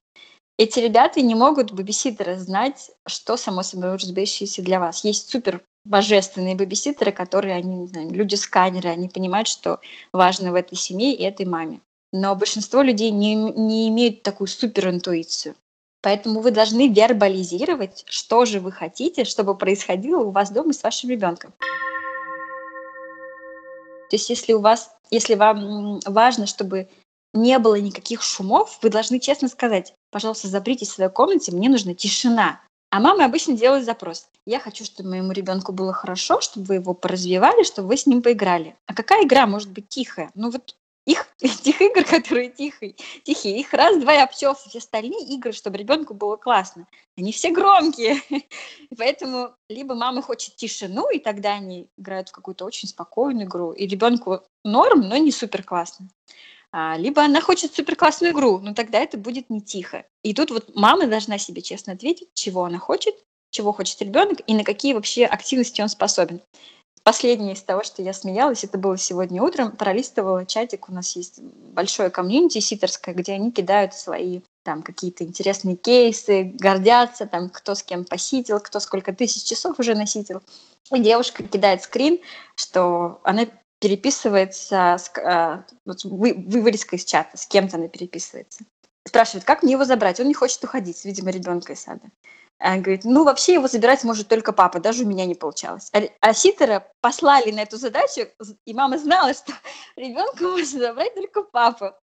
Эти 0.57 0.79
ребята 0.79 1.21
не 1.21 1.35
могут 1.35 1.71
бэбиситеры 1.71 2.37
знать, 2.37 2.91
что 3.07 3.37
само 3.37 3.63
собой 3.63 3.95
разумеющееся 3.95 4.61
для 4.61 4.79
вас. 4.79 5.05
Есть 5.05 5.29
супер 5.29 5.63
божественные 5.85 6.55
бэбиситеры, 6.55 7.13
которые, 7.13 7.55
они, 7.55 7.87
люди-сканеры, 8.09 8.89
они 8.89 9.07
понимают, 9.07 9.47
что 9.47 9.79
важно 10.11 10.51
в 10.51 10.55
этой 10.55 10.75
семье 10.75 11.13
и 11.13 11.23
этой 11.23 11.45
маме. 11.45 11.79
Но 12.11 12.35
большинство 12.35 12.81
людей 12.81 13.11
не, 13.11 13.35
не 13.35 13.87
имеют 13.87 14.23
такую 14.23 14.47
суперинтуицию. 14.47 15.55
Поэтому 16.01 16.41
вы 16.41 16.51
должны 16.51 16.89
вербализировать, 16.89 18.03
что 18.07 18.45
же 18.45 18.59
вы 18.59 18.71
хотите, 18.71 19.23
чтобы 19.23 19.55
происходило 19.55 20.23
у 20.23 20.31
вас 20.31 20.51
дома 20.51 20.73
с 20.73 20.83
вашим 20.83 21.09
ребенком. 21.09 21.53
То 24.09 24.15
есть 24.15 24.29
если 24.29 24.53
у 24.53 24.59
вас, 24.59 24.91
если 25.11 25.35
вам 25.35 25.99
важно, 26.05 26.45
чтобы 26.45 26.89
не 27.33 27.59
было 27.59 27.75
никаких 27.75 28.23
шумов, 28.23 28.79
вы 28.81 28.89
должны 28.89 29.19
честно 29.19 29.47
сказать, 29.47 29.93
пожалуйста, 30.11 30.47
запритесь 30.47 30.89
в 30.89 30.93
своей 30.93 31.11
комнате, 31.11 31.51
мне 31.51 31.69
нужна 31.69 31.93
тишина. 31.93 32.61
А 32.91 32.99
мама 32.99 33.25
обычно 33.25 33.55
делает 33.55 33.85
запрос. 33.85 34.27
Я 34.47 34.59
хочу, 34.59 34.83
чтобы 34.83 35.09
моему 35.09 35.31
ребенку 35.31 35.71
было 35.71 35.93
хорошо, 35.93 36.41
чтобы 36.41 36.65
вы 36.65 36.75
его 36.75 36.95
поразвивали, 36.95 37.63
чтобы 37.63 37.89
вы 37.89 37.97
с 37.97 38.07
ним 38.07 38.23
поиграли. 38.23 38.75
А 38.87 38.95
какая 38.95 39.25
игра 39.25 39.45
может 39.45 39.69
быть 39.69 39.87
тихая? 39.89 40.31
Ну 40.33 40.49
вот 40.49 40.75
их, 41.09 41.27
этих 41.41 41.81
игр, 41.81 42.03
которые 42.03 42.49
тихие, 42.49 42.95
тихие, 43.23 43.59
их 43.59 43.73
раз-два 43.73 44.15
и 44.15 44.19
обчелся. 44.19 44.69
Все 44.69 44.79
остальные 44.79 45.25
игры, 45.35 45.51
чтобы 45.51 45.77
ребенку 45.77 46.13
было 46.13 46.35
классно, 46.35 46.87
они 47.17 47.31
все 47.31 47.51
громкие. 47.51 48.21
И 48.29 48.95
поэтому 48.97 49.51
либо 49.69 49.95
мама 49.95 50.21
хочет 50.21 50.55
тишину, 50.55 51.09
и 51.09 51.19
тогда 51.19 51.53
они 51.53 51.87
играют 51.97 52.29
в 52.29 52.31
какую-то 52.31 52.65
очень 52.65 52.87
спокойную 52.87 53.45
игру, 53.45 53.71
и 53.71 53.87
ребенку 53.87 54.41
норм, 54.63 55.01
но 55.01 55.17
не 55.17 55.31
супер 55.31 55.63
классно. 55.63 56.09
А, 56.71 56.97
либо 56.97 57.23
она 57.23 57.41
хочет 57.41 57.73
супер 57.73 57.95
классную 57.95 58.33
игру, 58.33 58.59
но 58.59 58.73
тогда 58.73 58.99
это 58.99 59.17
будет 59.17 59.49
не 59.49 59.61
тихо. 59.61 60.05
И 60.23 60.33
тут 60.33 60.51
вот 60.51 60.75
мама 60.75 61.07
должна 61.07 61.37
себе 61.37 61.61
честно 61.61 61.93
ответить, 61.93 62.29
чего 62.33 62.63
она 62.63 62.77
хочет, 62.77 63.15
чего 63.51 63.71
хочет 63.73 64.01
ребенок 64.01 64.39
и 64.45 64.53
на 64.53 64.63
какие 64.63 64.93
вообще 64.93 65.25
активности 65.25 65.81
он 65.81 65.89
способен. 65.89 66.41
Последнее 67.09 67.55
из 67.55 67.63
того, 67.63 67.81
что 67.81 68.03
я 68.03 68.13
смеялась, 68.13 68.63
это 68.63 68.77
было 68.77 68.95
сегодня 68.95 69.41
утром, 69.41 69.71
пролистывала 69.71 70.45
чатик, 70.45 70.89
у 70.89 70.91
нас 70.91 71.15
есть 71.15 71.39
большое 71.41 72.11
комьюнити 72.11 72.59
ситерское, 72.59 73.15
где 73.15 73.33
они 73.33 73.51
кидают 73.51 73.95
свои 73.95 74.41
там 74.61 74.83
какие-то 74.83 75.23
интересные 75.23 75.75
кейсы, 75.75 76.53
гордятся, 76.59 77.25
там 77.25 77.49
кто 77.49 77.73
с 77.73 77.81
кем 77.81 78.05
посидел, 78.05 78.59
кто 78.59 78.79
сколько 78.79 79.11
тысяч 79.11 79.41
часов 79.41 79.79
уже 79.79 79.95
насидел. 79.95 80.43
И 80.93 80.99
девушка 80.99 81.41
кидает 81.41 81.81
скрин, 81.81 82.19
что 82.53 83.21
она 83.23 83.47
переписывается, 83.79 84.97
с, 84.99 85.11
а, 85.17 85.65
вот, 85.87 86.03
вы, 86.03 86.35
вырезка 86.35 86.95
из 86.95 87.05
чата, 87.05 87.35
с 87.37 87.47
кем-то 87.47 87.77
она 87.77 87.87
переписывается. 87.87 88.65
Спрашивает, 89.07 89.45
как 89.45 89.63
мне 89.63 89.71
его 89.71 89.83
забрать? 89.83 90.19
Он 90.19 90.27
не 90.27 90.35
хочет 90.35 90.63
уходить, 90.63 91.03
видимо, 91.05 91.31
ребенка 91.31 91.73
из 91.73 91.79
сада. 91.79 92.03
Она 92.59 92.77
говорит, 92.77 93.05
ну, 93.05 93.23
вообще 93.23 93.53
его 93.53 93.67
забирать 93.67 94.03
может 94.03 94.27
только 94.27 94.51
папа, 94.51 94.79
даже 94.79 95.05
у 95.05 95.07
меня 95.07 95.25
не 95.25 95.35
получалось. 95.35 95.89
А, 95.93 96.01
а 96.19 96.33
Ситера 96.33 96.91
послали 96.99 97.51
на 97.51 97.61
эту 97.61 97.77
задачу, 97.77 98.27
и 98.65 98.73
мама 98.73 98.97
знала, 98.97 99.33
что 99.33 99.53
ребенка 99.95 100.43
может 100.43 100.69
забрать 100.69 101.15
только 101.15 101.43
папа. 101.43 101.97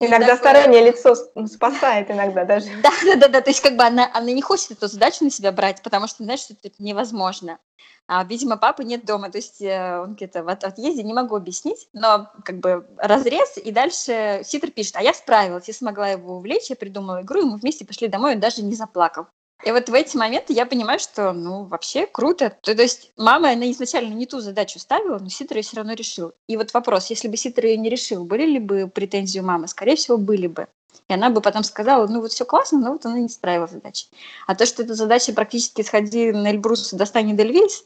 Иногда 0.00 0.36
такое... 0.36 0.52
стороннее 0.52 0.84
лицо 0.86 1.14
спасает 1.46 2.10
иногда 2.10 2.44
даже. 2.44 2.66
Да, 2.82 2.90
да, 3.04 3.16
да, 3.16 3.28
да. 3.28 3.40
То 3.40 3.50
есть 3.50 3.60
как 3.60 3.76
бы 3.76 3.84
она, 3.84 4.10
она 4.12 4.32
не 4.32 4.42
хочет 4.42 4.72
эту 4.72 4.88
задачу 4.88 5.22
на 5.22 5.30
себя 5.30 5.52
брать, 5.52 5.82
потому 5.82 6.08
что 6.08 6.24
знает, 6.24 6.40
что 6.40 6.54
это 6.54 6.74
невозможно. 6.78 7.58
А, 8.06 8.24
видимо, 8.24 8.56
папы 8.56 8.84
нет 8.84 9.06
дома, 9.06 9.30
то 9.30 9.38
есть 9.38 9.62
э, 9.62 10.00
он 10.00 10.14
где-то 10.14 10.42
в 10.42 10.48
отъезде, 10.48 11.02
не 11.02 11.14
могу 11.14 11.36
объяснить, 11.36 11.88
но 11.94 12.30
как 12.44 12.58
бы 12.58 12.86
разрез, 12.98 13.56
и 13.56 13.70
дальше 13.70 14.42
Ситер 14.44 14.72
пишет, 14.72 14.96
а 14.96 15.02
я 15.02 15.14
справилась, 15.14 15.68
я 15.68 15.74
смогла 15.74 16.08
его 16.08 16.36
увлечь, 16.36 16.68
я 16.68 16.76
придумала 16.76 17.22
игру, 17.22 17.40
и 17.40 17.44
мы 17.44 17.56
вместе 17.56 17.86
пошли 17.86 18.08
домой, 18.08 18.34
он 18.34 18.40
даже 18.40 18.62
не 18.62 18.74
заплакал. 18.74 19.26
И 19.62 19.70
вот 19.70 19.88
в 19.88 19.94
эти 19.94 20.16
моменты 20.16 20.52
я 20.52 20.66
понимаю, 20.66 20.98
что, 20.98 21.32
ну, 21.32 21.64
вообще 21.64 22.06
круто. 22.06 22.56
То, 22.60 22.74
то 22.74 22.82
есть 22.82 23.12
мама, 23.16 23.50
она 23.50 23.70
изначально 23.70 24.12
не 24.12 24.26
ту 24.26 24.40
задачу 24.40 24.78
ставила, 24.78 25.18
но 25.18 25.28
Ситер 25.28 25.58
ее 25.58 25.62
все 25.62 25.76
равно 25.76 25.94
решил. 25.94 26.32
И 26.48 26.56
вот 26.56 26.74
вопрос, 26.74 27.08
если 27.10 27.28
бы 27.28 27.36
Ситер 27.36 27.66
ее 27.66 27.76
не 27.76 27.88
решил, 27.88 28.24
были 28.24 28.44
ли 28.44 28.58
бы 28.58 28.88
претензии 28.88 29.38
у 29.38 29.44
мамы? 29.44 29.68
Скорее 29.68 29.96
всего, 29.96 30.18
были 30.18 30.48
бы. 30.48 30.66
И 31.08 31.12
она 31.12 31.30
бы 31.30 31.40
потом 31.40 31.64
сказала, 31.64 32.06
ну 32.06 32.20
вот 32.20 32.32
все 32.32 32.44
классно, 32.44 32.78
но 32.78 32.92
вот 32.92 33.06
она 33.06 33.18
не 33.18 33.28
справила 33.28 33.66
задачи. 33.66 34.06
А 34.46 34.54
то, 34.54 34.66
что 34.66 34.82
эта 34.82 34.94
задача 34.94 35.32
практически 35.32 35.82
сходи 35.82 36.32
на 36.32 36.50
Эльбрус 36.50 36.92
достань 36.92 37.32
Эдельвейс, 37.32 37.84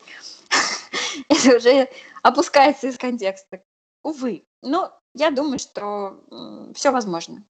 это 1.28 1.56
уже 1.56 1.88
опускается 2.22 2.88
из 2.88 2.96
контекста. 2.96 3.62
Увы. 4.02 4.44
Но 4.62 4.92
я 5.14 5.30
думаю, 5.30 5.58
что 5.58 6.20
все 6.74 6.90
возможно. 6.90 7.44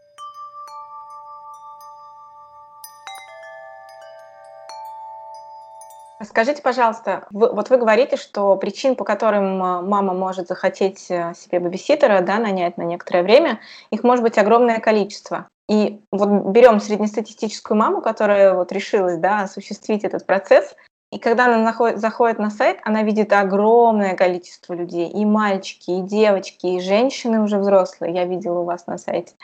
Скажите, 6.22 6.62
пожалуйста, 6.62 7.26
вы, 7.30 7.52
вот 7.52 7.70
вы 7.70 7.76
говорите, 7.76 8.16
что 8.16 8.56
причин, 8.56 8.96
по 8.96 9.04
которым 9.04 9.62
а, 9.62 9.82
мама 9.82 10.14
может 10.14 10.48
захотеть 10.48 11.06
э, 11.10 11.32
себе 11.36 11.60
бабиситера, 11.60 12.20
да, 12.22 12.38
нанять 12.38 12.76
на 12.76 12.82
некоторое 12.82 13.22
время, 13.22 13.60
их 13.90 14.02
может 14.02 14.24
быть 14.24 14.36
огромное 14.36 14.80
количество. 14.80 15.48
И 15.68 16.00
вот 16.10 16.28
берем 16.52 16.80
среднестатистическую 16.80 17.78
маму, 17.78 18.02
которая 18.02 18.54
вот 18.54 18.72
решилась, 18.72 19.18
да, 19.18 19.42
осуществить 19.42 20.02
этот 20.02 20.26
процесс, 20.26 20.74
и 21.10 21.18
когда 21.18 21.46
она 21.46 21.58
находит, 21.58 22.00
заходит 22.00 22.38
на 22.38 22.50
сайт, 22.50 22.80
она 22.84 23.02
видит 23.02 23.32
огромное 23.32 24.14
количество 24.14 24.74
людей, 24.74 25.08
и 25.08 25.24
мальчики, 25.24 25.90
и 25.90 26.02
девочки, 26.02 26.66
и 26.66 26.80
женщины 26.80 27.40
уже 27.40 27.58
взрослые, 27.58 28.12
я 28.12 28.24
видела 28.24 28.60
у 28.60 28.64
вас 28.64 28.86
на 28.86 28.98
сайте. 28.98 29.34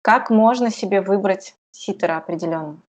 Как 0.00 0.30
можно 0.30 0.70
себе 0.70 1.02
выбрать 1.02 1.54
ситера 1.72 2.16
определенно? 2.16 2.80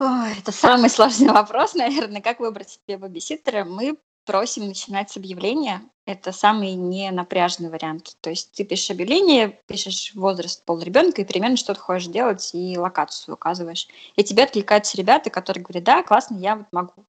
Ой, 0.00 0.32
это 0.38 0.50
самый 0.50 0.88
сложный 0.88 1.30
вопрос, 1.30 1.74
наверное, 1.74 2.22
как 2.22 2.40
выбрать 2.40 2.70
себе 2.70 2.96
бабиситера. 2.96 3.64
Мы 3.64 3.98
просим 4.24 4.66
начинать 4.66 5.10
с 5.10 5.18
объявления. 5.18 5.82
Это 6.06 6.32
самый 6.32 6.72
ненапряжный 6.72 7.68
вариант. 7.68 8.16
То 8.22 8.30
есть 8.30 8.52
ты 8.52 8.64
пишешь 8.64 8.90
объявление, 8.90 9.60
пишешь 9.66 10.12
возраст, 10.14 10.64
пол 10.64 10.80
ребенка 10.80 11.20
и 11.20 11.26
примерно 11.26 11.58
что 11.58 11.74
ты 11.74 11.80
хочешь 11.80 12.08
делать 12.08 12.50
и 12.54 12.78
локацию 12.78 13.34
указываешь. 13.34 13.88
И 14.16 14.24
тебе 14.24 14.44
откликаются 14.44 14.96
ребята, 14.96 15.28
которые 15.28 15.62
говорят, 15.62 15.84
да, 15.84 16.02
классно, 16.02 16.38
я 16.38 16.56
вот 16.56 16.66
могу. 16.72 17.04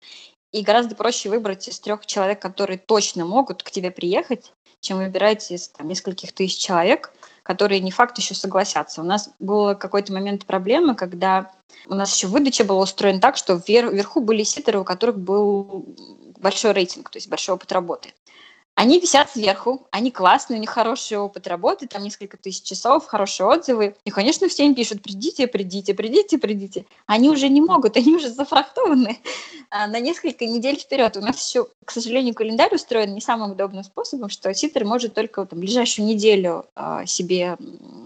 И 0.52 0.62
гораздо 0.62 0.94
проще 0.96 1.30
выбрать 1.30 1.70
из 1.70 1.80
трех 1.80 2.06
человек, 2.06 2.42
которые 2.42 2.78
точно 2.78 3.26
могут 3.26 3.64
к 3.64 3.72
тебе 3.72 3.90
приехать, 3.90 4.52
чем 4.82 4.98
выбирать 4.98 5.50
из 5.50 5.70
там, 5.70 5.88
нескольких 5.88 6.34
тысяч 6.34 6.58
человек, 6.58 7.14
которые 7.44 7.80
не 7.80 7.92
факт 7.92 8.18
еще 8.18 8.36
согласятся. 8.36 9.02
У 9.02 9.06
нас 9.06 9.30
был 9.40 9.76
какой-то 9.76 10.14
момент 10.14 10.46
проблемы, 10.46 10.96
когда 10.96 11.52
у 11.88 11.96
нас 11.96 12.16
еще 12.16 12.28
выдача 12.28 12.64
была 12.64 12.82
устроена 12.82 13.20
так, 13.20 13.38
что 13.38 13.62
вверху 13.66 14.22
были 14.22 14.44
ситеры, 14.44 14.80
у 14.80 14.84
которых 14.84 15.18
был 15.18 15.86
большой 16.38 16.72
рейтинг, 16.72 17.10
то 17.10 17.18
есть 17.18 17.30
большой 17.30 17.56
опыт 17.56 17.72
работы. 17.72 18.14
Они 18.76 19.00
висят 19.00 19.30
сверху, 19.30 19.88
они 19.92 20.12
классные, 20.12 20.58
у 20.58 20.62
них 20.62 20.70
хороший 20.70 21.18
опыт 21.18 21.46
работы, 21.46 21.88
там 21.88 22.04
несколько 22.04 22.38
тысяч 22.38 22.64
часов, 22.64 23.06
хорошие 23.06 23.46
отзывы. 23.46 23.96
И, 24.06 24.12
конечно, 24.12 24.48
все 24.48 24.66
им 24.66 24.76
пишут, 24.76 25.04
придите, 25.04 25.46
придите, 25.48 25.94
придите, 25.94 26.38
придите. 26.38 26.86
Они 27.06 27.30
уже 27.30 27.50
не 27.50 27.62
могут, 27.62 27.98
они 27.98 28.16
уже 28.16 28.30
зафрахтованы 28.30 29.20
а, 29.70 29.88
на 29.88 30.00
несколько 30.00 30.46
недель 30.46 30.80
вперед. 30.80 31.16
У 31.18 31.22
нас 31.22 31.48
еще, 31.48 31.68
к 31.86 31.92
сожалению, 31.92 32.34
календарь 32.34 32.74
устроен 32.74 33.14
не 33.14 33.22
самым 33.22 33.52
удобным 33.52 33.84
способом, 33.84 34.30
что 34.30 34.54
ситер 34.54 34.86
может 34.86 35.14
только 35.14 35.46
там, 35.46 35.60
ближайшую 35.60 36.08
неделю 36.08 36.66
а, 36.74 37.06
себе 37.06 37.58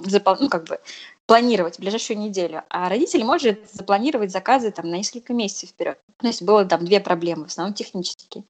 запол... 0.05 0.35
ну, 0.39 0.49
как 0.49 0.65
бы 0.65 0.79
планировать 1.25 1.79
ближайшую 1.79 2.19
неделю, 2.19 2.63
а 2.69 2.89
родитель 2.89 3.23
может 3.23 3.59
запланировать 3.71 4.31
заказы 4.31 4.71
там 4.71 4.89
на 4.89 4.95
несколько 4.95 5.33
месяцев 5.33 5.69
вперед. 5.69 5.99
То 6.17 6.27
есть 6.27 6.41
было 6.41 6.65
там 6.65 6.85
две 6.85 6.99
проблемы, 6.99 7.45
в 7.45 7.47
основном 7.47 7.73
технические. 7.73 8.43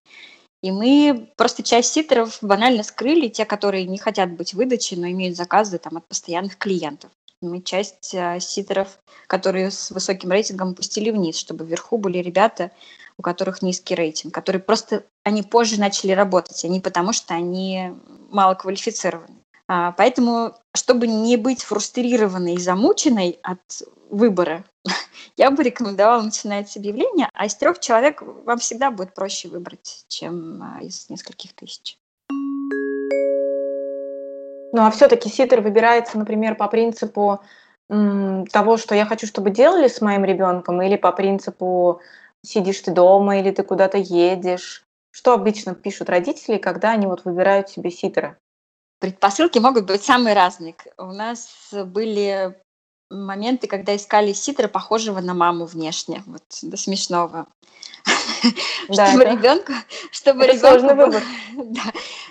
И 0.61 0.71
мы 0.71 1.29
просто 1.35 1.63
часть 1.63 1.93
ситеров 1.93 2.37
банально 2.41 2.83
скрыли, 2.83 3.27
те, 3.27 3.45
которые 3.45 3.85
не 3.85 3.97
хотят 3.97 4.31
быть 4.31 4.53
выдачей, 4.53 4.97
но 4.97 5.07
имеют 5.07 5.37
заказы 5.37 5.77
там, 5.77 5.97
от 5.97 6.07
постоянных 6.07 6.57
клиентов. 6.57 7.11
Мы 7.41 7.61
часть 7.61 8.13
э, 8.13 8.39
ситеров, 8.39 8.97
которые 9.27 9.69
с 9.69 9.91
высоким 9.91 10.31
рейтингом, 10.31 10.73
пустили 10.73 11.11
вниз, 11.11 11.37
чтобы 11.37 11.65
вверху 11.65 11.97
были 11.97 12.17
ребята, 12.19 12.71
у 13.17 13.21
которых 13.21 13.61
низкий 13.61 13.95
рейтинг, 13.95 14.33
которые 14.33 14.61
просто, 14.61 15.03
они 15.23 15.43
позже 15.43 15.79
начали 15.79 16.11
работать, 16.11 16.63
а 16.65 16.67
не 16.67 16.79
потому, 16.79 17.13
что 17.13 17.33
они 17.33 17.93
мало 18.29 18.55
квалифицированы. 18.55 19.44
А, 19.67 19.93
поэтому, 19.93 20.53
чтобы 20.75 21.07
не 21.07 21.37
быть 21.37 21.63
фрустрированной 21.63 22.53
и 22.53 22.59
замученной 22.59 23.39
от 23.41 23.81
выбора, 24.09 24.63
я 25.37 25.49
бы 25.49 25.63
рекомендовала 25.63 26.21
начинать 26.21 26.69
с 26.69 26.77
объявления, 26.77 27.29
а 27.33 27.45
из 27.45 27.55
трех 27.55 27.79
человек 27.79 28.21
вам 28.21 28.59
всегда 28.59 28.91
будет 28.91 29.15
проще 29.15 29.47
выбрать, 29.47 30.05
чем 30.07 30.61
а, 30.61 30.83
из 30.83 31.09
нескольких 31.09 31.53
тысяч. 31.53 31.97
Ну 34.71 34.85
а 34.85 34.91
все-таки 34.91 35.29
ситер 35.29 35.61
выбирается, 35.61 36.17
например, 36.17 36.55
по 36.55 36.67
принципу 36.67 37.39
того, 37.87 38.77
что 38.77 38.95
я 38.95 39.05
хочу, 39.05 39.27
чтобы 39.27 39.51
делали 39.51 39.87
с 39.87 40.01
моим 40.01 40.25
ребенком, 40.25 40.81
или 40.81 40.95
по 40.95 41.11
принципу 41.11 42.01
сидишь 42.43 42.81
ты 42.81 42.91
дома, 42.91 43.39
или 43.39 43.51
ты 43.51 43.63
куда-то 43.63 43.97
едешь. 43.97 44.83
Что 45.11 45.33
обычно 45.33 45.75
пишут 45.75 46.09
родители, 46.09 46.57
когда 46.57 46.91
они 46.91 47.05
вот 47.05 47.25
выбирают 47.25 47.69
себе 47.69 47.91
ситера? 47.91 48.37
Предпосылки 48.99 49.59
могут 49.59 49.85
быть 49.85 50.03
самые 50.03 50.35
разные. 50.35 50.75
У 50.97 51.11
нас 51.11 51.49
были 51.71 52.55
моменты, 53.09 53.67
когда 53.67 53.95
искали 53.95 54.33
ситра, 54.33 54.67
похожего 54.67 55.19
на 55.19 55.33
маму 55.33 55.65
внешне, 55.65 56.23
вот 56.25 56.43
до 56.61 56.77
смешного. 56.77 57.47
Да, 58.89 59.07
чтобы 59.07 59.25
ребенку, 59.25 59.73
чтобы 60.11 60.45
ребенку 60.45 60.95
было, 60.95 61.21
да, 61.55 61.81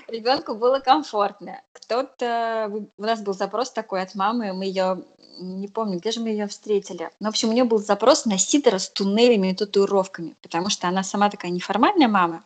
ребенку 0.09 0.55
было 0.55 0.81
комфортно. 0.81 1.61
Кто-то, 1.73 2.71
у 2.97 3.03
нас 3.03 3.21
был 3.21 3.35
запрос 3.35 3.71
такой 3.71 4.03
от 4.03 4.15
мамы, 4.15 4.53
мы 4.53 4.65
ее 4.65 5.05
не 5.39 5.69
помню, 5.69 5.99
где 5.99 6.13
же 6.13 6.21
мы 6.21 6.29
ее 6.29 6.47
встретили. 6.47 7.11
Но, 7.21 7.29
в 7.29 7.31
общем, 7.31 7.49
у 7.49 7.53
нее 7.53 7.65
был 7.65 7.79
запрос 7.79 8.25
на 8.25 8.39
ситера 8.39 8.79
с 8.79 8.89
туннелями 8.89 9.49
и 9.49 9.55
татуировками, 9.55 10.37
потому 10.43 10.71
что 10.71 10.89
она 10.89 11.03
сама 11.03 11.31
такая 11.31 11.51
неформальная 11.51 12.09
мама. 12.09 12.45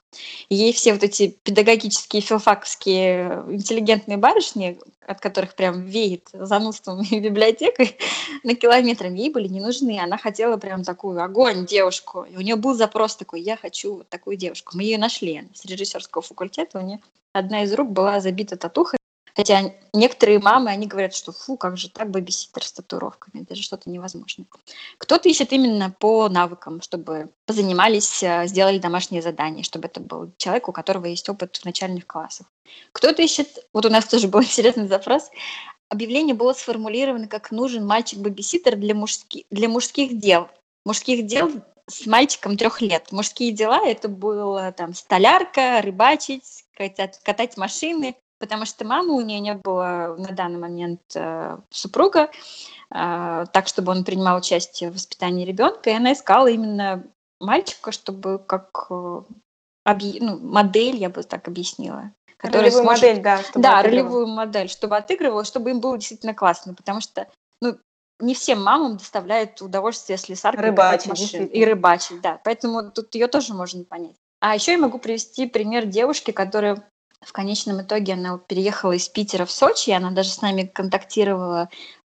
И 0.49 0.55
ей 0.55 0.73
все 0.73 0.93
вот 0.93 1.03
эти 1.03 1.37
педагогические, 1.43 2.23
филфаковские, 2.23 3.45
интеллигентные 3.49 4.17
барышни 4.17 4.79
от 5.09 5.21
которых 5.21 5.55
прям 5.55 5.87
веет 5.87 6.29
занудством 6.33 7.03
и 7.03 7.19
библиотекой 7.19 7.97
на 8.45 8.55
километрам, 8.55 9.13
ей 9.15 9.31
были 9.31 9.49
не 9.49 9.61
нужны. 9.61 9.99
Она 9.99 10.19
хотела 10.19 10.59
прям 10.59 10.85
такую 10.85 11.23
огонь 11.23 11.65
девушку. 11.65 12.27
И 12.31 12.37
у 12.37 12.41
нее 12.41 12.57
был 12.57 12.75
запрос 12.75 13.17
такой, 13.17 13.41
я 13.41 13.57
хочу 13.57 13.97
вот 13.97 14.09
такую 14.09 14.37
девушку. 14.37 14.77
Мы 14.77 14.83
ее 14.83 14.99
нашли 14.99 15.49
с 15.55 15.65
режиссерского 15.65 16.23
факультета. 16.23 16.79
У 16.79 16.83
нее 16.83 17.01
одна 17.33 17.63
из 17.63 17.73
рук 17.73 17.91
была 17.91 18.21
забита 18.21 18.57
татухой. 18.57 18.98
Хотя 19.39 19.73
некоторые 19.93 20.41
мамы, 20.41 20.69
они 20.73 20.89
говорят, 20.89 21.15
что 21.15 21.31
фу, 21.31 21.57
как 21.57 21.77
же 21.77 21.89
так 21.89 22.11
бэбиситер 22.11 22.65
с 22.65 22.73
татуировками, 22.73 23.45
это 23.45 23.55
же 23.55 23.63
что-то 23.63 23.89
невозможное. 23.89 24.49
Кто-то 24.99 25.29
ищет 25.29 25.53
именно 25.53 25.95
по 25.97 26.29
навыкам, 26.29 26.83
чтобы 26.83 27.31
позанимались, 27.47 28.21
э, 28.25 28.49
сделали 28.49 28.81
домашнее 28.81 29.23
задание, 29.23 29.63
чтобы 29.63 29.87
это 29.87 30.01
был 30.01 30.33
человек, 30.39 30.69
у 30.69 30.73
которого 30.73 31.07
есть 31.07 31.29
опыт 31.29 31.57
в 31.57 31.65
начальных 31.65 32.05
классах. 32.05 32.49
Кто-то 32.91 33.23
ищет, 33.23 33.65
вот 33.73 33.87
у 33.87 33.91
нас 33.91 34.07
тоже 34.07 34.27
был 34.27 34.43
интересный 34.43 34.89
запрос, 34.89 35.31
объявление 35.89 36.35
было 36.35 36.53
сформулировано 36.53 37.29
как 37.29 37.53
нужен 37.53 37.87
мальчик-бэбиситер 37.87 38.75
для, 38.75 38.97
мужски, 38.97 39.47
для 39.53 39.69
мужских 39.69 40.19
дел. 40.19 40.49
Мужских 40.85 41.27
дел 41.27 41.49
с 41.87 42.07
мальчиком 42.07 42.57
трех 42.57 42.81
лет. 42.81 43.13
Мужские 43.13 43.53
дела 43.53 43.87
это 43.87 44.09
было 44.09 44.73
там 44.73 44.95
столярка, 44.95 45.81
рыбачить, 45.81 46.65
катать, 46.75 47.21
катать 47.23 47.57
машины, 47.57 48.17
потому 48.39 48.65
что 48.65 48.85
мамы 48.85 49.15
у 49.15 49.21
нее 49.21 49.41
не 49.41 49.55
было 49.55 50.17
на 50.19 50.33
данный 50.33 50.59
момент 50.59 51.01
э, 51.15 51.59
супруга, 51.71 52.31
э, 52.91 53.45
так, 53.53 53.67
чтобы 53.67 53.93
он 53.93 54.05
принимал 54.05 54.39
участие 54.39 54.91
в 54.91 54.95
воспитании 54.95 55.45
ребенка, 55.45 55.91
и 55.91 55.95
она 55.95 56.13
искала 56.13 56.49
именно 56.49 57.05
мальчика, 57.41 57.93
чтобы 57.93 58.39
как 58.39 58.87
э, 58.91 59.23
объ... 59.85 60.05
ну, 60.21 60.39
модель, 60.39 60.97
я 60.97 61.11
бы 61.11 61.23
так 61.23 61.49
объяснила. 61.49 62.13
Ролевую 62.41 62.85
сможет... 62.85 63.03
модель, 63.03 63.23
да. 63.23 63.43
Чтобы 63.43 63.63
да, 63.63 63.83
ролевую 63.83 64.27
модель, 64.29 64.69
чтобы 64.69 64.97
отыгрывала, 64.97 65.45
чтобы 65.45 65.71
им 65.71 65.81
было 65.81 65.99
действительно 65.99 66.35
классно, 66.35 66.75
потому 66.75 67.01
что 67.01 67.27
ну, 67.61 67.77
не 68.21 68.35
всем 68.35 68.63
мамам 68.63 68.97
доставляет 68.97 69.61
удовольствие 69.61 70.19
слесарка 70.19 70.63
рыбачить, 70.63 71.09
машин, 71.09 71.47
и 71.47 71.65
рыбачить, 71.65 72.21
да. 72.21 72.41
Поэтому 72.45 72.91
тут 72.93 73.15
ее 73.15 73.27
тоже 73.27 73.55
можно 73.55 73.85
понять. 73.85 74.15
А 74.41 74.55
еще 74.55 74.73
я 74.73 74.79
могу 74.79 74.99
привести 74.99 75.47
пример 75.47 75.87
девушки, 75.87 76.31
которая 76.31 76.89
в 77.25 77.33
конечном 77.33 77.83
итоге 77.83 78.15
она 78.15 78.39
переехала 78.39 78.93
из 78.93 79.09
Питера 79.09 79.45
в 79.45 79.51
Сочи, 79.51 79.91
она 79.91 80.11
даже 80.11 80.31
с 80.31 80.41
нами 80.41 80.63
контактировала 80.63 81.69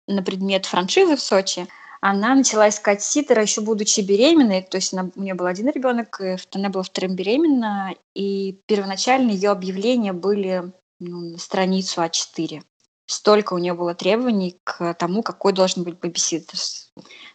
на 0.07 0.23
предмет 0.23 0.67
франшизы 0.67 1.17
в 1.17 1.21
Сочи. 1.21 1.67
Она 2.01 2.35
начала 2.35 2.69
искать 2.69 3.03
ситера 3.03 3.43
еще 3.43 3.61
будучи 3.61 4.01
беременной, 4.01 4.63
то 4.63 4.77
есть 4.77 4.93
она, 4.93 5.11
у 5.17 5.21
нее 5.21 5.35
был 5.35 5.47
один 5.47 5.69
ребенок, 5.69 6.21
она 6.53 6.69
была 6.69 6.85
вторым 6.85 7.17
беременна, 7.17 7.95
и 8.15 8.61
первоначально 8.67 9.33
ее 9.33 9.51
объявления 9.51 10.13
были 10.13 10.73
ну, 11.01 11.33
на 11.33 11.39
страницу 11.39 12.01
А4. 12.01 12.63
Столько 13.07 13.55
у 13.55 13.59
нее 13.59 13.75
было 13.75 13.95
требований 13.95 14.59
к 14.65 14.95
тому, 14.95 15.23
какой 15.23 15.53
должен 15.53 15.83
быть 15.83 15.99
бэбиситер. 15.99 16.59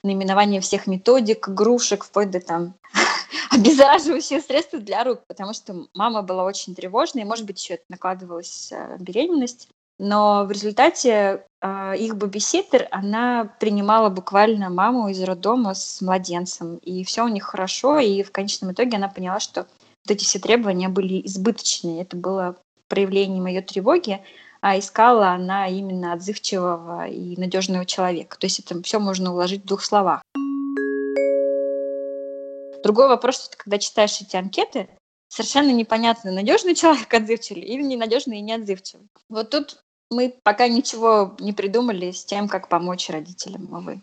Наименование 0.04 0.62
всех 0.62 0.88
методик, 0.88 1.50
игрушек, 1.50 2.06
вплоть 2.06 2.32
до 2.32 2.40
там 2.40 2.76
обеззараживающие 3.52 4.42
средства 4.42 4.80
для 4.80 5.04
рук, 5.04 5.22
потому 5.28 5.54
что 5.54 5.88
мама 5.94 6.22
была 6.22 6.44
очень 6.44 6.76
тревожной, 6.76 7.24
и, 7.24 7.28
может 7.28 7.46
быть, 7.46 7.62
еще 7.62 7.76
это 7.76 7.84
накладывалась 7.90 8.72
э, 8.72 8.98
беременность. 9.00 9.70
Но 10.00 10.44
в 10.46 10.52
результате 10.52 11.46
э, 11.62 11.98
их 11.98 12.18
бабиситер, 12.18 12.88
она 12.92 13.54
принимала 13.60 14.10
буквально 14.10 14.70
маму 14.70 15.10
из 15.10 15.22
роддома 15.22 15.76
с 15.76 16.02
младенцем, 16.02 16.78
и 16.78 17.04
все 17.04 17.24
у 17.24 17.28
них 17.28 17.44
хорошо, 17.44 18.00
и 18.00 18.24
в 18.24 18.32
конечном 18.32 18.72
итоге 18.72 18.98
она 18.98 19.08
поняла, 19.08 19.40
что 19.40 19.68
вот 20.06 20.12
эти 20.12 20.24
все 20.24 20.40
требования 20.40 20.90
были 20.90 21.26
избыточные. 21.26 22.02
Это 22.02 22.18
было 22.18 22.58
проявлением 22.90 23.46
ее 23.46 23.62
тревоги, 23.62 24.22
а 24.62 24.78
искала 24.80 25.30
она 25.30 25.68
именно 25.68 26.14
отзывчивого 26.14 27.08
и 27.08 27.38
надежного 27.38 27.86
человека. 27.86 28.38
То 28.38 28.48
есть 28.48 28.60
это 28.60 28.82
все 28.84 29.00
можно 29.00 29.34
уложить 29.34 29.64
в 29.64 29.66
двух 29.68 29.84
словах. 29.84 30.22
Другой 32.84 33.08
вопрос, 33.08 33.36
что 33.36 33.52
ты, 33.52 33.58
когда 33.58 33.78
читаешь 33.78 34.20
эти 34.20 34.36
анкеты, 34.36 34.90
совершенно 35.30 35.72
непонятно, 35.72 36.32
надежный 36.32 36.76
человек 36.76 37.12
отзывчивый 37.14 37.62
или 37.62 37.82
ненадежный 37.82 38.40
и 38.40 38.42
неотзывчивый. 38.42 39.08
Вот 39.30 39.50
тут 39.52 39.82
мы 40.12 40.36
пока 40.44 40.68
ничего 40.68 41.34
не 41.40 41.54
придумали 41.54 42.12
с 42.12 42.26
тем, 42.26 42.50
как 42.50 42.68
помочь 42.68 43.10
родителям, 43.10 43.74
увы. 43.74 44.02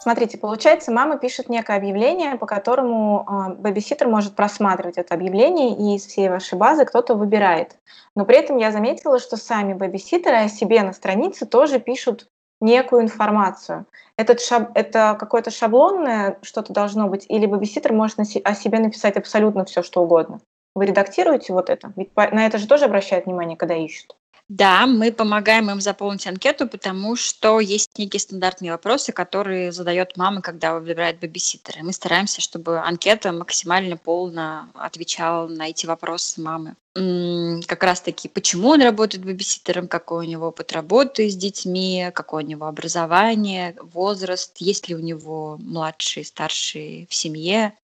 Смотрите, 0.00 0.36
получается, 0.36 0.90
мама 0.90 1.18
пишет 1.18 1.48
некое 1.48 1.76
объявление, 1.76 2.36
по 2.36 2.46
которому 2.46 3.26
э, 3.26 3.54
бэбиситер 3.54 4.06
может 4.08 4.34
просматривать 4.34 4.98
это 4.98 5.14
объявление, 5.14 5.74
и 5.74 5.96
из 5.96 6.06
всей 6.06 6.28
вашей 6.28 6.58
базы 6.58 6.84
кто-то 6.84 7.14
выбирает. 7.14 7.78
Но 8.14 8.26
при 8.26 8.36
этом 8.36 8.58
я 8.58 8.70
заметила, 8.70 9.18
что 9.18 9.38
сами 9.38 9.72
бэбиситеры 9.72 10.36
о 10.36 10.48
себе 10.48 10.82
на 10.82 10.92
странице 10.92 11.46
тоже 11.46 11.80
пишут 11.80 12.28
некую 12.64 13.02
информацию. 13.02 13.86
Этот 14.16 14.40
шаб, 14.40 14.70
это 14.74 15.16
какое-то 15.18 15.50
шаблонное 15.50 16.38
что-то 16.42 16.72
должно 16.72 17.08
быть, 17.08 17.26
или 17.28 17.46
бабиситер 17.46 17.92
может 17.92 18.18
о 18.18 18.54
себе 18.54 18.78
написать 18.78 19.16
абсолютно 19.16 19.64
все, 19.64 19.82
что 19.82 20.02
угодно. 20.02 20.40
Вы 20.74 20.86
редактируете 20.86 21.52
вот 21.52 21.70
это? 21.70 21.92
Ведь 21.94 22.10
на 22.16 22.46
это 22.46 22.58
же 22.58 22.66
тоже 22.66 22.86
обращают 22.86 23.26
внимание, 23.26 23.56
когда 23.56 23.76
ищут. 23.76 24.16
Да, 24.48 24.86
мы 24.86 25.10
помогаем 25.10 25.70
им 25.70 25.80
заполнить 25.80 26.26
анкету, 26.26 26.68
потому 26.68 27.16
что 27.16 27.60
есть 27.60 27.96
некие 27.96 28.20
стандартные 28.20 28.72
вопросы, 28.72 29.10
которые 29.10 29.72
задает 29.72 30.18
мама, 30.18 30.42
когда 30.42 30.74
выбирает 30.74 31.18
бабиситера. 31.18 31.82
Мы 31.82 31.92
стараемся, 31.94 32.42
чтобы 32.42 32.78
анкета 32.78 33.32
максимально 33.32 33.96
полно 33.96 34.68
отвечала 34.74 35.48
на 35.48 35.68
эти 35.68 35.86
вопросы 35.86 36.42
мамы 36.42 36.74
как 36.94 37.82
раз-таки, 37.82 38.28
почему 38.28 38.68
он 38.68 38.80
работает 38.80 39.24
бэбиситером, 39.24 39.88
какой 39.88 40.26
у 40.26 40.28
него 40.28 40.48
опыт 40.48 40.70
работы 40.70 41.28
с 41.28 41.34
детьми, 41.34 42.10
какое 42.14 42.44
у 42.44 42.46
него 42.46 42.66
образование, 42.66 43.74
возраст, 43.80 44.56
есть 44.58 44.88
ли 44.88 44.94
у 44.94 45.00
него 45.00 45.56
младшие, 45.58 46.24
старшие 46.24 47.08
в 47.10 47.14
семье, 47.14 47.76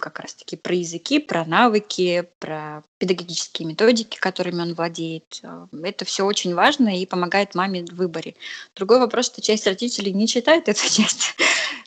как 0.00 0.18
раз-таки 0.18 0.56
про 0.56 0.74
языки, 0.74 1.20
про 1.20 1.44
навыки, 1.44 2.28
про 2.40 2.82
педагогические 2.98 3.68
методики, 3.68 4.18
которыми 4.18 4.62
он 4.62 4.74
владеет. 4.74 5.40
Э, 5.44 5.66
это 5.84 6.04
все 6.04 6.24
очень 6.24 6.54
важно 6.54 6.98
и 6.98 7.06
помогает 7.06 7.54
маме 7.54 7.84
в 7.84 7.94
выборе. 7.94 8.34
Другой 8.74 8.98
вопрос, 8.98 9.26
что 9.26 9.42
часть 9.42 9.66
родителей 9.66 10.12
не 10.12 10.26
читает 10.26 10.68
эту 10.68 10.80
часть 10.90 11.36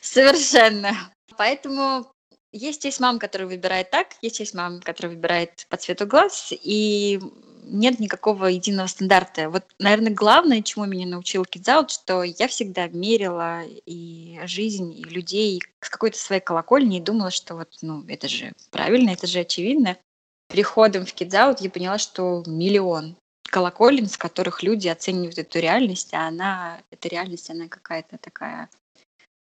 совершенно. 0.00 0.96
Поэтому 1.36 2.06
есть 2.52 2.84
есть 2.84 3.00
мама, 3.00 3.18
которая 3.18 3.48
выбирает 3.48 3.90
так, 3.90 4.08
есть 4.22 4.40
есть 4.40 4.54
мама, 4.54 4.80
которая 4.80 5.14
выбирает 5.14 5.66
по 5.68 5.76
цвету 5.76 6.06
глаз, 6.06 6.52
и 6.52 7.20
нет 7.62 8.00
никакого 8.00 8.46
единого 8.46 8.86
стандарта. 8.86 9.48
Вот, 9.48 9.64
наверное, 9.78 10.12
главное, 10.12 10.62
чему 10.62 10.86
меня 10.86 11.06
научил 11.06 11.44
Кидзаут, 11.44 11.90
что 11.90 12.22
я 12.22 12.48
всегда 12.48 12.88
мерила 12.88 13.62
и 13.86 14.40
жизнь, 14.44 14.92
и 14.92 15.04
людей 15.04 15.62
с 15.80 15.88
какой-то 15.88 16.18
своей 16.18 16.40
колокольни 16.40 16.98
и 16.98 17.02
думала, 17.02 17.30
что 17.30 17.54
вот, 17.54 17.68
ну, 17.82 18.04
это 18.08 18.28
же 18.28 18.52
правильно, 18.70 19.10
это 19.10 19.26
же 19.26 19.40
очевидно. 19.40 19.96
Приходом 20.48 21.06
в 21.06 21.12
Кидзаут 21.12 21.60
я 21.60 21.70
поняла, 21.70 21.98
что 21.98 22.42
миллион 22.46 23.16
колоколен, 23.44 24.08
с 24.08 24.16
которых 24.16 24.62
люди 24.62 24.88
оценивают 24.88 25.38
эту 25.38 25.58
реальность, 25.58 26.14
а 26.14 26.28
она, 26.28 26.80
эта 26.90 27.08
реальность, 27.08 27.50
она 27.50 27.68
какая-то 27.68 28.18
такая 28.18 28.68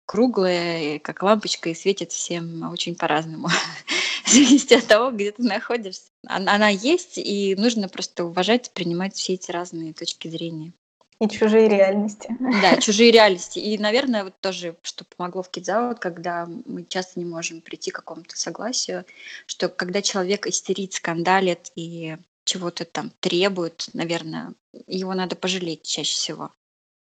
круглая, 0.05 0.99
как 0.99 1.23
лампочка, 1.23 1.69
и 1.69 1.75
светит 1.75 2.11
всем 2.11 2.69
очень 2.71 2.95
по-разному. 2.95 3.47
В 4.25 4.29
зависимости 4.29 4.73
от 4.73 4.87
того, 4.87 5.11
где 5.11 5.31
ты 5.31 5.43
находишься. 5.43 6.09
Она, 6.27 6.69
есть, 6.69 7.17
и 7.17 7.55
нужно 7.57 7.87
просто 7.89 8.25
уважать, 8.25 8.71
принимать 8.73 9.15
все 9.15 9.33
эти 9.33 9.51
разные 9.51 9.93
точки 9.93 10.27
зрения. 10.27 10.73
И 11.19 11.29
чужие 11.29 11.69
реальности. 11.69 12.35
Да, 12.39 12.75
чужие 12.81 13.11
реальности. 13.11 13.59
И, 13.59 13.77
наверное, 13.77 14.25
вот 14.25 14.33
тоже, 14.41 14.75
что 14.81 15.05
помогло 15.05 15.43
в 15.43 15.49
Кидзао, 15.49 15.95
когда 15.95 16.47
мы 16.65 16.83
часто 16.83 17.19
не 17.19 17.25
можем 17.25 17.61
прийти 17.61 17.91
к 17.91 17.95
какому-то 17.95 18.37
согласию, 18.37 19.05
что 19.45 19.69
когда 19.69 20.01
человек 20.01 20.45
истерит, 20.47 20.93
скандалит 20.93 21.71
и 21.75 22.17
чего-то 22.43 22.83
там 22.83 23.11
требует, 23.21 23.87
наверное, 23.93 24.53
его 24.87 25.13
надо 25.13 25.35
пожалеть 25.35 25.83
чаще 25.83 26.13
всего. 26.13 26.51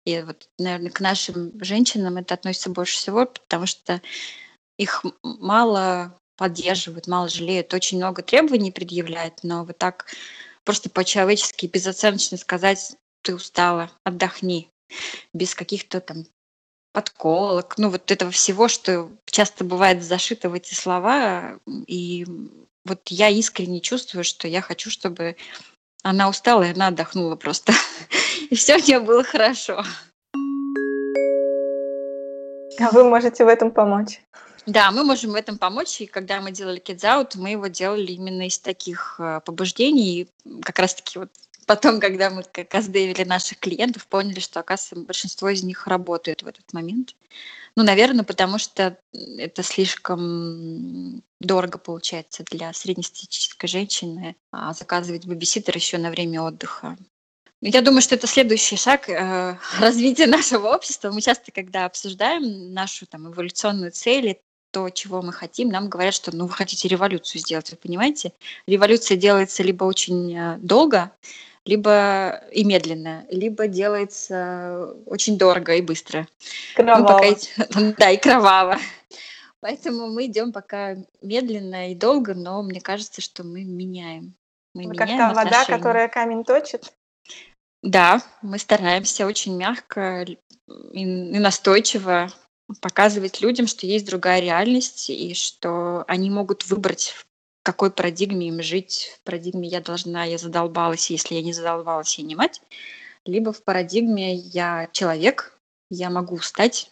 И 0.05 0.21
вот, 0.23 0.49
наверное, 0.59 0.91
к 0.91 1.01
нашим 1.01 1.53
женщинам 1.63 2.17
это 2.17 2.35
относится 2.35 2.71
больше 2.71 2.97
всего, 2.97 3.27
потому 3.27 3.67
что 3.67 4.01
их 4.77 5.05
мало 5.23 6.19
поддерживают, 6.37 7.07
мало 7.07 7.29
жалеют, 7.29 7.73
очень 7.73 7.99
много 7.99 8.23
требований 8.23 8.73
предъявляют, 8.73 9.45
но 9.45 9.65
вот 9.65 9.79
так 9.79 10.07
просто 10.65 10.91
по-человечески 10.91 11.67
безоценочно 11.67 12.37
сказать, 12.37 12.97
ты 13.23 13.35
устала, 13.35 13.91
отдохни, 14.05 14.69
без 15.33 15.55
каких-то 15.55 16.01
там 16.01 16.27
подколок, 16.93 17.79
ну 17.79 17.91
вот 17.91 18.11
этого 18.11 18.31
всего, 18.31 18.69
что 18.69 19.11
часто 19.27 19.65
бывает 19.65 20.03
зашито 20.03 20.51
в 20.51 20.55
эти 20.55 20.75
слова, 20.75 21.59
и 21.87 22.27
вот 22.85 23.01
я 23.09 23.29
искренне 23.29 23.81
чувствую, 23.81 24.25
что 24.25 24.49
я 24.49 24.61
хочу, 24.61 24.91
чтобы 24.91 25.37
она 26.03 26.29
устала, 26.29 26.65
и 26.65 26.73
она 26.73 26.89
отдохнула 26.89 27.37
просто. 27.37 27.73
И 28.53 28.55
все 28.55 28.77
у 28.77 28.79
нее 28.79 29.01
было 29.01 29.25
хорошо. 29.25 29.83
А 32.79 32.91
вы 32.93 33.05
можете 33.05 33.47
в 33.47 33.49
этом 33.49 33.71
помочь? 33.71 34.21
Да, 34.67 34.91
мы 34.91 35.05
можем 35.05 35.31
в 35.31 35.37
этом 35.37 35.57
помочь. 35.57 36.03
И 36.03 36.07
когда 36.07 36.43
мы 36.43 36.53
делали 36.53 36.79
Kids 36.79 37.01
Out, 37.01 37.31
мы 37.37 37.53
его 37.53 37.69
делали 37.69 38.13
именно 38.13 38.47
из 38.47 38.59
таких 38.59 39.17
э, 39.19 39.41
побуждений. 39.43 40.29
Как 40.61 40.79
раз-таки 40.79 41.19
вот 41.19 41.31
потом, 41.65 41.99
когда 41.99 42.29
мы 42.29 42.43
как 42.43 42.75
раз 42.75 42.89
довели 42.89 43.25
наших 43.25 43.59
клиентов, 43.59 44.07
поняли, 44.07 44.41
что, 44.41 44.61
оказывается, 44.61 44.97
большинство 45.07 45.49
из 45.49 45.63
них 45.63 45.87
работает 45.87 46.43
в 46.43 46.47
этот 46.47 46.75
момент. 46.75 47.17
Ну, 47.75 47.85
наверное, 47.85 48.25
потому 48.25 48.59
что 48.59 48.99
это 49.15 49.63
слишком 49.63 51.23
дорого 51.41 51.79
получается 51.79 52.45
для 52.51 52.71
среднестатистической 52.75 53.67
женщины 53.67 54.37
а 54.53 54.75
заказывать 54.75 55.27
бабиситер 55.27 55.75
еще 55.75 55.97
на 55.97 56.11
время 56.11 56.43
отдыха. 56.43 56.99
Я 57.65 57.81
думаю, 57.81 58.03
что 58.03 58.17
это 58.17 58.27
следующий 58.27 58.77
шаг 58.77 59.09
э, 59.09 59.57
развития 59.79 60.27
нашего 60.27 60.75
общества. 60.75 61.13
Мы 61.13 61.21
часто, 61.21 61.53
когда 61.53 61.85
обсуждаем 61.85 62.75
нашу 62.75 63.07
там, 63.07 63.33
эволюционную 63.33 63.93
цель, 63.93 64.41
то, 64.73 64.91
чего 64.91 65.23
мы 65.23 65.33
хотим, 65.33 65.69
нам 65.69 65.89
говорят, 65.89 66.13
что 66.15 66.35
ну, 66.35 66.47
вы 66.47 66.53
хотите 66.53 66.89
революцию 66.89 67.41
сделать, 67.41 67.71
вы 67.71 67.77
понимаете? 67.77 68.33
Революция 68.67 69.17
делается 69.17 69.63
либо 69.63 69.85
очень 69.85 70.37
э, 70.37 70.59
долго, 70.59 71.13
либо 71.65 72.43
и 72.51 72.65
медленно, 72.65 73.27
либо 73.31 73.69
делается 73.69 74.97
очень 75.07 75.39
дорого 75.39 75.75
и 75.75 75.83
быстро. 75.83 76.27
Кроваво. 76.75 77.21
пока... 77.21 77.93
Да, 77.99 78.11
и 78.11 78.17
кроваво. 78.17 78.79
Поэтому 79.61 80.09
мы 80.09 80.27
идем 80.27 80.53
пока 80.53 80.97
медленно 81.21 81.93
и 81.93 81.95
долго, 81.95 82.35
но 82.35 82.61
мне 82.65 82.81
кажется, 82.81 83.21
что 83.21 83.45
мы 83.45 83.63
меняем. 83.63 84.35
Мы 84.75 84.89
ну, 84.89 84.95
как 84.95 85.09
та 85.09 85.33
вода, 85.33 85.65
которая 85.65 86.09
камень 86.09 86.43
точит. 86.43 86.93
Да, 87.83 88.23
мы 88.43 88.59
стараемся 88.59 89.27
очень 89.27 89.57
мягко 89.57 90.25
и, 90.93 91.05
настойчиво 91.05 92.33
показывать 92.81 93.41
людям, 93.41 93.67
что 93.67 93.87
есть 93.87 94.07
другая 94.07 94.41
реальность 94.41 95.11
и 95.11 95.35
что 95.35 96.05
они 96.07 96.31
могут 96.31 96.67
выбрать, 96.67 97.15
какой 97.63 97.91
парадигме 97.91 98.49
им 98.49 98.63
жить. 98.63 99.19
В 99.19 99.25
парадигме 99.25 99.69
я 99.69 99.81
должна, 99.81 100.25
я 100.25 100.39
задолбалась, 100.39 101.11
если 101.11 101.35
я 101.35 101.43
не 101.43 101.53
задолбалась, 101.53 102.19
я 102.19 102.25
не 102.25 102.37
мать. 102.37 102.63
Либо 103.25 103.53
в 103.53 103.63
парадигме 103.63 104.35
я 104.35 104.89
человек, 104.93 105.59
я 105.91 106.09
могу 106.09 106.37
устать. 106.37 106.91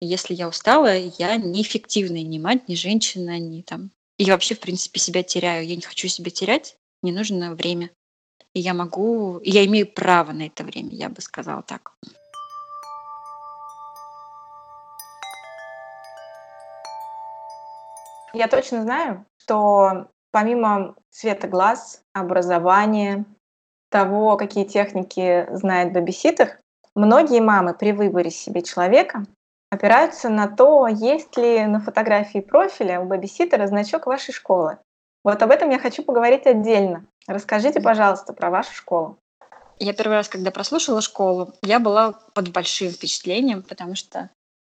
Если 0.00 0.34
я 0.34 0.48
устала, 0.48 0.96
я 0.96 1.36
неэффективная 1.36 2.22
ни 2.22 2.38
мать, 2.38 2.68
ни 2.68 2.74
женщина, 2.74 3.38
ни 3.38 3.62
там. 3.62 3.90
И 4.18 4.30
вообще, 4.30 4.54
в 4.54 4.60
принципе, 4.60 5.00
себя 5.00 5.22
теряю. 5.22 5.66
Я 5.66 5.76
не 5.76 5.82
хочу 5.82 6.08
себя 6.08 6.30
терять, 6.30 6.76
мне 7.02 7.12
нужно 7.12 7.54
время. 7.54 7.90
И 8.56 8.60
я 8.60 8.72
могу, 8.72 9.38
я 9.44 9.66
имею 9.66 9.86
право 9.86 10.32
на 10.32 10.46
это 10.46 10.64
время, 10.64 10.88
я 10.92 11.10
бы 11.10 11.20
сказала 11.20 11.62
так. 11.62 11.92
Я 18.32 18.48
точно 18.48 18.80
знаю, 18.80 19.26
что 19.36 20.08
помимо 20.30 20.94
цвета 21.10 21.48
глаз, 21.48 22.00
образования, 22.14 23.26
того, 23.90 24.38
какие 24.38 24.64
техники 24.64 25.46
знает 25.50 25.92
бабиситер, 25.92 26.58
многие 26.94 27.42
мамы 27.42 27.74
при 27.74 27.92
выборе 27.92 28.30
себе 28.30 28.62
человека 28.62 29.26
опираются 29.70 30.30
на 30.30 30.48
то, 30.48 30.86
есть 30.86 31.36
ли 31.36 31.66
на 31.66 31.80
фотографии 31.80 32.38
профиля 32.38 33.02
у 33.02 33.04
бабиситера 33.04 33.66
значок 33.66 34.06
вашей 34.06 34.32
школы. 34.32 34.78
Вот 35.26 35.42
об 35.42 35.50
этом 35.50 35.70
я 35.70 35.80
хочу 35.80 36.04
поговорить 36.04 36.46
отдельно. 36.46 37.04
Расскажите, 37.26 37.80
пожалуйста, 37.80 38.32
про 38.32 38.48
вашу 38.48 38.72
школу. 38.72 39.18
Я 39.80 39.92
первый 39.92 40.12
раз, 40.12 40.28
когда 40.28 40.52
прослушала 40.52 41.00
школу, 41.00 41.52
я 41.62 41.80
была 41.80 42.12
под 42.32 42.52
большим 42.52 42.90
впечатлением, 42.90 43.64
потому 43.64 43.96
что 43.96 44.30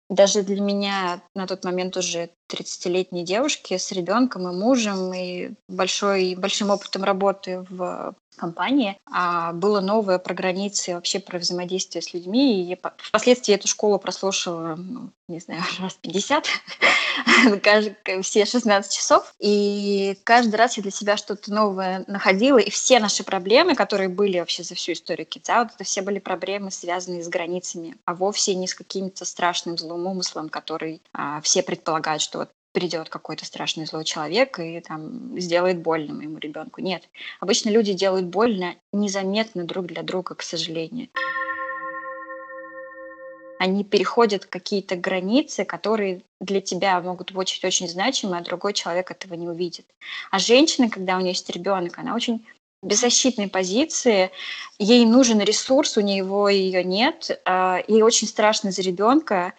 даже 0.10 0.44
для 0.44 0.62
меня 0.62 1.22
на 1.36 1.46
тот 1.46 1.66
момент 1.66 1.98
уже 1.98 2.30
30-летней 2.50 3.26
девушки 3.26 3.78
с 3.78 3.92
ребенком 3.92 4.48
и 4.48 4.56
мужем 4.56 5.14
и 5.14 5.50
большой, 5.68 6.36
большим 6.36 6.70
опытом 6.70 7.04
работы 7.04 7.66
в 7.70 8.16
компании, 8.36 8.98
а 9.12 9.54
было 9.54 9.82
новое 9.82 10.20
про 10.20 10.34
границы, 10.34 10.94
вообще 10.94 11.20
про 11.20 11.40
взаимодействие 11.40 12.02
с 12.02 12.14
людьми. 12.14 12.62
И 12.62 12.70
я 12.70 12.78
впоследствии 12.98 13.56
эту 13.56 13.68
школу 13.68 14.00
прослушала, 14.00 14.76
ну, 14.76 15.10
не 15.28 15.40
знаю, 15.40 15.64
раз 15.80 15.94
50, 16.02 16.48
все 18.22 18.46
16 18.46 18.94
часов. 18.94 19.34
И 19.40 20.18
каждый 20.24 20.56
раз 20.56 20.78
я 20.78 20.84
для 20.84 20.92
себя 20.92 21.18
что-то 21.18 21.52
новое 21.52 22.04
находила. 22.08 22.58
И 22.58 22.70
все 22.70 23.00
наши 23.00 23.24
проблемы, 23.24 23.76
которые 23.76 24.10
были 24.10 24.40
вообще 24.40 24.64
за 24.64 24.76
всю 24.76 24.94
историю 24.94 25.28
Kids 25.28 25.66
вот 25.66 25.74
это 25.74 25.84
все 25.84 26.02
были 26.02 26.20
проблемы, 26.20 26.72
связанные 26.72 27.24
с 27.24 27.28
границами, 27.28 27.98
а 28.06 28.14
вовсе 28.14 28.56
не 28.56 28.68
с 28.68 28.76
каким-то 28.76 29.26
страшным 29.26 29.78
злым 29.78 30.06
умыслом, 30.08 30.50
который 30.50 31.02
а, 31.14 31.42
все 31.42 31.64
предполагают, 31.64 32.22
что 32.22 32.40
вот 32.40 32.50
придет 32.76 33.08
какой-то 33.08 33.46
страшный 33.46 33.86
злой 33.86 34.04
человек 34.04 34.60
и 34.60 34.82
там 34.82 35.40
сделает 35.40 35.80
больно 35.80 36.14
моему 36.14 36.38
ребенку. 36.38 36.82
Нет. 36.82 37.10
Обычно 37.40 37.70
люди 37.70 37.94
делают 37.94 38.26
больно 38.26 38.76
незаметно 38.92 39.64
друг 39.64 39.86
для 39.86 40.04
друга, 40.04 40.36
к 40.36 40.42
сожалению. 40.42 41.08
Они 43.58 43.86
переходят 43.86 44.46
какие-то 44.46 44.98
границы, 44.98 45.64
которые 45.64 46.22
для 46.42 46.60
тебя 46.60 47.00
могут 47.00 47.32
быть 47.32 47.62
очень 47.64 47.88
значимы, 47.88 48.38
а 48.38 48.44
другой 48.44 48.74
человек 48.74 49.10
этого 49.10 49.36
не 49.36 49.48
увидит. 49.48 49.86
А 50.30 50.38
женщина, 50.38 50.90
когда 50.90 51.16
у 51.16 51.22
нее 51.22 51.30
есть 51.30 51.50
ребенок, 51.50 51.98
она 51.98 52.14
очень 52.14 52.46
беззащитной 52.84 53.48
позиции, 53.48 54.32
ей 54.78 55.06
нужен 55.06 55.40
ресурс, 55.40 55.98
у 55.98 56.02
него 56.02 56.50
ее 56.50 56.84
нет, 56.84 57.42
а, 57.46 57.82
ей 57.88 58.02
очень 58.04 58.28
страшно 58.28 58.72
за 58.72 58.82
ребенка, 58.82 59.54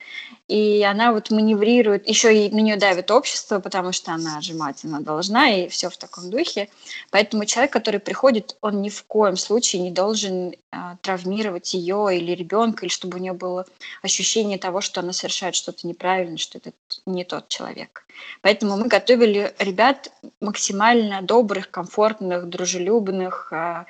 и 0.48 0.82
она 0.84 1.12
вот 1.12 1.30
маневрирует, 1.30 2.08
еще 2.08 2.46
и 2.46 2.50
на 2.50 2.60
нее 2.60 2.76
давит 2.76 3.10
общество, 3.10 3.58
потому 3.58 3.92
что 3.92 4.12
она 4.12 4.40
она 4.84 5.00
должна, 5.00 5.50
и 5.50 5.68
все 5.68 5.90
в 5.90 5.96
таком 5.96 6.30
духе. 6.30 6.68
Поэтому 7.10 7.44
человек, 7.46 7.72
который 7.72 7.98
приходит, 7.98 8.56
он 8.60 8.80
ни 8.80 8.88
в 8.88 9.02
коем 9.04 9.36
случае 9.36 9.82
не 9.82 9.90
должен 9.90 10.54
а, 10.70 10.96
травмировать 11.02 11.74
ее 11.74 12.16
или 12.16 12.32
ребенка, 12.32 12.86
или 12.86 12.92
чтобы 12.92 13.18
у 13.18 13.20
нее 13.20 13.32
было 13.32 13.66
ощущение 14.02 14.58
того, 14.58 14.80
что 14.80 15.00
она 15.00 15.12
совершает 15.12 15.56
что-то 15.56 15.86
неправильно, 15.86 16.38
что 16.38 16.58
это 16.58 16.72
не 17.06 17.24
тот 17.24 17.48
человек. 17.48 18.06
Поэтому 18.40 18.76
мы 18.76 18.86
готовили 18.86 19.52
ребят 19.58 20.12
максимально 20.40 21.22
добрых, 21.22 21.70
комфортных, 21.70 22.48
дружелюбных, 22.48 23.52
а, 23.52 23.86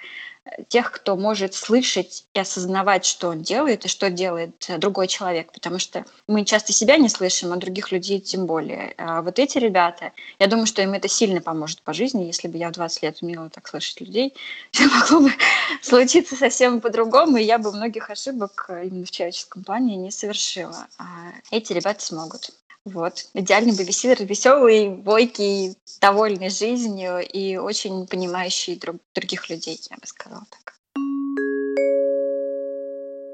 тех, 0.69 0.91
кто 0.93 1.17
может 1.17 1.55
слышать 1.55 2.27
и 2.35 2.39
осознавать, 2.39 3.05
что 3.05 3.29
он 3.29 3.43
делает 3.43 3.85
и 3.85 3.89
что 3.89 4.11
делает 4.11 4.67
э, 4.69 4.79
другой 4.79 5.07
человек, 5.09 5.53
потому 5.53 5.79
что 5.79 6.05
мы 6.27 6.45
часто 6.45 6.73
себя 6.73 6.97
не 6.97 7.09
слышим, 7.09 7.53
а 7.53 7.57
других 7.57 7.93
людей 7.93 8.21
тем 8.21 8.47
более. 8.47 8.95
А 8.97 9.23
вот 9.23 9.39
эти 9.39 9.59
ребята, 9.59 10.13
я 10.39 10.47
думаю, 10.47 10.67
что 10.67 10.83
им 10.83 10.95
это 10.95 11.09
сильно 11.09 11.41
поможет 11.41 11.83
по 11.83 11.93
жизни. 11.93 12.25
Если 12.25 12.49
бы 12.49 12.59
я 12.59 12.69
в 12.69 12.73
20 12.73 13.03
лет 13.03 13.23
умела 13.23 13.51
так 13.51 13.69
слышать 13.69 14.01
людей, 14.01 14.35
все 14.71 14.87
могло 14.87 15.21
бы 15.21 15.33
случиться 15.83 16.37
совсем 16.37 16.81
по-другому, 16.81 17.37
и 17.37 17.45
я 17.45 17.59
бы 17.59 17.73
многих 17.73 18.11
ошибок 18.11 18.67
э, 18.69 18.87
именно 18.87 19.05
в 19.05 19.11
человеческом 19.11 19.65
плане 19.65 19.97
не 19.97 20.11
совершила. 20.11 20.87
А 20.99 21.33
эти 21.51 21.73
ребята 21.73 22.05
смогут. 22.05 22.51
Вот. 22.87 23.29
Идеальный 23.35 23.77
бэбиситер, 23.77 24.25
веселый, 24.25 24.91
бойкий, 24.91 25.77
довольный 26.01 26.51
жизнью 26.51 27.19
и 27.19 27.57
очень 27.57 28.07
понимающий 28.07 28.77
друг, 28.77 28.99
других 29.13 29.51
людей, 29.51 29.81
я 29.91 29.97
бы 29.97 30.07
сказала 30.07 30.47
так. 30.49 30.77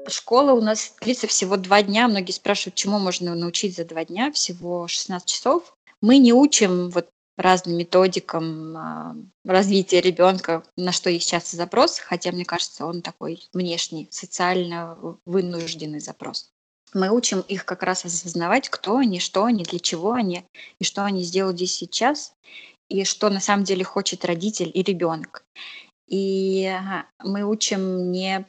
Школа 0.09 0.53
у 0.53 0.61
нас 0.61 0.95
длится 0.99 1.27
всего 1.27 1.55
два 1.55 1.83
дня. 1.83 2.07
Многие 2.07 2.31
спрашивают, 2.31 2.73
чему 2.73 2.97
можно 2.97 3.35
научить 3.35 3.75
за 3.75 3.85
два 3.85 4.03
дня, 4.05 4.31
всего 4.31 4.87
16 4.87 5.27
часов. 5.27 5.75
Мы 6.01 6.17
не 6.17 6.33
учим 6.33 6.89
вот 6.89 7.09
разным 7.37 7.77
методикам 7.77 8.75
а, 8.75 9.15
развития 9.45 10.01
ребенка, 10.01 10.63
на 10.77 10.91
что 10.91 11.11
есть 11.11 11.29
часто 11.29 11.57
запрос, 11.57 11.99
хотя, 11.99 12.31
мне 12.31 12.43
кажется, 12.43 12.87
он 12.87 13.03
такой 13.03 13.47
внешний, 13.53 14.07
социально 14.11 14.97
вынужденный 15.25 15.99
запрос 15.99 16.53
мы 16.95 17.09
учим 17.09 17.41
их 17.41 17.65
как 17.65 17.83
раз 17.83 18.05
осознавать, 18.05 18.69
кто 18.69 18.97
они, 18.97 19.19
что 19.19 19.45
они, 19.45 19.63
для 19.63 19.79
чего 19.79 20.13
они, 20.13 20.45
и 20.79 20.83
что 20.83 21.03
они 21.03 21.23
сделают 21.23 21.57
здесь 21.57 21.75
сейчас, 21.75 22.33
и 22.89 23.03
что 23.03 23.29
на 23.29 23.39
самом 23.39 23.63
деле 23.63 23.83
хочет 23.83 24.25
родитель 24.25 24.71
и 24.73 24.83
ребенок. 24.83 25.45
И 26.07 26.71
мы 27.23 27.43
учим 27.43 28.11
не 28.11 28.45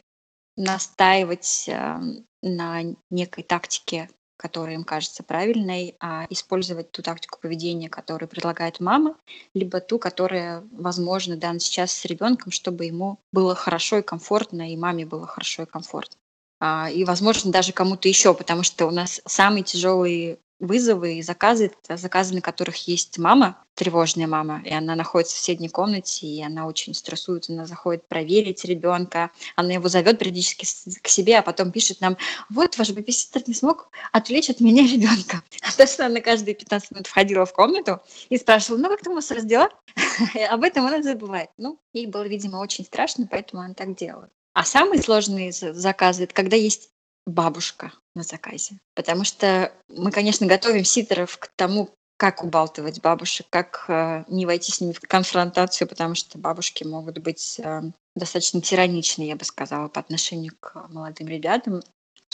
настаивать 0.57 1.64
э, 1.68 2.01
на 2.42 2.82
некой 3.11 3.42
тактике, 3.42 4.09
которая 4.36 4.74
им 4.74 4.84
кажется 4.84 5.22
правильной, 5.22 5.97
а 6.01 6.26
использовать 6.30 6.90
ту 6.90 7.03
тактику 7.03 7.38
поведения, 7.40 7.88
которую 7.88 8.28
предлагает 8.28 8.80
мама, 8.80 9.16
либо 9.55 9.80
ту, 9.80 9.99
которая, 9.99 10.62
возможно, 10.72 11.36
дан 11.36 11.61
сейчас 11.61 11.92
с 11.92 12.05
ребенком, 12.05 12.53
чтобы 12.53 12.84
ему 12.84 13.18
было 13.32 13.55
хорошо 13.55 13.99
и 13.99 14.03
комфортно, 14.03 14.72
и 14.72 14.76
маме 14.76 15.07
было 15.07 15.26
хорошо 15.26 15.62
и 15.62 15.66
комфортно. 15.66 16.18
А, 16.67 16.89
и, 16.89 17.05
возможно, 17.05 17.53
даже 17.53 17.75
кому-то 17.75 18.09
еще, 18.09 18.33
потому 18.33 18.62
что 18.62 18.87
у 18.87 18.91
нас 18.91 19.21
самый 19.27 19.62
тяжелый 19.65 20.39
вызовы 20.59 21.17
и 21.19 21.23
заказы, 21.23 21.73
заказы, 21.87 22.35
на 22.35 22.41
которых 22.41 22.89
есть 22.89 23.19
мама, 23.19 23.62
тревожная 23.75 24.27
мама, 24.27 24.62
и 24.65 24.73
она 24.73 24.95
находится 24.95 25.37
в 25.37 25.39
соседней 25.41 25.69
комнате, 25.69 26.27
и 26.27 26.43
она 26.43 26.67
очень 26.67 26.95
стрессует, 26.95 27.51
она 27.51 27.67
заходит 27.67 28.09
проверить 28.09 28.65
ребенка, 28.65 29.31
она 29.57 29.75
его 29.75 29.91
зовет 29.91 30.19
периодически 30.19 30.67
к 31.03 31.09
себе, 31.09 31.41
а 31.41 31.43
потом 31.43 31.71
пишет 31.71 32.01
нам, 32.01 32.17
вот 32.49 32.79
ваш 32.79 32.93
бабиситер 32.93 33.43
не 33.47 33.53
смог 33.53 33.91
отвлечь 34.12 34.49
от 34.49 34.61
меня 34.61 34.85
ребенка. 34.85 35.43
А 35.61 35.71
то, 35.77 35.87
что 35.87 36.07
она 36.07 36.23
каждые 36.23 36.55
15 36.55 36.93
минут 36.93 37.09
входила 37.09 37.45
в 37.45 37.53
комнату 37.53 38.01
и 38.31 38.39
спрашивала, 38.39 38.79
ну 38.79 38.89
как 38.89 39.03
ты 39.03 39.11
мусор 39.11 39.37
раздела? 39.37 39.69
Об 40.49 40.62
этом 40.62 40.87
она 40.87 41.03
забывает. 41.03 41.51
Ну, 41.59 41.79
ей 41.93 42.07
было, 42.07 42.27
видимо, 42.27 42.57
очень 42.57 42.87
страшно, 42.87 43.29
поэтому 43.31 43.61
она 43.61 43.75
так 43.75 43.95
делала. 43.95 44.31
А 44.55 44.65
самые 44.65 45.03
сложные 45.03 45.53
заказы, 45.53 46.25
это 46.25 46.35
когда 46.35 46.57
есть 46.57 46.91
бабушка 47.27 47.93
на 48.15 48.23
заказе. 48.23 48.79
Потому 48.95 49.25
что 49.25 49.73
мы, 49.89 50.11
конечно, 50.11 50.47
готовим 50.47 50.85
ситеров 50.85 51.37
к 51.39 51.49
тому, 51.57 51.91
как 52.17 52.45
убалтывать 52.45 53.01
бабушек, 53.01 53.47
как 53.51 53.87
э, 53.89 54.25
не 54.29 54.47
войти 54.47 54.71
с 54.71 54.81
ними 54.81 54.93
в 54.93 55.01
конфронтацию, 55.01 55.89
потому 55.89 56.15
что 56.15 56.39
бабушки 56.39 56.85
могут 56.85 57.19
быть 57.19 57.59
э, 57.59 57.83
достаточно 58.15 58.61
тираничны, 58.61 59.25
я 59.25 59.35
бы 59.35 59.45
сказала, 59.45 59.89
по 59.89 60.01
отношению 60.01 60.53
к 60.61 60.87
молодым 60.89 61.27
ребятам 61.27 61.83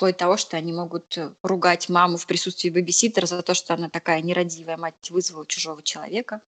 вплоть 0.01 0.17
того, 0.17 0.39
что 0.39 0.57
они 0.57 0.73
могут 0.73 1.19
э, 1.19 1.35
ругать 1.43 1.91
маму 1.91 2.17
в 2.17 2.27
присутствии 2.27 2.71
бэбиситера 2.71 3.27
за 3.27 3.43
то, 3.43 3.53
что 3.53 3.75
она 3.75 3.91
такая 3.91 4.23
нерадивая 4.23 4.79
мать 4.79 5.11
вызвала 5.11 5.45
чужого 5.45 5.83
человека. 5.83 6.41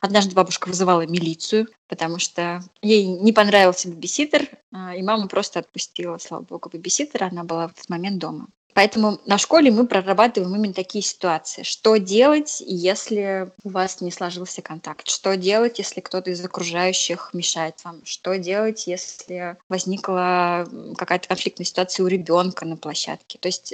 Однажды 0.00 0.34
бабушка 0.34 0.66
вызывала 0.66 1.06
милицию, 1.06 1.68
потому 1.86 2.18
что 2.18 2.64
ей 2.82 3.06
не 3.06 3.32
понравился 3.32 3.88
бэбиситер, 3.88 4.48
а, 4.72 4.96
и 4.96 5.02
мама 5.02 5.28
просто 5.28 5.60
отпустила, 5.60 6.18
слава 6.18 6.42
богу, 6.42 6.68
бэбиситера, 6.68 7.26
она 7.26 7.44
была 7.44 7.68
в 7.68 7.72
этот 7.74 7.88
момент 7.88 8.18
дома. 8.18 8.48
Поэтому 8.76 9.18
на 9.24 9.38
школе 9.38 9.70
мы 9.70 9.86
прорабатываем 9.86 10.54
именно 10.54 10.74
такие 10.74 11.02
ситуации. 11.02 11.62
Что 11.62 11.96
делать, 11.96 12.60
если 12.60 13.50
у 13.64 13.70
вас 13.70 14.02
не 14.02 14.12
сложился 14.12 14.60
контакт? 14.60 15.08
Что 15.08 15.34
делать, 15.34 15.78
если 15.78 16.02
кто-то 16.02 16.30
из 16.30 16.44
окружающих 16.44 17.30
мешает 17.32 17.82
вам? 17.84 18.04
Что 18.04 18.36
делать, 18.36 18.86
если 18.86 19.56
возникла 19.70 20.68
какая-то 20.98 21.26
конфликтная 21.26 21.64
ситуация 21.64 22.04
у 22.04 22.06
ребенка 22.06 22.66
на 22.66 22.76
площадке? 22.76 23.38
То 23.38 23.48
есть 23.48 23.72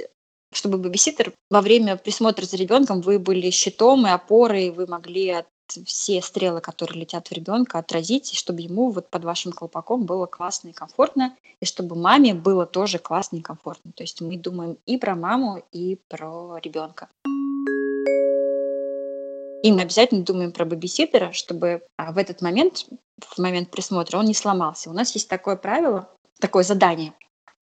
чтобы 0.53 0.77
бабиситер 0.77 1.33
во 1.49 1.61
время 1.61 1.97
присмотра 1.97 2.45
за 2.45 2.55
ребенком 2.57 3.01
вы 3.01 3.19
были 3.19 3.49
щитом 3.49 4.07
и 4.07 4.11
опорой, 4.11 4.69
вы 4.69 4.87
могли 4.87 5.31
от 5.31 5.47
все 5.85 6.21
стрелы, 6.21 6.61
которые 6.61 7.01
летят 7.01 7.27
в 7.27 7.31
ребенка, 7.31 7.79
отразить, 7.79 8.33
и 8.33 8.35
чтобы 8.35 8.61
ему 8.61 8.91
вот 8.91 9.09
под 9.09 9.23
вашим 9.23 9.51
колпаком 9.51 10.05
было 10.05 10.25
классно 10.25 10.69
и 10.69 10.73
комфортно, 10.73 11.35
и 11.59 11.65
чтобы 11.65 11.95
маме 11.95 12.33
было 12.33 12.65
тоже 12.65 12.99
классно 12.99 13.37
и 13.37 13.41
комфортно. 13.41 13.91
То 13.93 14.03
есть 14.03 14.21
мы 14.21 14.37
думаем 14.37 14.77
и 14.85 14.97
про 14.97 15.15
маму, 15.15 15.63
и 15.71 15.99
про 16.07 16.57
ребенка. 16.57 17.09
И 19.63 19.71
мы 19.71 19.81
обязательно 19.81 20.23
думаем 20.23 20.51
про 20.51 20.65
бабиситера, 20.65 21.31
чтобы 21.31 21.83
а, 21.97 22.11
в 22.11 22.17
этот 22.17 22.41
момент, 22.41 22.85
в 23.19 23.39
момент 23.39 23.71
присмотра, 23.71 24.17
он 24.17 24.25
не 24.25 24.33
сломался. 24.33 24.89
У 24.89 24.93
нас 24.93 25.15
есть 25.15 25.29
такое 25.29 25.55
правило, 25.55 26.09
такое 26.39 26.63
задание, 26.63 27.13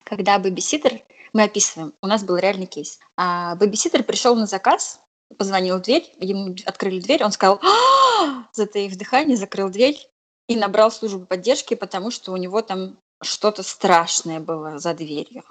когда 0.02 0.38
бабиситер, 0.38 1.00
мы 1.32 1.44
описываем, 1.44 1.94
у 2.02 2.06
нас 2.06 2.24
был 2.24 2.36
реальный 2.36 2.66
кейс, 2.66 2.98
а 3.16 3.54
бабиситер 3.54 4.02
пришел 4.02 4.34
на 4.34 4.46
заказ, 4.46 5.00
позвонил 5.34 5.78
в 5.78 5.82
дверь, 5.82 6.14
ему 6.18 6.54
открыли 6.64 7.00
дверь, 7.00 7.24
он 7.24 7.32
сказал, 7.32 7.60
«А!» 7.62 8.48
затаив 8.52 8.96
дыхание, 8.96 9.36
закрыл 9.36 9.68
дверь 9.68 10.08
и 10.48 10.56
набрал 10.56 10.90
службу 10.90 11.26
поддержки, 11.26 11.74
потому 11.74 12.10
что 12.10 12.32
у 12.32 12.36
него 12.36 12.62
там 12.62 12.98
что-то 13.22 13.62
страшное 13.62 14.40
было 14.40 14.78
за 14.78 14.94
дверью. 14.94 15.44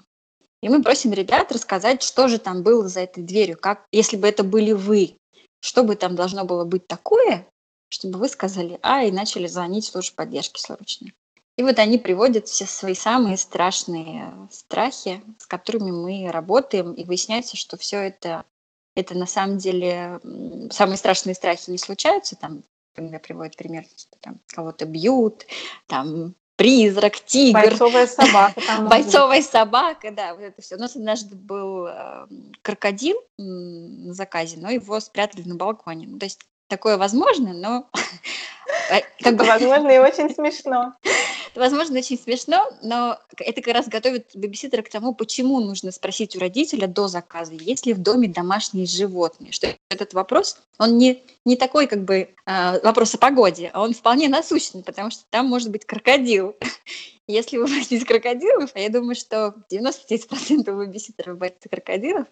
И 0.62 0.70
мы 0.70 0.84
просим 0.84 1.12
ребят 1.14 1.52
рассказать, 1.52 2.04
что 2.04 2.28
же 2.28 2.38
там 2.38 2.62
было 2.62 2.88
за 2.88 3.02
этой 3.02 3.24
дверью, 3.24 3.58
как, 3.58 3.86
если 3.92 4.16
бы 4.16 4.28
это 4.28 4.44
были 4.44 4.74
вы, 4.74 5.16
что 5.60 5.84
бы 5.84 5.96
там 5.96 6.16
должно 6.16 6.46
было 6.46 6.66
быть 6.66 6.88
такое, 6.88 7.48
чтобы 7.90 8.20
вы 8.20 8.30
сказали 8.30 8.80
«а» 8.82 9.04
и 9.04 9.12
начали 9.12 9.48
звонить 9.48 9.86
в 9.88 9.92
службу 9.92 10.18
поддержки 10.18 10.60
срочно. 10.60 11.12
И 11.58 11.64
вот 11.64 11.80
они 11.80 11.98
приводят 11.98 12.48
все 12.48 12.66
свои 12.66 12.96
самые 12.96 13.38
страшные 13.38 14.34
страхи, 14.52 15.22
с 15.38 15.46
которыми 15.46 15.92
мы 15.92 16.32
работаем, 16.32 16.94
и 16.94 17.04
выясняется, 17.04 17.58
что 17.58 17.78
все 17.78 17.98
это 17.98 18.46
это 18.96 19.18
на 19.18 19.26
самом 19.26 19.58
деле 19.58 20.20
самые 20.72 20.98
страшные 20.98 21.36
страхи 21.36 21.70
не 21.70 21.78
случаются, 21.78 22.36
там, 22.36 22.64
когда 22.94 23.20
приводят 23.20 23.56
пример, 23.56 23.86
что 23.96 24.18
там 24.20 24.40
кого-то 24.48 24.86
бьют, 24.86 25.46
там 25.88 26.36
призрак, 26.62 27.20
тигр. 27.22 27.60
Бойцовая 27.60 28.06
собака. 28.06 28.62
Там 28.68 28.88
Бойцовая 28.88 29.42
собака, 29.42 30.12
да, 30.12 30.36
вот 30.36 30.44
это 30.44 30.62
все. 30.62 30.76
У 30.76 30.80
нас 30.80 30.96
однажды 30.96 31.36
был 31.36 31.88
э, 31.88 32.28
крокодил 32.62 33.18
на 33.40 34.14
заказе, 34.14 34.58
но 34.60 34.70
его 34.70 35.00
спрятали 35.00 35.42
на 35.48 35.56
балконе. 35.56 36.06
Ну, 36.08 36.20
то 36.20 36.26
есть 36.26 36.42
такое 36.68 36.98
возможно, 36.98 37.54
но... 37.54 37.90
Как 39.24 39.36
бы... 39.38 39.44
Возможно, 39.44 39.90
и 39.90 39.98
очень 39.98 40.30
смешно. 40.34 40.94
Возможно, 41.56 42.00
очень 42.00 42.18
смешно, 42.18 42.72
но 42.82 43.20
это 43.38 43.62
как 43.62 43.74
раз 43.74 43.88
готовит 43.88 44.32
бэбиситера 44.34 44.82
к 44.82 44.90
тому, 44.90 45.14
почему 45.14 45.60
нужно 45.60 45.92
спросить 45.92 46.36
у 46.36 46.40
родителя 46.40 46.88
до 46.88 47.08
заказа, 47.08 47.54
есть 47.54 47.86
ли 47.86 47.94
в 47.94 48.00
доме 48.00 48.30
домашние 48.30 48.86
животные. 48.86 49.52
Что 49.52 49.76
этот 49.90 50.14
вопрос, 50.14 50.58
он 50.78 50.98
не, 50.98 51.24
не 51.46 51.58
такой 51.58 51.88
как 51.88 52.04
бы 52.04 52.30
э, 52.46 52.80
вопрос 52.82 53.16
о 53.16 53.18
погоде, 53.18 53.70
а 53.74 53.82
он 53.82 53.94
вполне 53.94 54.30
насущный, 54.30 54.84
потому 54.84 55.12
что 55.12 55.24
там 55.30 55.48
может 55.48 55.70
быть 55.72 55.86
крокодил. 55.86 56.56
Если 57.28 57.58
вы 57.58 57.66
боитесь 57.66 58.06
крокодилов, 58.06 58.72
а 58.74 58.80
я 58.80 58.90
думаю, 58.90 59.16
что 59.16 59.56
99% 59.72 60.72
бэбиситеров 60.72 61.38
боятся 61.38 61.70
крокодилов, 61.70 62.28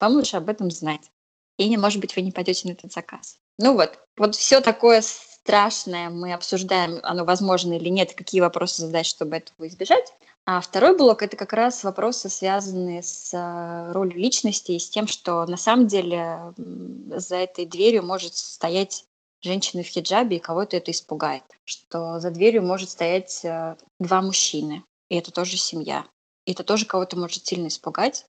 вам 0.00 0.12
лучше 0.12 0.36
об 0.36 0.48
этом 0.48 0.70
знать. 0.70 1.10
И, 1.58 1.74
может 1.76 2.00
быть, 2.00 2.14
вы 2.16 2.22
не 2.22 2.32
пойдете 2.32 2.68
на 2.68 2.72
этот 2.72 2.92
заказ. 2.92 3.38
Ну 3.58 3.74
вот, 3.74 3.98
вот 4.16 4.34
все 4.34 4.60
такое 4.60 5.00
страшное 5.46 6.10
мы 6.10 6.32
обсуждаем, 6.32 6.98
оно 7.04 7.24
возможно 7.24 7.74
или 7.74 7.88
нет, 7.88 8.14
какие 8.14 8.40
вопросы 8.40 8.82
задать, 8.82 9.06
чтобы 9.06 9.36
этого 9.36 9.68
избежать. 9.68 10.12
А 10.44 10.60
второй 10.60 10.96
блок– 10.96 11.22
это 11.24 11.36
как 11.36 11.52
раз 11.52 11.84
вопросы, 11.84 12.28
связанные 12.28 13.04
с 13.04 13.32
э, 13.32 13.92
ролью 13.92 14.18
личности 14.18 14.72
и 14.72 14.80
с 14.80 14.90
тем, 14.90 15.06
что 15.06 15.46
на 15.46 15.56
самом 15.56 15.86
деле 15.86 16.52
за 16.56 17.36
этой 17.36 17.64
дверью 17.64 18.04
может 18.04 18.34
стоять 18.34 19.04
женщина 19.40 19.84
в 19.84 19.86
хиджабе, 19.86 20.36
и 20.36 20.40
кого-то 20.40 20.76
это 20.76 20.90
испугает. 20.90 21.44
Что 21.64 22.18
за 22.18 22.30
дверью 22.32 22.62
может 22.62 22.90
стоять 22.90 23.44
э, 23.44 23.76
два 24.00 24.22
мужчины, 24.22 24.82
и 25.10 25.16
это 25.16 25.30
тоже 25.30 25.56
семья. 25.56 26.06
И 26.46 26.52
это 26.52 26.64
тоже 26.64 26.86
кого-то 26.86 27.16
может 27.16 27.46
сильно 27.46 27.68
испугать, 27.68 28.26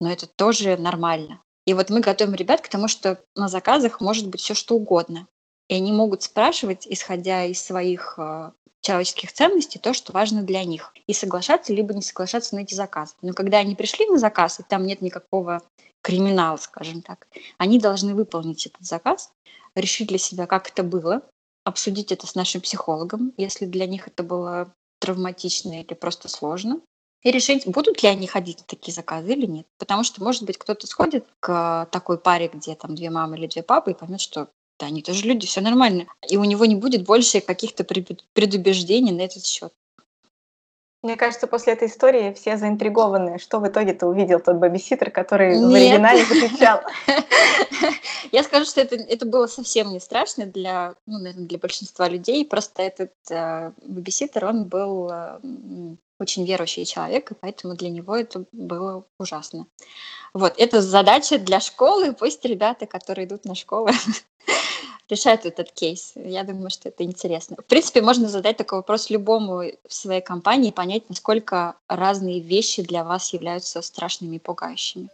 но 0.00 0.10
это 0.10 0.26
тоже 0.26 0.78
нормально. 0.78 1.42
И 1.66 1.74
вот 1.74 1.90
мы 1.90 2.00
готовим 2.00 2.34
ребят 2.34 2.62
к 2.62 2.68
тому, 2.68 2.88
что 2.88 3.22
на 3.34 3.48
заказах 3.48 4.00
может 4.00 4.28
быть 4.28 4.40
все 4.40 4.54
что 4.54 4.76
угодно. 4.76 5.26
И 5.68 5.74
они 5.74 5.92
могут 5.92 6.22
спрашивать, 6.22 6.86
исходя 6.86 7.44
из 7.44 7.62
своих 7.62 8.14
э, 8.18 8.50
человеческих 8.82 9.32
ценностей, 9.32 9.78
то, 9.78 9.94
что 9.94 10.12
важно 10.12 10.42
для 10.42 10.64
них. 10.64 10.92
И 11.06 11.14
соглашаться, 11.14 11.72
либо 11.72 11.94
не 11.94 12.02
соглашаться 12.02 12.54
на 12.54 12.60
эти 12.60 12.74
заказы. 12.74 13.14
Но 13.22 13.32
когда 13.32 13.58
они 13.58 13.74
пришли 13.74 14.06
на 14.06 14.18
заказ, 14.18 14.60
и 14.60 14.62
там 14.62 14.86
нет 14.86 15.00
никакого 15.00 15.62
криминала, 16.02 16.58
скажем 16.58 17.00
так, 17.00 17.26
они 17.56 17.78
должны 17.78 18.14
выполнить 18.14 18.66
этот 18.66 18.84
заказ, 18.84 19.32
решить 19.74 20.08
для 20.08 20.18
себя, 20.18 20.46
как 20.46 20.68
это 20.68 20.82
было, 20.82 21.22
обсудить 21.64 22.12
это 22.12 22.26
с 22.26 22.34
нашим 22.34 22.60
психологом, 22.60 23.32
если 23.38 23.64
для 23.64 23.86
них 23.86 24.06
это 24.06 24.22
было 24.22 24.72
травматично 25.00 25.80
или 25.80 25.94
просто 25.94 26.28
сложно, 26.28 26.80
и 27.22 27.30
решить, 27.30 27.66
будут 27.66 28.02
ли 28.02 28.08
они 28.10 28.26
ходить 28.26 28.58
на 28.58 28.64
такие 28.66 28.92
заказы 28.92 29.32
или 29.32 29.46
нет. 29.46 29.66
Потому 29.78 30.04
что, 30.04 30.22
может 30.22 30.42
быть, 30.42 30.58
кто-то 30.58 30.86
сходит 30.86 31.26
к 31.40 31.88
такой 31.90 32.18
паре, 32.18 32.50
где 32.52 32.74
там 32.74 32.94
две 32.94 33.08
мамы 33.08 33.38
или 33.38 33.46
две 33.46 33.62
папы, 33.62 33.92
и 33.92 33.94
поймет, 33.94 34.20
что 34.20 34.50
да, 34.84 34.88
они 34.88 35.02
тоже 35.02 35.24
люди, 35.24 35.46
все 35.46 35.60
нормально. 35.60 36.06
И 36.28 36.36
у 36.36 36.44
него 36.44 36.66
не 36.66 36.74
будет 36.74 37.04
больше 37.04 37.40
каких-то 37.40 37.84
предубеждений 37.84 39.12
на 39.12 39.22
этот 39.22 39.46
счет. 39.46 39.72
Мне 41.02 41.16
кажется, 41.16 41.46
после 41.46 41.74
этой 41.74 41.88
истории 41.88 42.32
все 42.32 42.56
заинтригованы, 42.56 43.38
что 43.38 43.60
в 43.60 43.68
итоге-то 43.68 44.06
увидел 44.06 44.40
тот 44.40 44.56
бабиситер, 44.56 45.10
который 45.10 45.58
Нет. 45.58 45.70
в 45.70 45.74
оригинале 45.74 46.24
закричал. 46.24 46.80
Я 48.32 48.42
скажу, 48.42 48.64
что 48.64 48.80
это, 48.80 48.96
это 48.96 49.26
было 49.26 49.46
совсем 49.46 49.92
не 49.92 50.00
страшно 50.00 50.46
для, 50.46 50.94
ну, 51.06 51.18
наверное, 51.18 51.46
для 51.46 51.58
большинства 51.58 52.08
людей. 52.08 52.46
Просто 52.46 52.82
этот 52.82 53.12
э, 53.30 53.72
бабиситер, 53.82 54.46
он 54.46 54.64
был 54.64 55.10
э, 55.10 55.38
очень 56.18 56.46
верующий 56.46 56.86
человек, 56.86 57.32
и 57.32 57.34
поэтому 57.34 57.74
для 57.74 57.90
него 57.90 58.16
это 58.16 58.44
было 58.52 59.04
ужасно. 59.18 59.66
Вот, 60.32 60.54
это 60.56 60.80
задача 60.80 61.38
для 61.38 61.60
школы. 61.60 62.12
Пусть 62.12 62.44
ребята, 62.44 62.86
которые 62.86 63.26
идут 63.26 63.44
на 63.44 63.54
школу, 63.54 63.88
решают 65.08 65.44
этот 65.44 65.72
кейс. 65.72 66.12
Я 66.14 66.44
думаю, 66.44 66.70
что 66.70 66.88
это 66.88 67.04
интересно. 67.04 67.56
В 67.56 67.64
принципе, 67.64 68.02
можно 68.02 68.28
задать 68.28 68.56
такой 68.56 68.78
вопрос 68.78 69.10
любому 69.10 69.62
в 69.86 69.94
своей 69.94 70.20
компании 70.20 70.70
и 70.70 70.72
понять, 70.72 71.08
насколько 71.08 71.76
разные 71.88 72.40
вещи 72.40 72.82
для 72.82 73.04
вас 73.04 73.32
являются 73.32 73.82
страшными 73.82 74.36
и 74.36 74.38
пугающими. 74.38 75.08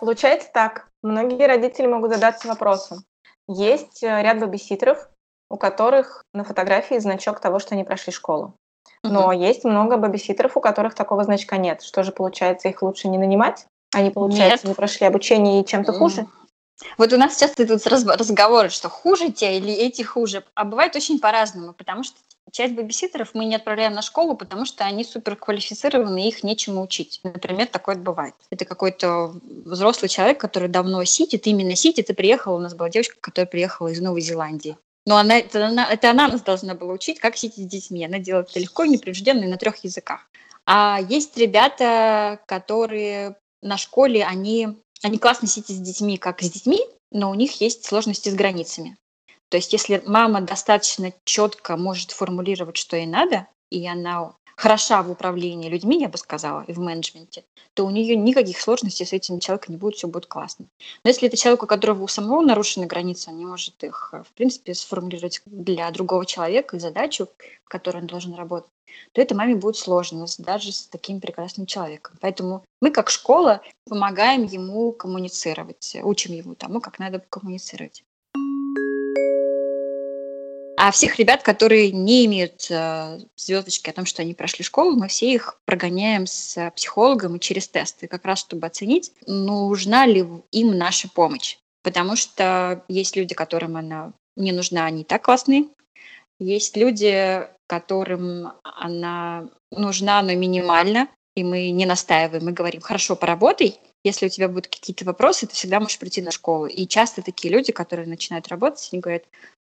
Получается 0.00 0.48
так. 0.52 0.88
Многие 1.02 1.46
родители 1.46 1.86
могут 1.86 2.12
задаться 2.12 2.48
вопросом. 2.48 3.04
Есть 3.48 4.02
э, 4.02 4.22
ряд 4.22 4.38
бабиситеров, 4.40 5.10
у 5.50 5.56
которых 5.56 6.24
на 6.32 6.44
фотографии 6.44 6.98
значок 6.98 7.40
того, 7.40 7.58
что 7.58 7.74
они 7.74 7.84
прошли 7.84 8.12
школу. 8.12 8.54
Но 9.02 9.26
угу. 9.26 9.32
есть 9.32 9.64
много 9.64 9.96
бабиситеров, 9.96 10.56
у 10.56 10.60
которых 10.60 10.94
такого 10.94 11.24
значка 11.24 11.56
нет. 11.56 11.82
Что 11.82 12.02
же 12.02 12.12
получается, 12.12 12.68
их 12.68 12.82
лучше 12.82 13.08
не 13.08 13.18
нанимать? 13.18 13.66
Они, 13.92 14.10
получается, 14.10 14.66
нет. 14.66 14.72
не 14.72 14.74
прошли 14.74 15.06
обучение 15.06 15.62
и 15.62 15.66
чем-то 15.66 15.92
хуже? 15.92 16.26
Вот 16.96 17.12
у 17.12 17.16
нас 17.16 17.38
часто 17.38 17.64
идут 17.64 17.86
разговоры, 17.86 18.70
что 18.70 18.88
хуже 18.88 19.30
те 19.30 19.58
или 19.58 19.72
эти 19.72 20.02
хуже. 20.02 20.44
А 20.54 20.64
бывает 20.64 20.96
очень 20.96 21.18
по-разному, 21.18 21.74
потому 21.74 22.02
что 22.02 22.16
часть 22.50 22.74
бабиситеров 22.74 23.30
мы 23.34 23.44
не 23.44 23.56
отправляем 23.56 23.92
на 23.92 24.02
школу, 24.02 24.34
потому 24.36 24.64
что 24.64 24.84
они 24.84 25.04
суперквалифицированы, 25.04 26.26
их 26.26 26.42
нечему 26.42 26.82
учить. 26.82 27.20
Например, 27.22 27.66
такое 27.66 27.96
бывает. 27.96 28.34
Это 28.50 28.64
какой-то 28.64 29.34
взрослый 29.42 30.08
человек, 30.08 30.40
который 30.40 30.68
давно 30.68 31.04
сидит, 31.04 31.46
именно 31.46 31.76
сидит, 31.76 32.10
и 32.10 32.14
приехала, 32.14 32.56
у 32.56 32.60
нас 32.60 32.74
была 32.74 32.88
девочка, 32.88 33.16
которая 33.20 33.46
приехала 33.46 33.88
из 33.88 34.00
Новой 34.00 34.20
Зеландии. 34.20 34.76
Но 35.06 35.16
она, 35.16 35.38
это, 35.38 35.66
она, 35.66 35.90
это 35.90 36.10
она 36.10 36.28
нас 36.28 36.42
должна 36.42 36.74
была 36.74 36.92
учить, 36.92 37.20
как 37.20 37.36
сидеть 37.36 37.66
с 37.66 37.70
детьми. 37.70 38.04
Она 38.04 38.18
делает 38.18 38.50
это 38.50 38.60
легко, 38.60 38.84
непринужденно 38.84 39.44
и 39.44 39.48
на 39.48 39.56
трех 39.56 39.82
языках. 39.84 40.20
А 40.66 41.00
есть 41.08 41.36
ребята, 41.36 42.38
которые 42.46 43.36
на 43.62 43.76
школе, 43.76 44.24
они, 44.24 44.68
они 45.02 45.18
классно 45.18 45.48
сидят 45.48 45.76
с 45.76 45.80
детьми, 45.80 46.18
как 46.18 46.42
с 46.42 46.50
детьми, 46.50 46.80
но 47.10 47.30
у 47.30 47.34
них 47.34 47.60
есть 47.60 47.84
сложности 47.84 48.28
с 48.28 48.34
границами. 48.34 48.96
То 49.48 49.56
есть 49.56 49.72
если 49.72 50.02
мама 50.06 50.40
достаточно 50.40 51.12
четко 51.24 51.76
может 51.76 52.12
формулировать, 52.12 52.76
что 52.76 52.96
ей 52.96 53.06
надо, 53.06 53.48
и 53.70 53.86
она 53.86 54.34
хороша 54.60 55.02
в 55.02 55.10
управлении 55.10 55.70
людьми, 55.70 55.98
я 55.98 56.08
бы 56.10 56.18
сказала, 56.18 56.64
и 56.68 56.72
в 56.74 56.78
менеджменте, 56.78 57.44
то 57.72 57.86
у 57.86 57.90
нее 57.90 58.14
никаких 58.14 58.60
сложностей 58.60 59.06
с 59.06 59.12
этим 59.14 59.40
человеком 59.40 59.74
не 59.74 59.78
будет, 59.78 59.96
все 59.96 60.06
будет 60.06 60.26
классно. 60.26 60.66
Но 61.02 61.08
если 61.08 61.28
это 61.28 61.38
человек, 61.38 61.62
у 61.62 61.66
которого 61.66 62.02
у 62.02 62.08
самого 62.08 62.42
нарушены 62.42 62.84
границы, 62.84 63.30
он 63.30 63.38
не 63.38 63.46
может 63.46 63.82
их, 63.82 64.12
в 64.12 64.32
принципе, 64.34 64.74
сформулировать 64.74 65.40
для 65.46 65.90
другого 65.90 66.26
человека 66.26 66.76
и 66.76 66.80
задачу, 66.80 67.28
в 67.64 67.68
которой 67.70 68.02
он 68.02 68.06
должен 68.06 68.34
работать, 68.34 68.70
то 69.12 69.22
это 69.22 69.34
маме 69.34 69.54
будет 69.54 69.76
сложно, 69.76 70.26
даже 70.36 70.72
с 70.72 70.88
таким 70.88 71.20
прекрасным 71.20 71.64
человеком. 71.64 72.18
Поэтому 72.20 72.62
мы, 72.82 72.90
как 72.90 73.08
школа, 73.08 73.62
помогаем 73.88 74.44
ему 74.44 74.92
коммуницировать, 74.92 75.96
учим 76.02 76.34
его 76.34 76.54
тому, 76.54 76.82
как 76.82 76.98
надо 76.98 77.24
коммуницировать. 77.30 78.04
А 80.82 80.92
всех 80.92 81.18
ребят, 81.18 81.42
которые 81.42 81.92
не 81.92 82.24
имеют 82.24 82.66
э, 82.70 83.18
звездочки 83.36 83.90
о 83.90 83.92
том, 83.92 84.06
что 84.06 84.22
они 84.22 84.32
прошли 84.32 84.64
школу, 84.64 84.96
мы 84.96 85.08
все 85.08 85.30
их 85.30 85.60
прогоняем 85.66 86.26
с 86.26 86.72
психологом 86.74 87.36
и 87.36 87.38
через 87.38 87.68
тесты, 87.68 88.08
как 88.08 88.24
раз 88.24 88.38
чтобы 88.38 88.66
оценить, 88.66 89.12
нужна 89.26 90.06
ли 90.06 90.24
им 90.52 90.78
наша 90.78 91.10
помощь. 91.10 91.58
Потому 91.82 92.16
что 92.16 92.82
есть 92.88 93.14
люди, 93.14 93.34
которым 93.34 93.76
она 93.76 94.14
не 94.36 94.52
нужна, 94.52 94.86
они 94.86 95.02
и 95.02 95.04
так 95.04 95.22
классные. 95.22 95.66
Есть 96.38 96.78
люди, 96.78 97.46
которым 97.66 98.52
она 98.62 99.50
нужна, 99.70 100.22
но 100.22 100.34
минимально, 100.34 101.08
и 101.36 101.44
мы 101.44 101.72
не 101.72 101.84
настаиваем, 101.84 102.46
мы 102.46 102.52
говорим, 102.52 102.80
хорошо, 102.80 103.16
поработай, 103.16 103.78
если 104.02 104.26
у 104.26 104.30
тебя 104.30 104.48
будут 104.48 104.68
какие-то 104.68 105.04
вопросы, 105.04 105.46
ты 105.46 105.52
всегда 105.52 105.78
можешь 105.78 105.98
прийти 105.98 106.22
на 106.22 106.30
школу. 106.30 106.64
И 106.64 106.86
часто 106.86 107.20
такие 107.20 107.52
люди, 107.52 107.70
которые 107.70 108.08
начинают 108.08 108.48
работать, 108.48 108.88
они 108.92 109.02
говорят, 109.02 109.24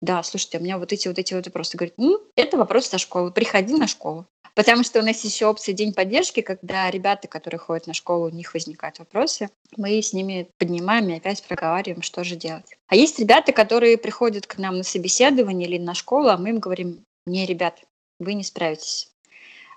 да, 0.04 0.22
слушайте, 0.22 0.58
у 0.58 0.62
меня 0.62 0.78
вот 0.78 0.92
эти 0.92 1.08
вот 1.08 1.18
эти 1.18 1.34
вот 1.34 1.46
вопросы. 1.46 1.78
Говорит, 1.78 1.94
ну, 1.96 2.20
это 2.36 2.58
вопрос 2.58 2.88
со 2.88 2.98
школы, 2.98 3.32
приходи 3.32 3.74
на 3.74 3.88
школу. 3.88 4.26
Потому 4.54 4.84
что 4.84 5.00
у 5.00 5.02
нас 5.02 5.24
еще 5.24 5.46
опция 5.46 5.74
день 5.74 5.94
поддержки, 5.94 6.42
когда 6.42 6.92
ребята, 6.92 7.30
которые 7.30 7.58
ходят 7.58 7.88
на 7.88 7.94
школу, 7.94 8.26
у 8.26 8.30
них 8.30 8.54
возникают 8.54 9.00
вопросы, 9.00 9.50
мы 9.78 10.02
с 10.02 10.12
ними 10.12 10.50
поднимаем 10.60 11.08
и 11.08 11.16
опять 11.16 11.42
проговариваем, 11.44 12.02
что 12.02 12.26
же 12.26 12.36
делать. 12.36 12.66
А 12.88 12.98
есть 12.98 13.18
ребята, 13.18 13.54
которые 13.54 13.98
приходят 13.98 14.46
к 14.46 14.58
нам 14.58 14.78
на 14.78 14.84
собеседование 14.84 15.70
или 15.70 15.78
на 15.78 15.94
школу, 15.94 16.28
а 16.28 16.38
мы 16.38 16.50
им 16.50 16.60
говорим, 16.60 17.06
не, 17.26 17.46
ребят, 17.46 17.80
вы 18.20 18.34
не 18.34 18.44
справитесь. 18.44 19.10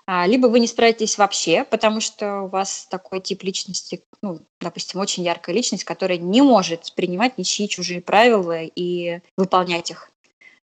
А, 0.09 0.25
либо 0.25 0.47
вы 0.47 0.61
не 0.61 0.67
справитесь 0.67 1.17
вообще, 1.17 1.65
потому 1.65 1.99
что 1.99 2.43
у 2.43 2.47
вас 2.47 2.87
такой 2.89 3.19
тип 3.19 3.43
личности, 3.43 4.03
ну, 4.21 4.39
допустим, 4.61 5.01
очень 5.01 5.23
яркая 5.23 5.53
личность, 5.53 5.83
которая 5.83 6.17
не 6.17 6.41
может 6.41 6.93
принимать 6.95 7.37
ничьи 7.37 7.67
чужие 7.67 7.99
правила 7.99 8.61
и 8.63 9.19
выполнять 9.35 9.91
их. 9.91 10.09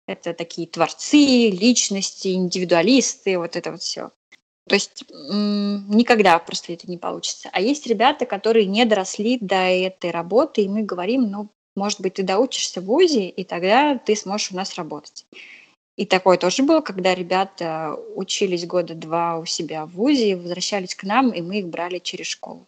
Это 0.07 0.35
такие 0.35 0.69
творцы, 0.69 1.51
личности, 1.51 2.29
индивидуалисты, 2.29 3.39
вот 3.39 3.57
это 3.57 3.73
вот 3.73 3.83
все. 3.83 4.11
То 4.69 4.75
есть 4.75 5.05
никогда 5.11 6.39
просто 6.39 6.73
это 6.73 6.89
не 6.91 6.99
получится. 6.99 7.49
А 7.53 7.61
есть 7.61 7.87
ребята, 7.87 8.27
которые 8.27 8.67
не 8.67 8.85
доросли 8.85 9.39
до 9.41 9.55
этой 9.55 10.11
работы, 10.11 10.63
и 10.63 10.69
мы 10.69 10.83
говорим, 10.83 11.31
ну, 11.31 11.49
может 11.77 12.01
быть, 12.01 12.15
ты 12.15 12.23
доучишься 12.23 12.81
в 12.81 12.85
ВУЗе, 12.85 13.29
и 13.29 13.45
тогда 13.45 13.97
ты 13.99 14.17
сможешь 14.17 14.51
у 14.51 14.57
нас 14.57 14.75
работать. 14.75 15.27
И 15.97 16.05
такое 16.05 16.37
тоже 16.37 16.63
было, 16.63 16.81
когда 16.81 17.15
ребята 17.15 17.97
учились 18.15 18.67
года 18.67 18.95
два 18.95 19.39
у 19.39 19.47
себя 19.47 19.87
в 19.87 19.93
ВУЗе, 19.93 20.37
возвращались 20.37 20.95
к 20.95 21.05
нам, 21.05 21.31
и 21.31 21.41
мы 21.41 21.61
их 21.61 21.69
брали 21.69 21.99
через 21.99 22.27
школу. 22.27 22.67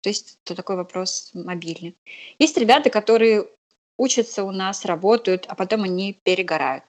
То 0.00 0.08
есть 0.08 0.38
это 0.44 0.54
такой 0.54 0.76
вопрос 0.76 1.30
мобильный. 1.34 1.94
Есть 2.38 2.56
ребята, 2.56 2.90
которые 2.90 3.48
учатся 3.96 4.44
у 4.44 4.50
нас, 4.50 4.84
работают, 4.84 5.46
а 5.48 5.54
потом 5.54 5.84
они 5.84 6.18
перегорают. 6.22 6.84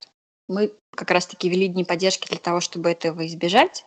Мы 0.47 0.73
как 0.95 1.11
раз-таки 1.11 1.49
вели 1.49 1.67
дни 1.67 1.83
поддержки 1.83 2.27
для 2.27 2.37
того, 2.37 2.61
чтобы 2.61 2.89
этого 2.89 3.25
избежать, 3.25 3.85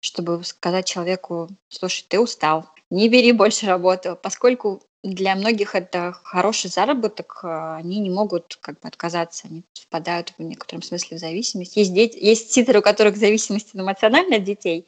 чтобы 0.00 0.42
сказать 0.44 0.86
человеку, 0.86 1.48
слушай, 1.68 2.04
ты 2.08 2.18
устал, 2.18 2.66
не 2.90 3.08
бери 3.08 3.32
больше 3.32 3.66
работу, 3.66 4.18
поскольку 4.20 4.82
для 5.02 5.34
многих 5.34 5.74
это 5.74 6.12
хороший 6.24 6.68
заработок, 6.68 7.40
а, 7.42 7.76
они 7.76 8.00
не 8.00 8.10
могут 8.10 8.58
как 8.60 8.80
бы 8.80 8.88
отказаться, 8.88 9.46
они 9.48 9.62
впадают 9.72 10.34
в 10.36 10.42
некотором 10.42 10.82
смысле 10.82 11.16
в 11.16 11.20
зависимость. 11.20 11.76
Есть, 11.76 11.94
дети, 11.94 12.18
есть 12.20 12.52
титры, 12.52 12.80
у 12.80 12.82
которых 12.82 13.16
зависимость 13.16 13.70
эмоциональная 13.74 14.38
от 14.38 14.44
детей, 14.44 14.86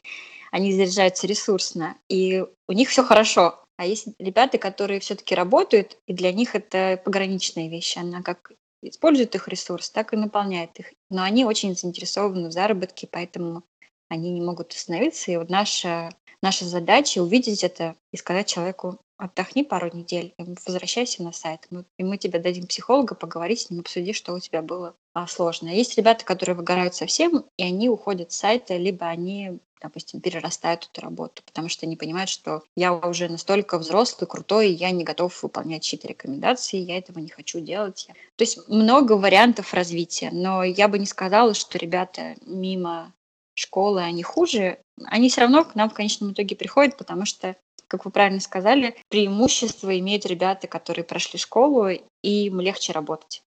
они 0.51 0.71
заряжаются 0.71 1.25
ресурсно, 1.25 1.95
и 2.09 2.45
у 2.67 2.73
них 2.73 2.89
все 2.89 3.03
хорошо, 3.03 3.62
а 3.77 3.85
есть 3.85 4.07
ребята, 4.19 4.57
которые 4.57 4.99
все-таки 4.99 5.35
работают, 5.35 5.97
и 6.07 6.13
для 6.13 6.31
них 6.31 6.55
это 6.55 7.01
пограничная 7.03 7.69
вещь. 7.69 7.97
Она 7.97 8.21
как 8.21 8.51
использует 8.81 9.35
их 9.35 9.47
ресурс, 9.47 9.89
так 9.89 10.13
и 10.13 10.17
наполняет 10.17 10.79
их. 10.79 10.93
Но 11.09 11.23
они 11.23 11.45
очень 11.45 11.75
заинтересованы 11.75 12.49
в 12.49 12.51
заработке, 12.51 13.07
поэтому 13.09 13.63
они 14.09 14.31
не 14.31 14.41
могут 14.41 14.73
остановиться. 14.73 15.31
И 15.31 15.37
вот 15.37 15.49
наша, 15.49 16.09
наша 16.41 16.65
задача 16.65 17.19
увидеть 17.19 17.63
это 17.63 17.95
и 18.11 18.17
сказать 18.17 18.47
человеку, 18.47 18.99
отдохни 19.17 19.63
пару 19.63 19.95
недель, 19.95 20.33
возвращайся 20.37 21.23
на 21.23 21.31
сайт, 21.31 21.67
и 21.97 22.03
мы 22.03 22.17
тебе 22.17 22.39
дадим 22.39 22.67
психолога, 22.67 23.15
поговорить 23.15 23.61
с 23.61 23.69
ним, 23.69 23.79
обсуди, 23.79 24.11
что 24.11 24.33
у 24.33 24.39
тебя 24.39 24.61
было 24.61 24.95
а, 25.13 25.27
сложно. 25.27 25.69
Есть 25.69 25.97
ребята, 25.97 26.25
которые 26.25 26.55
выгорают 26.55 26.95
совсем, 26.95 27.45
и 27.57 27.63
они 27.63 27.89
уходят 27.89 28.31
с 28.31 28.37
сайта, 28.37 28.75
либо 28.75 29.05
они 29.05 29.59
допустим, 29.83 30.21
перерастают 30.21 30.89
эту 30.91 31.01
работу, 31.01 31.43
потому 31.45 31.69
что 31.69 31.85
они 31.85 31.95
понимают, 31.95 32.29
что 32.29 32.63
я 32.75 32.93
уже 32.93 33.27
настолько 33.27 33.77
взрослый, 33.77 34.27
крутой, 34.27 34.69
и 34.69 34.73
я 34.73 34.91
не 34.91 35.03
готов 35.03 35.43
выполнять 35.43 35.83
чьи-то 35.83 36.07
рекомендации, 36.07 36.77
я 36.77 36.97
этого 36.97 37.19
не 37.19 37.29
хочу 37.29 37.59
делать. 37.59 38.07
То 38.37 38.43
есть 38.43 38.67
много 38.69 39.13
вариантов 39.13 39.73
развития, 39.73 40.29
но 40.31 40.63
я 40.63 40.87
бы 40.87 40.97
не 40.97 41.05
сказала, 41.05 41.53
что 41.53 41.77
ребята 41.77 42.35
мимо 42.45 43.13
школы, 43.55 44.01
они 44.01 44.23
хуже, 44.23 44.79
они 45.05 45.29
все 45.29 45.41
равно 45.41 45.65
к 45.65 45.75
нам 45.75 45.89
в 45.89 45.93
конечном 45.93 46.31
итоге 46.31 46.55
приходят, 46.55 46.97
потому 46.97 47.25
что 47.25 47.55
как 47.87 48.05
вы 48.05 48.11
правильно 48.11 48.39
сказали, 48.39 48.95
преимущество 49.09 49.95
имеют 49.99 50.25
ребята, 50.25 50.67
которые 50.67 51.05
прошли 51.05 51.37
школу, 51.37 51.89
и 51.89 52.01
им 52.23 52.59
легче 52.59 52.91
работать. 52.91 53.43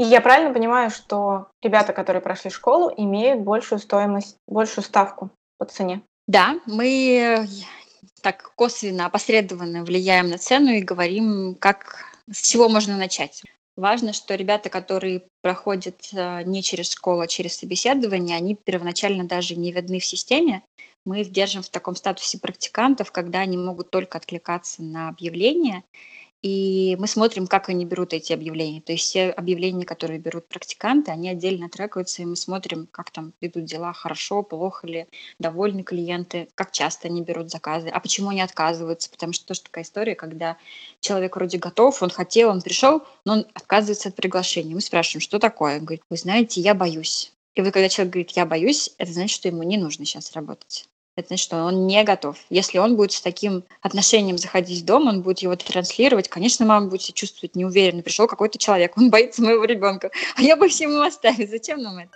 И 0.00 0.02
я 0.02 0.22
правильно 0.22 0.54
понимаю, 0.54 0.88
что 0.88 1.48
ребята, 1.60 1.92
которые 1.92 2.22
прошли 2.22 2.50
школу, 2.50 2.90
имеют 2.96 3.42
большую 3.42 3.78
стоимость, 3.78 4.38
большую 4.48 4.82
ставку 4.82 5.28
по 5.58 5.66
цене? 5.66 6.00
Да, 6.26 6.58
мы 6.64 7.46
так 8.22 8.50
косвенно, 8.54 9.04
опосредованно 9.04 9.84
влияем 9.84 10.30
на 10.30 10.38
цену 10.38 10.70
и 10.70 10.80
говорим, 10.80 11.54
как, 11.54 12.06
с 12.32 12.40
чего 12.40 12.70
можно 12.70 12.96
начать. 12.96 13.42
Важно, 13.76 14.14
что 14.14 14.34
ребята, 14.36 14.70
которые 14.70 15.24
проходят 15.42 16.08
э, 16.14 16.44
не 16.44 16.62
через 16.62 16.90
школу, 16.90 17.20
а 17.20 17.26
через 17.26 17.58
собеседование, 17.58 18.38
они 18.38 18.54
первоначально 18.54 19.24
даже 19.24 19.54
не 19.54 19.70
видны 19.70 20.00
в 20.00 20.04
системе. 20.06 20.62
Мы 21.04 21.20
их 21.20 21.30
держим 21.30 21.62
в 21.62 21.68
таком 21.68 21.94
статусе 21.94 22.38
практикантов, 22.38 23.12
когда 23.12 23.40
они 23.40 23.58
могут 23.58 23.90
только 23.90 24.16
откликаться 24.16 24.82
на 24.82 25.10
объявления 25.10 25.84
и 26.42 26.96
мы 26.98 27.06
смотрим, 27.06 27.46
как 27.46 27.68
они 27.68 27.84
берут 27.84 28.14
эти 28.14 28.32
объявления. 28.32 28.80
То 28.80 28.92
есть 28.92 29.04
все 29.04 29.30
объявления, 29.30 29.84
которые 29.84 30.18
берут 30.18 30.48
практиканты, 30.48 31.10
они 31.10 31.28
отдельно 31.28 31.68
трекаются, 31.68 32.22
и 32.22 32.24
мы 32.24 32.36
смотрим, 32.36 32.88
как 32.90 33.10
там 33.10 33.34
идут 33.42 33.64
дела, 33.64 33.92
хорошо, 33.92 34.42
плохо 34.42 34.86
ли, 34.86 35.06
довольны 35.38 35.82
клиенты, 35.82 36.48
как 36.54 36.72
часто 36.72 37.08
они 37.08 37.20
берут 37.20 37.50
заказы, 37.50 37.88
а 37.88 38.00
почему 38.00 38.30
они 38.30 38.40
отказываются. 38.40 39.10
Потому 39.10 39.32
что 39.34 39.46
тоже 39.46 39.62
такая 39.62 39.84
история, 39.84 40.14
когда 40.14 40.56
человек 41.00 41.36
вроде 41.36 41.58
готов, 41.58 42.02
он 42.02 42.10
хотел, 42.10 42.48
он 42.48 42.62
пришел, 42.62 43.02
но 43.26 43.34
он 43.34 43.46
отказывается 43.52 44.08
от 44.08 44.16
приглашения. 44.16 44.74
Мы 44.74 44.80
спрашиваем, 44.80 45.20
что 45.20 45.38
такое? 45.38 45.78
Он 45.78 45.84
говорит, 45.84 46.02
вы 46.08 46.16
знаете, 46.16 46.60
я 46.62 46.74
боюсь. 46.74 47.32
И 47.54 47.60
вот 47.60 47.72
когда 47.72 47.88
человек 47.88 48.12
говорит, 48.12 48.30
я 48.30 48.46
боюсь, 48.46 48.94
это 48.96 49.12
значит, 49.12 49.34
что 49.34 49.48
ему 49.48 49.62
не 49.62 49.76
нужно 49.76 50.06
сейчас 50.06 50.32
работать 50.32 50.86
это 51.20 51.28
значит, 51.28 51.44
что 51.44 51.64
он 51.64 51.86
не 51.86 52.02
готов. 52.04 52.36
Если 52.50 52.78
он 52.78 52.96
будет 52.96 53.12
с 53.12 53.20
таким 53.20 53.64
отношением 53.80 54.38
заходить 54.38 54.82
в 54.82 54.84
дом, 54.84 55.06
он 55.06 55.22
будет 55.22 55.38
его 55.40 55.54
транслировать, 55.56 56.28
конечно, 56.28 56.66
мама 56.66 56.88
будет 56.88 57.02
себя 57.02 57.14
чувствовать 57.14 57.56
неуверенно. 57.56 58.02
Пришел 58.02 58.26
какой-то 58.26 58.58
человек, 58.58 58.96
он 58.96 59.10
боится 59.10 59.42
моего 59.42 59.64
ребенка, 59.64 60.10
а 60.36 60.42
я 60.42 60.56
боюсь 60.56 60.80
ему 60.80 61.00
оставить. 61.00 61.50
Зачем 61.50 61.80
нам 61.82 61.98
это? 61.98 62.10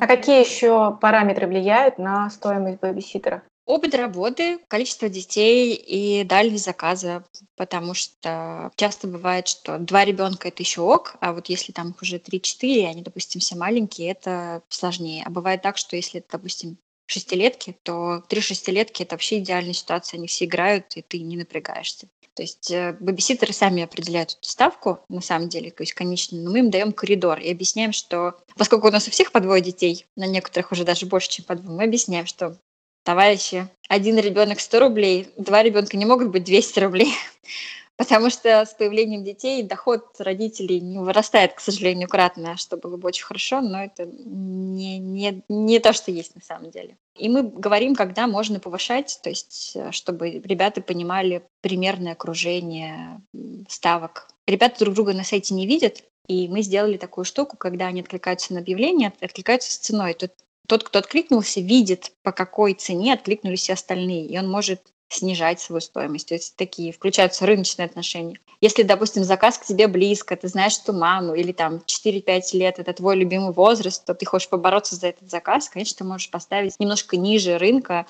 А 0.00 0.06
какие 0.06 0.44
еще 0.44 0.98
параметры 1.00 1.46
влияют 1.46 1.98
на 1.98 2.28
стоимость 2.28 2.80
бэбиситера? 2.80 3.42
Опыт 3.66 3.94
работы, 3.94 4.58
количество 4.68 5.08
детей 5.08 5.74
и 5.74 6.22
дальность 6.24 6.64
заказа, 6.64 7.24
потому 7.56 7.94
что 7.94 8.70
часто 8.76 9.06
бывает, 9.08 9.48
что 9.48 9.78
два 9.78 10.04
ребенка 10.04 10.48
это 10.48 10.62
еще 10.62 10.82
ок, 10.82 11.16
а 11.20 11.32
вот 11.32 11.48
если 11.48 11.72
там 11.72 11.90
их 11.90 12.02
уже 12.02 12.16
3-4, 12.16 12.86
они, 12.86 13.02
допустим, 13.02 13.40
все 13.40 13.56
маленькие, 13.56 14.10
это 14.10 14.62
сложнее. 14.68 15.22
А 15.24 15.30
бывает 15.30 15.62
так, 15.62 15.78
что 15.78 15.96
если, 15.96 16.22
допустим, 16.30 16.76
шестилетки, 17.06 17.76
то 17.82 18.22
три 18.28 18.42
шестилетки 18.42 19.02
это 19.02 19.14
вообще 19.14 19.38
идеальная 19.38 19.72
ситуация, 19.72 20.18
они 20.18 20.26
все 20.26 20.44
играют, 20.44 20.96
и 20.96 21.02
ты 21.02 21.20
не 21.20 21.38
напрягаешься. 21.38 22.08
То 22.34 22.42
есть 22.42 22.70
э, 22.70 22.96
бэбиситеры 22.98 23.52
сами 23.52 23.84
определяют 23.84 24.32
эту 24.32 24.48
ставку, 24.48 24.98
на 25.08 25.20
самом 25.20 25.48
деле, 25.48 25.70
то 25.70 25.82
есть 25.82 25.94
конечно, 25.94 26.36
но 26.36 26.50
мы 26.50 26.58
им 26.58 26.70
даем 26.70 26.92
коридор 26.92 27.38
и 27.38 27.50
объясняем, 27.50 27.92
что 27.92 28.34
поскольку 28.56 28.88
у 28.88 28.90
нас 28.90 29.06
у 29.06 29.10
всех 29.10 29.30
по 29.30 29.40
двое 29.40 29.62
детей, 29.62 30.04
на 30.16 30.26
некоторых 30.26 30.72
уже 30.72 30.84
даже 30.84 31.06
больше, 31.06 31.30
чем 31.30 31.44
по 31.44 31.54
двое, 31.54 31.78
мы 31.78 31.84
объясняем, 31.84 32.26
что 32.26 32.58
товарищи, 33.04 33.68
один 33.88 34.18
ребенок 34.18 34.60
100 34.60 34.80
рублей, 34.80 35.28
два 35.36 35.62
ребенка 35.62 35.96
не 35.96 36.06
могут 36.06 36.28
быть 36.28 36.44
200 36.44 36.80
рублей. 36.80 37.12
Потому 37.96 38.28
что 38.28 38.64
с 38.64 38.74
появлением 38.74 39.22
детей 39.22 39.62
доход 39.62 40.04
родителей 40.18 40.80
не 40.80 40.98
вырастает, 40.98 41.52
к 41.52 41.60
сожалению, 41.60 42.08
кратно, 42.08 42.56
что 42.56 42.76
было 42.76 42.96
бы 42.96 43.06
очень 43.06 43.24
хорошо, 43.24 43.60
но 43.60 43.84
это 43.84 44.04
не, 44.04 44.98
не, 44.98 45.44
не 45.48 45.78
то, 45.78 45.92
что 45.92 46.10
есть 46.10 46.34
на 46.34 46.42
самом 46.42 46.72
деле. 46.72 46.96
И 47.16 47.28
мы 47.28 47.44
говорим, 47.44 47.94
когда 47.94 48.26
можно 48.26 48.58
повышать, 48.58 49.20
то 49.22 49.30
есть 49.30 49.76
чтобы 49.92 50.42
ребята 50.44 50.80
понимали 50.80 51.44
примерное 51.60 52.14
окружение 52.14 53.20
ставок. 53.68 54.26
Ребята 54.48 54.80
друг 54.80 54.94
друга 54.94 55.12
на 55.12 55.22
сайте 55.22 55.54
не 55.54 55.64
видят, 55.64 56.02
и 56.26 56.48
мы 56.48 56.62
сделали 56.62 56.96
такую 56.96 57.24
штуку, 57.24 57.56
когда 57.56 57.86
они 57.86 58.00
откликаются 58.00 58.54
на 58.54 58.60
объявление, 58.60 59.12
откликаются 59.20 59.72
с 59.72 59.76
ценой. 59.76 60.14
Тот, 60.14 60.32
тот, 60.66 60.84
кто 60.84 60.98
откликнулся, 60.98 61.60
видит, 61.60 62.12
по 62.22 62.32
какой 62.32 62.74
цене 62.74 63.14
откликнулись 63.14 63.60
все 63.60 63.74
остальные, 63.74 64.26
и 64.26 64.38
он 64.38 64.48
может 64.48 64.80
снижать 65.08 65.60
свою 65.60 65.80
стоимость. 65.80 66.28
То 66.28 66.34
есть 66.34 66.56
такие 66.56 66.92
включаются 66.92 67.46
рыночные 67.46 67.86
отношения. 67.86 68.38
Если, 68.60 68.82
допустим, 68.82 69.24
заказ 69.24 69.58
к 69.58 69.64
тебе 69.64 69.86
близко, 69.88 70.36
ты 70.36 70.48
знаешь, 70.48 70.72
что 70.72 70.92
маму 70.92 71.34
или 71.34 71.52
там 71.52 71.82
4-5 71.86 72.56
лет 72.56 72.78
это 72.78 72.92
твой 72.92 73.16
любимый 73.16 73.52
возраст, 73.52 74.04
то 74.04 74.14
ты 74.14 74.24
хочешь 74.26 74.48
побороться 74.48 74.96
за 74.96 75.08
этот 75.08 75.30
заказ, 75.30 75.68
конечно, 75.68 75.98
ты 75.98 76.04
можешь 76.04 76.30
поставить 76.30 76.78
немножко 76.80 77.16
ниже 77.16 77.58
рынка, 77.58 78.06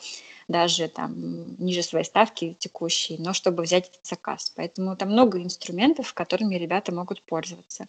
даже 0.47 0.89
там 0.89 1.57
ниже 1.59 1.83
своей 1.83 2.05
ставки 2.05 2.57
текущей, 2.59 3.17
но 3.19 3.33
чтобы 3.33 3.63
взять 3.63 3.89
этот 3.89 4.07
заказ. 4.07 4.53
Поэтому 4.55 4.97
там 4.97 5.11
много 5.11 5.43
инструментов, 5.43 6.13
которыми 6.15 6.57
ребята 6.57 6.93
могут 6.93 7.23
пользоваться. 7.23 7.87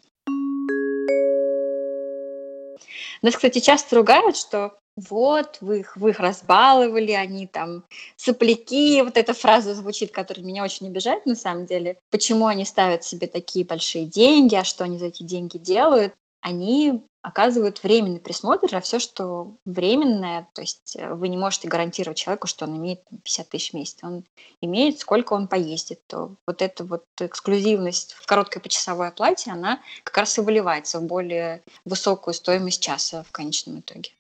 Нас, 3.26 3.34
кстати, 3.34 3.58
часто 3.58 3.96
ругают, 3.96 4.38
что 4.38 4.78
вот, 4.96 5.58
вы 5.60 5.80
их, 5.80 5.98
вы 5.98 6.12
их 6.12 6.20
разбаловали, 6.20 7.14
они 7.14 7.48
там 7.48 7.84
сопляки, 8.18 9.02
вот 9.02 9.18
эта 9.18 9.34
фраза 9.34 9.74
звучит, 9.74 10.12
которая 10.12 10.46
меня 10.46 10.64
очень 10.64 10.86
обижает 10.86 11.26
на 11.26 11.34
самом 11.34 11.66
деле. 11.66 11.98
Почему 12.12 12.46
они 12.46 12.66
ставят 12.66 13.04
себе 13.04 13.26
такие 13.26 13.66
большие 13.66 14.06
деньги, 14.06 14.54
а 14.54 14.64
что 14.64 14.84
они 14.84 15.00
за 15.00 15.08
эти 15.08 15.24
деньги 15.24 15.58
делают? 15.58 16.14
Они 16.42 17.02
оказывают 17.26 17.82
временный 17.82 18.20
присмотр, 18.20 18.76
а 18.76 18.82
все, 18.82 19.00
что 19.00 19.56
временное, 19.66 20.48
то 20.54 20.62
есть 20.62 20.96
э, 20.96 21.12
вы 21.12 21.28
не 21.28 21.38
можете 21.38 21.68
гарантировать 21.68 22.20
человеку, 22.20 22.46
что 22.46 22.66
он 22.66 22.78
имеет 22.78 23.02
50 23.24 23.50
тысяч 23.50 23.72
в 23.72 23.74
месяц, 23.74 23.98
он 24.04 24.24
имеет, 24.62 25.00
сколько 25.00 25.34
он 25.34 25.48
поездит, 25.48 26.00
то 26.06 26.36
вот 26.46 26.62
эта 26.62 26.84
вот 26.84 27.04
эксклюзивность 27.20 28.14
в 28.14 28.28
короткой 28.28 28.62
почасовой 28.62 29.08
оплате, 29.08 29.50
она 29.52 29.80
как 30.04 30.16
раз 30.18 30.38
и 30.38 30.42
выливается 30.42 31.00
в 31.00 31.06
более 31.06 31.64
высокую 31.84 32.36
стоимость 32.36 32.84
часа 32.84 33.24
в 33.24 33.32
конечном 33.32 33.80
итоге. 33.80 34.12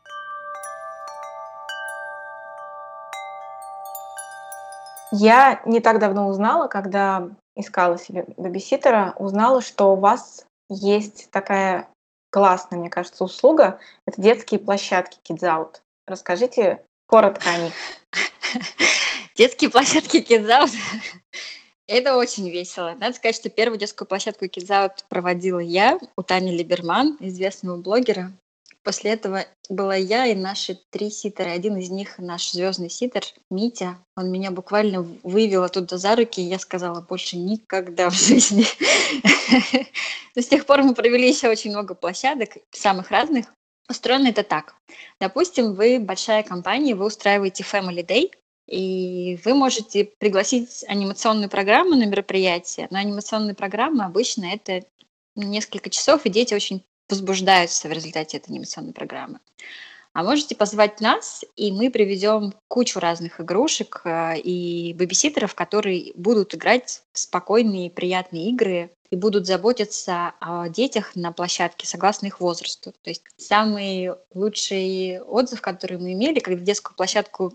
Я 5.12 5.62
не 5.68 5.80
так 5.80 5.99
давно 5.99 6.28
узнала, 6.28 6.68
когда 6.68 7.30
искала 7.56 7.99
себе 7.99 8.26
бэбиситера, 8.36 9.14
узнала, 9.18 9.62
что 9.62 9.93
у 9.93 9.95
вас 9.95 10.47
есть 10.70 11.30
такая 11.30 11.88
классная, 12.36 12.78
мне 12.78 12.90
кажется, 12.90 13.24
услуга. 13.24 13.80
Это 14.06 14.22
детские 14.22 14.60
площадки 14.60 15.20
Kids 15.24 15.44
Out. 15.44 15.78
Расскажите 16.06 16.84
коротко 17.08 17.50
о 17.50 17.58
них. 17.60 17.74
Детские 19.38 19.70
площадки 19.70 20.18
Kids 20.18 20.50
Out 20.50 20.72
это 21.88 22.18
очень 22.18 22.50
весело. 22.50 22.94
Надо 23.00 23.16
сказать, 23.16 23.38
что 23.38 23.50
первую 23.50 23.80
детскую 23.80 24.06
площадку 24.06 24.44
Kids 24.46 24.68
Out 24.68 25.06
проводила 25.08 25.60
я 25.60 25.98
у 26.18 26.24
Тани 26.24 26.52
Либерман, 26.52 27.16
известного 27.22 27.78
блогера. 27.78 28.34
После 28.86 29.14
этого 29.14 29.48
была 29.68 29.96
я 29.96 30.28
и 30.28 30.36
наши 30.36 30.80
три 30.92 31.10
ситера. 31.10 31.50
Один 31.50 31.76
из 31.78 31.90
них 31.90 32.20
наш 32.20 32.52
звездный 32.52 32.92
ситер 32.92 33.24
Митя. 33.50 33.98
Он 34.16 34.30
меня 34.30 34.52
буквально 34.52 35.02
вывел 35.24 35.64
оттуда 35.64 35.98
за 35.98 36.16
руки, 36.16 36.40
и 36.40 36.46
я 36.46 36.60
сказала, 36.60 37.02
больше 37.02 37.36
никогда 37.36 38.12
в 38.12 38.14
жизни. 38.14 38.64
Но 40.36 40.42
с 40.44 40.48
тех 40.48 40.68
пор 40.68 40.84
мы 40.84 40.94
провели 40.94 41.28
еще 41.28 41.50
очень 41.50 41.72
много 41.72 41.96
площадок, 41.96 42.58
самых 42.70 43.10
разных. 43.10 43.48
Устроено 43.90 44.28
это 44.28 44.44
так. 44.44 44.76
Допустим, 45.20 45.74
вы 45.74 46.00
большая 46.00 46.44
компания, 46.44 46.94
вы 46.94 47.08
устраиваете 47.08 47.64
Family 47.64 48.06
Day, 48.06 48.32
и 48.68 49.40
вы 49.44 49.56
можете 49.56 50.12
пригласить 50.20 50.86
анимационную 50.88 51.50
программу 51.50 51.96
на 51.96 52.06
мероприятие, 52.06 52.88
но 52.92 53.00
анимационные 53.00 53.56
программы 53.56 54.04
обычно 54.04 54.46
это 54.46 54.86
несколько 55.36 55.90
часов, 55.90 56.26
и 56.26 56.30
дети 56.30 56.54
очень 56.54 56.84
возбуждаются 57.10 57.88
в 57.88 57.91
результате 57.91 58.38
этой 58.38 58.49
анимационной 58.49 58.93
программы. 58.93 59.39
А 60.16 60.24
можете 60.24 60.56
позвать 60.56 61.01
нас, 61.01 61.43
и 61.58 61.74
мы 61.74 61.91
приведем 61.91 62.53
кучу 62.70 63.01
разных 63.01 63.41
игрушек 63.41 63.99
э, 64.06 64.39
и 64.39 64.93
бэбиситеров, 64.93 65.56
которые 65.56 66.14
будут 66.16 66.56
играть 66.56 67.03
в 67.12 67.20
спокойные, 67.20 67.91
приятные 67.91 68.49
игры 68.51 68.91
и 69.10 69.18
будут 69.18 69.45
заботиться 69.45 70.32
о 70.39 70.70
детях 70.70 71.18
на 71.18 71.34
площадке 71.34 71.86
согласно 71.86 72.28
их 72.28 72.39
возрасту. 72.39 72.93
То 73.01 73.10
есть 73.10 73.24
самый 73.36 74.12
лучший 74.34 75.20
отзыв, 75.20 75.60
который 75.60 75.97
мы 75.97 76.14
имели, 76.14 76.39
когда 76.39 76.64
детскую 76.64 76.95
площадку 76.95 77.53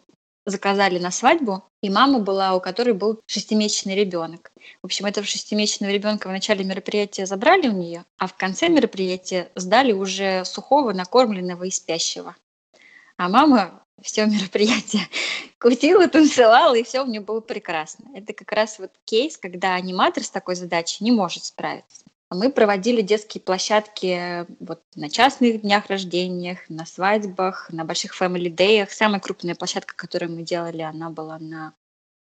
заказали 0.50 0.98
на 0.98 1.10
свадьбу, 1.10 1.64
и 1.82 1.90
мама 1.90 2.18
была, 2.18 2.54
у 2.54 2.60
которой 2.60 2.92
был 2.92 3.20
шестимесячный 3.26 3.94
ребенок. 3.94 4.52
В 4.82 4.86
общем, 4.86 5.06
этого 5.06 5.26
шестимесячного 5.26 5.90
ребенка 5.90 6.28
в 6.28 6.32
начале 6.32 6.64
мероприятия 6.64 7.26
забрали 7.26 7.68
у 7.68 7.72
нее, 7.72 8.04
а 8.18 8.26
в 8.26 8.34
конце 8.36 8.68
мероприятия 8.68 9.50
сдали 9.54 9.92
уже 9.92 10.44
сухого, 10.44 10.92
накормленного 10.92 11.64
и 11.64 11.70
спящего. 11.70 12.36
А 13.16 13.28
мама 13.28 13.82
все 14.02 14.26
мероприятие 14.26 15.02
кутила, 15.58 16.08
танцевала, 16.08 16.74
и 16.74 16.82
все 16.82 17.02
у 17.02 17.06
нее 17.06 17.20
было 17.20 17.40
прекрасно. 17.40 18.06
Это 18.14 18.32
как 18.32 18.52
раз 18.52 18.78
вот 18.78 18.92
кейс, 19.04 19.36
когда 19.36 19.74
аниматор 19.74 20.22
с 20.22 20.30
такой 20.30 20.54
задачей 20.54 21.04
не 21.04 21.12
может 21.12 21.44
справиться. 21.44 22.04
Мы 22.32 22.50
проводили 22.50 23.02
детские 23.02 23.42
площадки 23.42 24.46
вот 24.62 24.82
на 24.94 25.10
частных 25.10 25.62
днях 25.62 25.86
рождениях, 25.86 26.58
на 26.68 26.86
свадьбах, 26.86 27.70
на 27.72 27.84
больших 27.84 28.20
family 28.20 28.54
day. 28.54 28.86
Самая 28.88 29.20
крупная 29.20 29.56
площадка, 29.56 29.96
которую 29.96 30.32
мы 30.36 30.42
делали, 30.42 30.82
она 30.82 31.10
была 31.10 31.40
на 31.40 31.74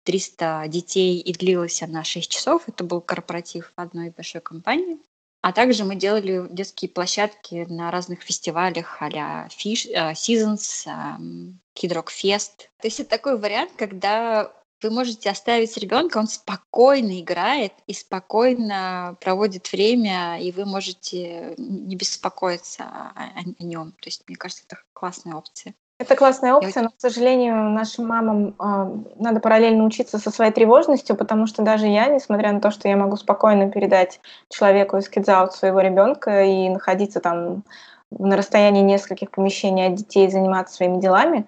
300 0.04 0.64
детей 0.68 1.18
и 1.18 1.34
длилась 1.34 1.82
она 1.82 2.04
6 2.04 2.30
часов. 2.30 2.62
Это 2.68 2.84
был 2.84 3.02
корпоратив 3.02 3.72
одной 3.76 4.08
большой 4.08 4.40
компании. 4.40 4.98
А 5.42 5.52
также 5.52 5.84
мы 5.84 5.94
делали 5.94 6.46
детские 6.50 6.90
площадки 6.90 7.66
на 7.68 7.90
разных 7.90 8.22
фестивалях 8.22 9.00
а-ля 9.00 9.48
Fish, 9.50 9.86
uh, 9.94 10.12
Seasons, 10.12 10.86
um, 10.86 11.52
Kid 11.76 11.92
Rock 11.92 12.08
Fest. 12.08 12.68
То 12.80 12.88
есть 12.88 13.00
это 13.00 13.10
такой 13.10 13.38
вариант, 13.38 13.72
когда 13.76 14.52
вы 14.82 14.90
можете 14.90 15.30
оставить 15.30 15.76
ребенка, 15.76 16.18
он 16.18 16.26
спокойно 16.26 17.20
играет 17.20 17.72
и 17.86 17.94
спокойно 17.94 19.16
проводит 19.20 19.70
время, 19.72 20.40
и 20.40 20.52
вы 20.52 20.64
можете 20.64 21.54
не 21.56 21.96
беспокоиться 21.96 22.84
о, 22.84 23.12
о, 23.16 23.62
нем. 23.62 23.92
То 23.92 24.06
есть, 24.06 24.22
мне 24.28 24.36
кажется, 24.36 24.64
это 24.66 24.78
классная 24.92 25.34
опция. 25.34 25.74
Это 26.00 26.14
классная 26.14 26.54
опция, 26.54 26.84
но, 26.84 26.90
к 26.90 26.94
сожалению, 26.98 27.70
нашим 27.70 28.06
мамам 28.06 28.54
э, 28.56 29.12
надо 29.16 29.40
параллельно 29.40 29.84
учиться 29.84 30.18
со 30.18 30.30
своей 30.30 30.52
тревожностью, 30.52 31.16
потому 31.16 31.48
что 31.48 31.62
даже 31.62 31.88
я, 31.88 32.06
несмотря 32.06 32.52
на 32.52 32.60
то, 32.60 32.70
что 32.70 32.88
я 32.88 32.96
могу 32.96 33.16
спокойно 33.16 33.68
передать 33.68 34.20
человеку 34.48 34.96
из 34.98 35.10
Kids 35.10 35.50
своего 35.50 35.80
ребенка 35.80 36.44
и 36.44 36.68
находиться 36.68 37.18
там 37.18 37.64
на 38.10 38.36
расстоянии 38.36 38.82
нескольких 38.82 39.32
помещений 39.32 39.86
от 39.86 39.96
детей, 39.96 40.30
заниматься 40.30 40.76
своими 40.76 41.00
делами, 41.00 41.46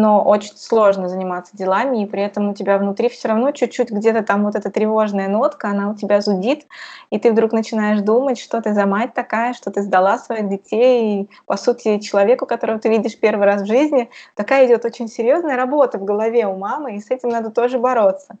но 0.00 0.22
очень 0.22 0.56
сложно 0.56 1.08
заниматься 1.08 1.56
делами, 1.56 2.02
и 2.02 2.06
при 2.06 2.22
этом 2.22 2.50
у 2.50 2.54
тебя 2.54 2.78
внутри 2.78 3.08
все 3.08 3.28
равно 3.28 3.50
чуть-чуть 3.50 3.90
где-то 3.90 4.22
там 4.22 4.44
вот 4.44 4.54
эта 4.54 4.70
тревожная 4.70 5.28
нотка, 5.28 5.68
она 5.68 5.90
у 5.90 5.94
тебя 5.94 6.20
зудит, 6.20 6.66
и 7.10 7.18
ты 7.18 7.32
вдруг 7.32 7.52
начинаешь 7.52 8.00
думать, 8.00 8.38
что 8.38 8.60
ты 8.62 8.74
за 8.74 8.86
мать 8.86 9.14
такая, 9.14 9.54
что 9.54 9.70
ты 9.70 9.82
сдала 9.82 10.18
своих 10.18 10.48
детей, 10.48 11.22
и, 11.22 11.30
по 11.46 11.56
сути, 11.56 11.98
человеку, 11.98 12.46
которого 12.46 12.78
ты 12.78 12.88
видишь 12.88 13.18
первый 13.18 13.46
раз 13.46 13.62
в 13.62 13.66
жизни, 13.66 14.10
такая 14.34 14.66
идет 14.66 14.84
очень 14.84 15.08
серьезная 15.08 15.56
работа 15.56 15.98
в 15.98 16.04
голове 16.04 16.46
у 16.46 16.56
мамы, 16.56 16.96
и 16.96 17.00
с 17.00 17.10
этим 17.10 17.28
надо 17.30 17.50
тоже 17.50 17.78
бороться. 17.78 18.36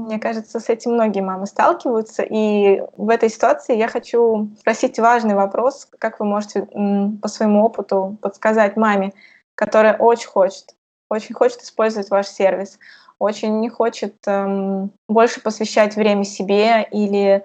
Мне 0.00 0.18
кажется, 0.18 0.60
с 0.60 0.68
этим 0.68 0.92
многие 0.92 1.20
мамы 1.20 1.46
сталкиваются. 1.46 2.22
И 2.22 2.82
в 2.96 3.08
этой 3.08 3.28
ситуации 3.28 3.76
я 3.76 3.88
хочу 3.88 4.50
спросить 4.58 4.98
важный 4.98 5.34
вопрос. 5.34 5.88
Как 5.98 6.20
вы 6.20 6.26
можете 6.26 6.62
по 7.20 7.28
своему 7.28 7.64
опыту 7.64 8.16
подсказать 8.20 8.76
маме, 8.76 9.12
которая 9.54 9.96
очень 9.96 10.28
хочет, 10.28 10.74
очень 11.08 11.34
хочет 11.34 11.62
использовать 11.62 12.10
ваш 12.10 12.26
сервис, 12.28 12.78
очень 13.18 13.60
не 13.60 13.68
хочет 13.68 14.16
эм, 14.26 14.92
больше 15.08 15.42
посвящать 15.42 15.94
время 15.94 16.24
себе 16.24 16.88
или 16.90 17.44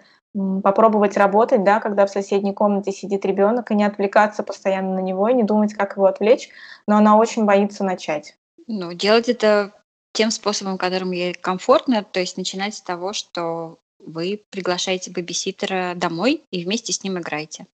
попробовать 0.64 1.18
работать, 1.18 1.64
да, 1.64 1.80
когда 1.80 2.06
в 2.06 2.10
соседней 2.10 2.54
комнате 2.54 2.92
сидит 2.92 3.26
ребенок, 3.26 3.72
и 3.72 3.76
не 3.76 3.84
отвлекаться 3.84 4.44
постоянно 4.44 4.96
на 4.96 5.00
него, 5.00 5.30
и 5.30 5.34
не 5.34 5.44
думать, 5.44 5.74
как 5.74 5.96
его 5.96 6.06
отвлечь, 6.08 6.50
но 6.88 6.98
она 6.98 7.18
очень 7.18 7.46
боится 7.46 7.84
начать. 7.84 8.38
Ну, 8.68 8.94
делать 8.94 9.30
это 9.30 9.72
тем 10.16 10.32
способом, 10.32 10.78
которым 10.78 11.12
ей 11.12 11.34
комфортно, 11.34 12.04
то 12.04 12.20
есть 12.20 12.38
начинать 12.38 12.76
с 12.76 12.82
того, 12.82 13.14
что 13.14 13.78
вы 14.00 14.42
приглашаете 14.50 15.12
бэбиситера 15.12 15.94
домой 15.96 16.42
и 16.52 16.64
вместе 16.64 16.94
с 16.94 17.04
ним 17.04 17.20
играете. 17.20 17.68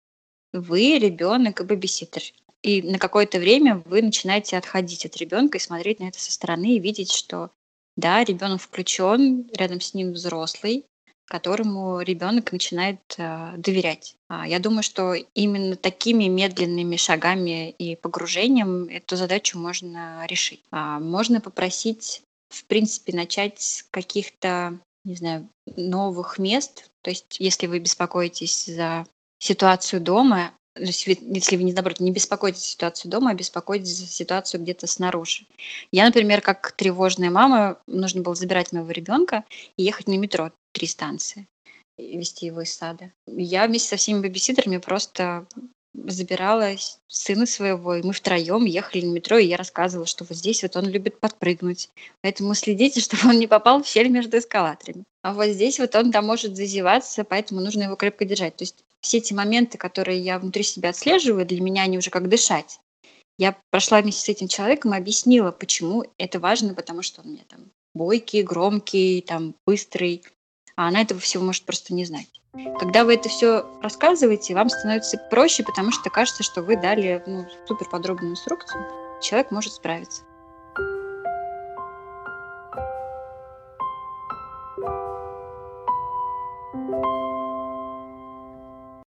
Вы 0.53 0.97
ребенок 0.97 1.61
и 1.61 1.63
бэбиситер. 1.63 2.23
И 2.63 2.81
на 2.81 2.97
какое-то 2.97 3.39
время 3.39 3.83
вы 3.85 4.01
начинаете 4.01 4.57
отходить 4.57 5.05
от 5.05 5.15
ребенка 5.17 5.57
и 5.57 5.61
смотреть 5.61 5.99
на 5.99 6.05
это 6.05 6.19
со 6.19 6.31
стороны 6.31 6.75
и 6.75 6.79
видеть, 6.79 7.11
что 7.11 7.51
да, 7.95 8.23
ребенок 8.23 8.61
включен, 8.61 9.49
рядом 9.53 9.81
с 9.81 9.93
ним 9.93 10.13
взрослый, 10.13 10.85
которому 11.29 12.01
ребенок 12.01 12.51
начинает 12.51 12.99
э, 13.17 13.53
доверять. 13.57 14.15
А, 14.29 14.47
я 14.47 14.59
думаю, 14.59 14.83
что 14.83 15.13
именно 15.13 15.75
такими 15.75 16.25
медленными 16.25 16.95
шагами 16.95 17.69
и 17.69 17.95
погружением 17.95 18.85
эту 18.85 19.15
задачу 19.15 19.59
можно 19.59 20.25
решить. 20.27 20.63
А, 20.71 20.99
можно 20.99 21.39
попросить, 21.39 22.23
в 22.49 22.65
принципе, 22.65 23.15
начать 23.15 23.61
с 23.61 23.83
каких-то, 23.91 24.79
не 25.05 25.15
знаю, 25.15 25.49
новых 25.75 26.39
мест. 26.39 26.89
То 27.01 27.09
есть, 27.09 27.39
если 27.39 27.67
вы 27.67 27.79
беспокоитесь 27.79 28.65
за 28.65 29.05
ситуацию 29.39 30.01
дома, 30.01 30.53
если 30.75 31.55
вы, 31.55 31.73
наоборот, 31.73 31.99
не 31.99 32.11
беспокоитесь 32.11 32.61
за 32.61 32.67
ситуацию 32.67 33.11
дома, 33.11 33.31
а 33.31 33.33
беспокоитесь 33.33 33.97
за 33.97 34.07
ситуацию 34.07 34.61
где-то 34.61 34.87
снаружи. 34.87 35.45
Я, 35.91 36.05
например, 36.05 36.41
как 36.41 36.71
тревожная 36.73 37.29
мама, 37.29 37.79
нужно 37.87 38.21
было 38.21 38.35
забирать 38.35 38.71
моего 38.71 38.91
ребенка 38.91 39.43
и 39.77 39.83
ехать 39.83 40.07
на 40.07 40.17
метро 40.17 40.51
три 40.71 40.87
станции 40.87 41.47
вести 41.97 42.45
его 42.45 42.61
из 42.61 42.73
сада. 42.73 43.11
Я 43.27 43.67
вместе 43.67 43.89
со 43.89 43.97
всеми 43.97 44.21
бэбиситерами 44.21 44.77
просто 44.77 45.45
забирала 45.93 46.75
сына 47.07 47.45
своего, 47.45 47.95
и 47.95 48.03
мы 48.03 48.13
втроем 48.13 48.65
ехали 48.65 49.05
на 49.05 49.11
метро, 49.11 49.37
и 49.37 49.47
я 49.47 49.57
рассказывала, 49.57 50.05
что 50.05 50.23
вот 50.23 50.37
здесь 50.37 50.63
вот 50.63 50.75
он 50.75 50.87
любит 50.87 51.19
подпрыгнуть, 51.19 51.89
поэтому 52.21 52.53
следите, 52.53 53.01
чтобы 53.01 53.29
он 53.29 53.39
не 53.39 53.47
попал 53.47 53.83
в 53.83 53.87
щель 53.87 54.09
между 54.09 54.37
эскалаторами. 54.37 55.03
А 55.21 55.33
вот 55.33 55.47
здесь 55.47 55.79
вот 55.79 55.95
он 55.95 56.11
там 56.11 56.25
может 56.25 56.55
зазеваться, 56.55 57.23
поэтому 57.23 57.61
нужно 57.61 57.83
его 57.83 57.95
крепко 57.95 58.25
держать. 58.25 58.55
То 58.55 58.63
есть 58.63 58.83
все 59.01 59.17
эти 59.17 59.33
моменты, 59.33 59.77
которые 59.77 60.19
я 60.19 60.39
внутри 60.39 60.63
себя 60.63 60.89
отслеживаю, 60.89 61.45
для 61.45 61.61
меня 61.61 61.83
они 61.83 61.97
уже 61.97 62.09
как 62.09 62.29
дышать. 62.29 62.79
Я 63.37 63.57
прошла 63.69 64.01
вместе 64.01 64.21
с 64.21 64.29
этим 64.29 64.47
человеком 64.47 64.93
и 64.93 64.97
объяснила, 64.97 65.51
почему 65.51 66.05
это 66.17 66.39
важно, 66.39 66.73
потому 66.73 67.01
что 67.01 67.21
он 67.21 67.31
мне 67.31 67.45
там 67.47 67.71
бойкий, 67.93 68.43
громкий, 68.43 69.21
там 69.21 69.55
быстрый, 69.65 70.23
а 70.75 70.87
она 70.87 71.01
этого 71.01 71.19
всего 71.19 71.43
может 71.43 71.63
просто 71.63 71.93
не 71.93 72.05
знать. 72.05 72.38
Когда 72.79 73.03
вы 73.03 73.15
это 73.15 73.29
все 73.29 73.65
рассказываете, 73.81 74.55
вам 74.55 74.69
становится 74.69 75.17
проще, 75.29 75.63
потому 75.63 75.91
что 75.91 76.09
кажется, 76.09 76.43
что 76.43 76.61
вы 76.61 76.75
дали 76.75 77.21
ну, 77.27 77.45
супер 77.67 77.87
подробную 77.89 78.31
инструкцию. 78.31 78.85
Человек 79.21 79.51
может 79.51 79.73
справиться. 79.73 80.23